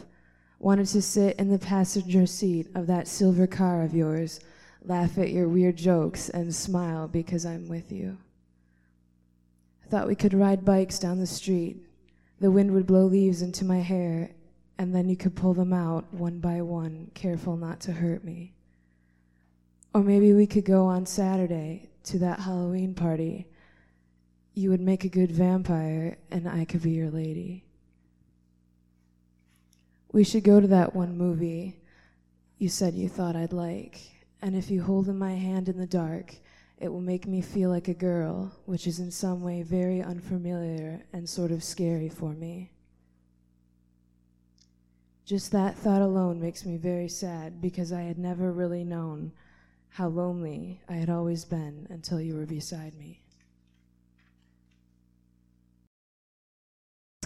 wanted 0.59 0.87
to 0.87 1.03
sit 1.03 1.39
in 1.39 1.49
the 1.51 1.59
passenger 1.59 2.27
seat 2.27 2.67
of 2.75 2.87
that 2.87 3.07
silver 3.07 3.47
car 3.47 3.83
of 3.83 3.95
yours, 3.95 4.41
laugh 4.85 5.19
at 5.19 5.31
your 5.31 5.49
weird 5.49 5.77
jokes, 5.77 6.29
and 6.29 6.55
smile 6.55 7.07
because 7.07 7.47
I'm 7.47 7.69
with 7.69 7.93
you. 7.93 8.19
I 9.85 9.89
thought 9.89 10.09
we 10.09 10.17
could 10.17 10.35
ride 10.35 10.65
bikes 10.65 10.99
down 10.99 11.19
the 11.19 11.27
street. 11.27 11.77
The 12.41 12.51
wind 12.51 12.73
would 12.73 12.87
blow 12.87 13.05
leaves 13.05 13.43
into 13.43 13.65
my 13.65 13.79
hair, 13.79 14.31
and 14.79 14.95
then 14.95 15.09
you 15.09 15.17
could 15.17 15.35
pull 15.35 15.55
them 15.55 15.73
out 15.73 16.13
one 16.13 16.39
by 16.39 16.63
one, 16.63 17.11
careful 17.15 17.57
not 17.57 17.81
to 17.81 17.93
hurt 17.93 18.25
me. 18.25 18.55
Or 19.93 20.03
maybe 20.03 20.33
we 20.33 20.47
could 20.47 20.65
go 20.65 20.87
on 20.87 21.07
Saturday 21.07 21.91
to 22.05 22.19
that 22.21 22.41
Halloween 22.41 22.95
party. 22.95 23.47
You 24.55 24.71
would 24.71 24.81
make 24.81 25.05
a 25.05 25.09
good 25.09 25.33
vampire, 25.33 26.19
and 26.31 26.49
I 26.49 26.65
could 26.65 26.83
be 26.83 26.93
your 26.93 27.11
lady. 27.11 27.65
We 30.13 30.25
should 30.25 30.45
go 30.45 30.61
to 30.61 30.67
that 30.69 30.95
one 30.95 31.19
movie 31.19 31.79
you 32.59 32.69
said 32.69 32.95
you 32.95 33.09
thought 33.09 33.37
I'd 33.37 33.53
like. 33.53 34.01
And 34.43 34.57
if 34.57 34.71
you 34.71 34.83
hold 34.83 35.09
in 35.09 35.17
my 35.19 35.35
hand 35.35 35.69
in 35.69 35.79
the 35.79 35.87
dark, 35.87 36.35
it 36.79 36.89
will 36.89 37.01
make 37.01 37.27
me 37.27 37.41
feel 37.41 37.71
like 37.71 37.89
a 37.89 37.95
girl, 37.95 38.53
which 38.67 38.87
is 38.87 38.99
in 38.99 39.11
some 39.11 39.43
way 39.43 39.63
very 39.63 40.03
unfamiliar 40.03 41.05
and 41.13 41.29
sort 41.29 41.53
of 41.53 41.63
scary 41.63 42.09
for 42.09 42.33
me. 42.33 42.71
Just 45.29 45.53
that 45.53 45.77
thought 45.77 46.01
alone 46.01 46.41
makes 46.41 46.65
me 46.65 46.79
very 46.79 47.07
sad 47.07 47.61
because 47.61 47.93
I 47.93 48.01
had 48.01 48.17
never 48.17 48.51
really 48.51 48.83
known 48.83 49.31
how 49.91 50.09
lonely 50.09 50.81
I 50.89 50.95
had 50.95 51.11
always 51.11 51.45
been 51.45 51.87
until 51.91 52.19
you 52.19 52.35
were 52.35 52.47
beside 52.47 52.95
me. 52.95 53.21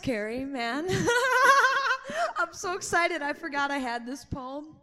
Carrie, 0.03 0.45
man. 0.45 0.89
I'm 2.39 2.53
so 2.53 2.75
excited. 2.75 3.23
I 3.23 3.35
forgot 3.35 3.71
I 3.71 3.79
had 3.79 4.05
this 4.05 4.25
poem. 4.25 4.75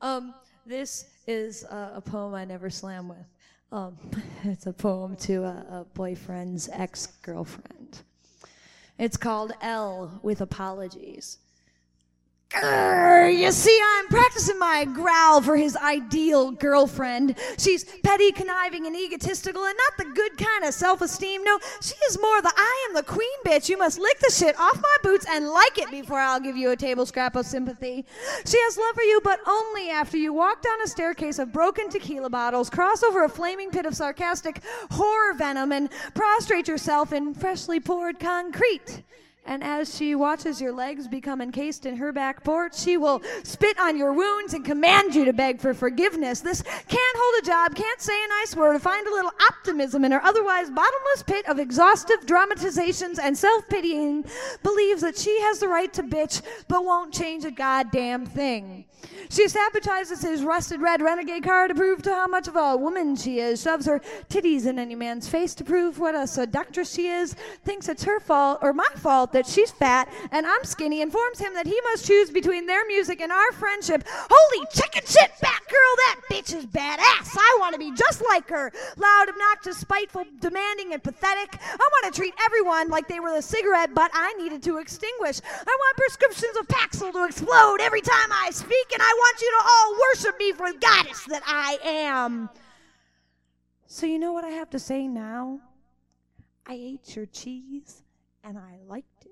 Um, 0.00 0.34
this 0.66 1.04
is 1.28 1.64
uh, 1.66 1.92
a 1.94 2.00
poem 2.00 2.34
I 2.34 2.44
never 2.44 2.68
slam 2.68 3.06
with. 3.06 3.28
Um, 3.70 3.96
it's 4.42 4.66
a 4.66 4.72
poem 4.72 5.14
to 5.18 5.44
a, 5.44 5.66
a 5.70 5.86
boyfriend's 5.94 6.68
ex 6.72 7.06
girlfriend. 7.22 8.00
It's 8.98 9.16
called 9.16 9.52
L 9.60 10.18
with 10.24 10.40
Apologies. 10.40 11.38
Grr, 12.50 13.38
you 13.38 13.52
see, 13.52 13.80
I'm 13.96 14.08
practicing 14.08 14.58
my 14.58 14.84
growl 14.84 15.40
for 15.40 15.56
his 15.56 15.76
ideal 15.76 16.50
girlfriend. 16.50 17.36
She's 17.58 17.84
petty, 18.02 18.32
conniving, 18.32 18.86
and 18.86 18.96
egotistical, 18.96 19.64
and 19.64 19.76
not 19.76 19.96
the 19.96 20.12
good 20.12 20.36
kind 20.36 20.64
of 20.64 20.74
self 20.74 21.00
esteem. 21.00 21.44
No, 21.44 21.60
she 21.80 21.94
is 22.08 22.18
more 22.20 22.42
the 22.42 22.52
I 22.56 22.86
am 22.88 22.94
the 22.96 23.04
queen 23.04 23.28
bitch. 23.46 23.68
You 23.68 23.78
must 23.78 24.00
lick 24.00 24.18
the 24.18 24.32
shit 24.32 24.58
off 24.58 24.82
my 24.82 24.96
boots 25.04 25.26
and 25.30 25.48
like 25.48 25.78
it 25.78 25.92
before 25.92 26.18
I'll 26.18 26.40
give 26.40 26.56
you 26.56 26.72
a 26.72 26.76
table 26.76 27.06
scrap 27.06 27.36
of 27.36 27.46
sympathy. 27.46 28.04
She 28.44 28.58
has 28.60 28.76
love 28.76 28.96
for 28.96 29.02
you, 29.02 29.20
but 29.22 29.38
only 29.46 29.90
after 29.90 30.16
you 30.16 30.32
walk 30.32 30.60
down 30.60 30.82
a 30.82 30.88
staircase 30.88 31.38
of 31.38 31.52
broken 31.52 31.88
tequila 31.88 32.30
bottles, 32.30 32.68
cross 32.68 33.04
over 33.04 33.22
a 33.22 33.28
flaming 33.28 33.70
pit 33.70 33.86
of 33.86 33.94
sarcastic 33.94 34.60
horror 34.90 35.34
venom, 35.34 35.70
and 35.70 35.88
prostrate 36.14 36.66
yourself 36.66 37.12
in 37.12 37.32
freshly 37.32 37.78
poured 37.78 38.18
concrete. 38.18 39.02
And 39.46 39.64
as 39.64 39.96
she 39.96 40.14
watches 40.14 40.60
your 40.60 40.72
legs 40.72 41.08
become 41.08 41.40
encased 41.40 41.86
in 41.86 41.96
her 41.96 42.12
back 42.12 42.44
porch, 42.44 42.78
she 42.78 42.96
will 42.96 43.22
spit 43.42 43.78
on 43.80 43.96
your 43.96 44.12
wounds 44.12 44.54
and 44.54 44.64
command 44.64 45.14
you 45.14 45.24
to 45.24 45.32
beg 45.32 45.60
for 45.60 45.74
forgiveness. 45.74 46.40
This 46.40 46.62
can't 46.62 47.16
hold 47.16 47.42
a 47.42 47.46
job, 47.46 47.74
can't 47.74 48.00
say 48.00 48.12
a 48.24 48.28
nice 48.28 48.54
word, 48.54 48.76
or 48.76 48.78
find 48.78 49.06
a 49.06 49.10
little 49.10 49.32
optimism 49.48 50.04
in 50.04 50.12
her 50.12 50.22
otherwise 50.22 50.68
bottomless 50.70 51.22
pit 51.26 51.48
of 51.48 51.58
exhaustive 51.58 52.26
dramatizations 52.26 53.18
and 53.18 53.36
self 53.36 53.68
pitying, 53.68 54.24
believes 54.62 55.00
that 55.02 55.16
she 55.16 55.40
has 55.40 55.58
the 55.58 55.68
right 55.68 55.92
to 55.94 56.02
bitch, 56.02 56.42
but 56.68 56.84
won't 56.84 57.12
change 57.12 57.44
a 57.44 57.50
goddamn 57.50 58.26
thing. 58.26 58.84
She 59.28 59.46
sabotages 59.46 60.22
his 60.22 60.42
rusted 60.42 60.80
red 60.80 61.00
renegade 61.00 61.44
car 61.44 61.68
to 61.68 61.74
prove 61.74 62.02
to 62.02 62.10
how 62.10 62.26
much 62.26 62.48
of 62.48 62.56
a 62.56 62.76
woman 62.76 63.14
she 63.16 63.38
is, 63.38 63.62
shoves 63.62 63.86
her 63.86 64.00
titties 64.28 64.66
in 64.66 64.78
any 64.78 64.94
man's 64.94 65.28
face 65.28 65.54
to 65.54 65.64
prove 65.64 65.98
what 65.98 66.14
a 66.14 66.26
seductress 66.26 66.92
she 66.92 67.06
is, 67.06 67.34
thinks 67.64 67.88
it's 67.88 68.02
her 68.04 68.18
fault 68.18 68.58
or 68.62 68.72
my 68.72 68.88
fault 68.96 69.32
that 69.32 69.46
she's 69.46 69.70
fat 69.70 70.12
and 70.32 70.46
I'm 70.46 70.64
skinny, 70.64 71.00
informs 71.00 71.38
him 71.38 71.54
that 71.54 71.66
he 71.66 71.80
must 71.92 72.06
choose 72.06 72.30
between 72.30 72.66
their 72.66 72.84
music 72.86 73.20
and 73.20 73.30
our 73.30 73.52
friendship. 73.52 74.04
Holy 74.08 74.66
chicken 74.72 75.02
shit, 75.06 75.30
Batgirl, 75.42 75.96
that 75.96 76.20
bitch 76.30 76.56
is 76.56 76.66
badass. 76.66 77.36
I 77.36 77.56
want 77.60 77.74
to 77.74 77.78
be 77.78 77.92
just 77.94 78.22
like 78.22 78.48
her. 78.48 78.72
Loud, 78.96 79.28
obnoxious, 79.28 79.78
spiteful, 79.78 80.24
demanding, 80.40 80.92
and 80.92 81.02
pathetic. 81.02 81.58
I 81.62 81.76
want 81.92 82.12
to 82.12 82.18
treat 82.18 82.34
everyone 82.44 82.88
like 82.88 83.08
they 83.08 83.20
were 83.20 83.34
the 83.34 83.42
cigarette 83.42 83.94
butt 83.94 84.10
I 84.12 84.32
needed 84.34 84.62
to 84.64 84.78
extinguish. 84.78 85.40
I 85.44 85.76
want 85.78 85.96
prescriptions 85.96 86.56
of 86.58 86.66
Paxil 86.68 87.12
to 87.12 87.24
explode 87.24 87.78
every 87.80 88.00
time 88.00 88.30
I 88.32 88.50
speak, 88.50 88.89
and 88.92 89.02
I 89.02 89.12
want 89.16 89.40
you 89.40 89.50
to 89.50 89.68
all 89.68 89.96
worship 90.08 90.38
me 90.38 90.52
for 90.52 90.72
the 90.72 90.78
goddess 90.78 91.24
that 91.26 91.42
I 91.46 91.78
am. 91.84 92.50
So, 93.86 94.06
you 94.06 94.18
know 94.18 94.32
what 94.32 94.44
I 94.44 94.50
have 94.50 94.70
to 94.70 94.78
say 94.78 95.08
now? 95.08 95.60
I 96.66 96.74
ate 96.74 97.16
your 97.16 97.26
cheese 97.26 98.02
and 98.44 98.56
I 98.56 98.78
liked 98.86 99.24
it. 99.24 99.30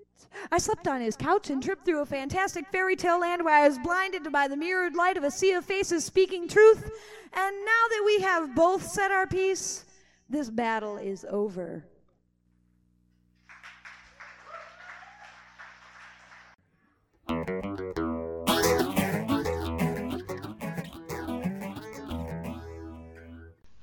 I 0.50 0.58
slept 0.58 0.88
on 0.88 1.00
his 1.00 1.16
couch 1.16 1.50
and 1.50 1.62
tripped 1.62 1.84
through 1.84 2.02
a 2.02 2.06
fantastic 2.06 2.66
fairy 2.68 2.96
tale 2.96 3.20
land 3.20 3.44
where 3.44 3.54
I 3.54 3.68
was 3.68 3.78
blinded 3.78 4.30
by 4.32 4.48
the 4.48 4.56
mirrored 4.56 4.96
light 4.96 5.16
of 5.16 5.24
a 5.24 5.30
sea 5.30 5.52
of 5.52 5.64
faces 5.64 6.04
speaking 6.04 6.48
truth. 6.48 6.90
And 7.32 7.56
now 7.64 7.84
that 7.90 8.02
we 8.04 8.20
have 8.22 8.54
both 8.54 8.82
said 8.82 9.10
our 9.10 9.26
piece, 9.26 9.84
this 10.28 10.50
battle 10.50 10.96
is 10.96 11.24
over. 11.30 11.84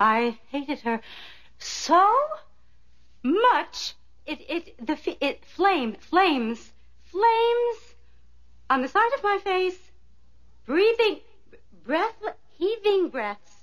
I 0.05 0.37
hated 0.49 0.81
her 0.81 1.01
so 1.57 2.13
much. 3.23 3.95
It 4.27 4.39
it 4.47 4.85
the 4.85 5.17
it 5.19 5.43
flamed 5.43 5.99
flames 5.99 6.73
flames 7.01 7.95
on 8.69 8.83
the 8.83 8.87
side 8.87 9.13
of 9.15 9.23
my 9.23 9.39
face, 9.39 9.79
breathing 10.67 11.21
breath 11.83 12.21
heaving 12.51 13.09
breaths 13.09 13.54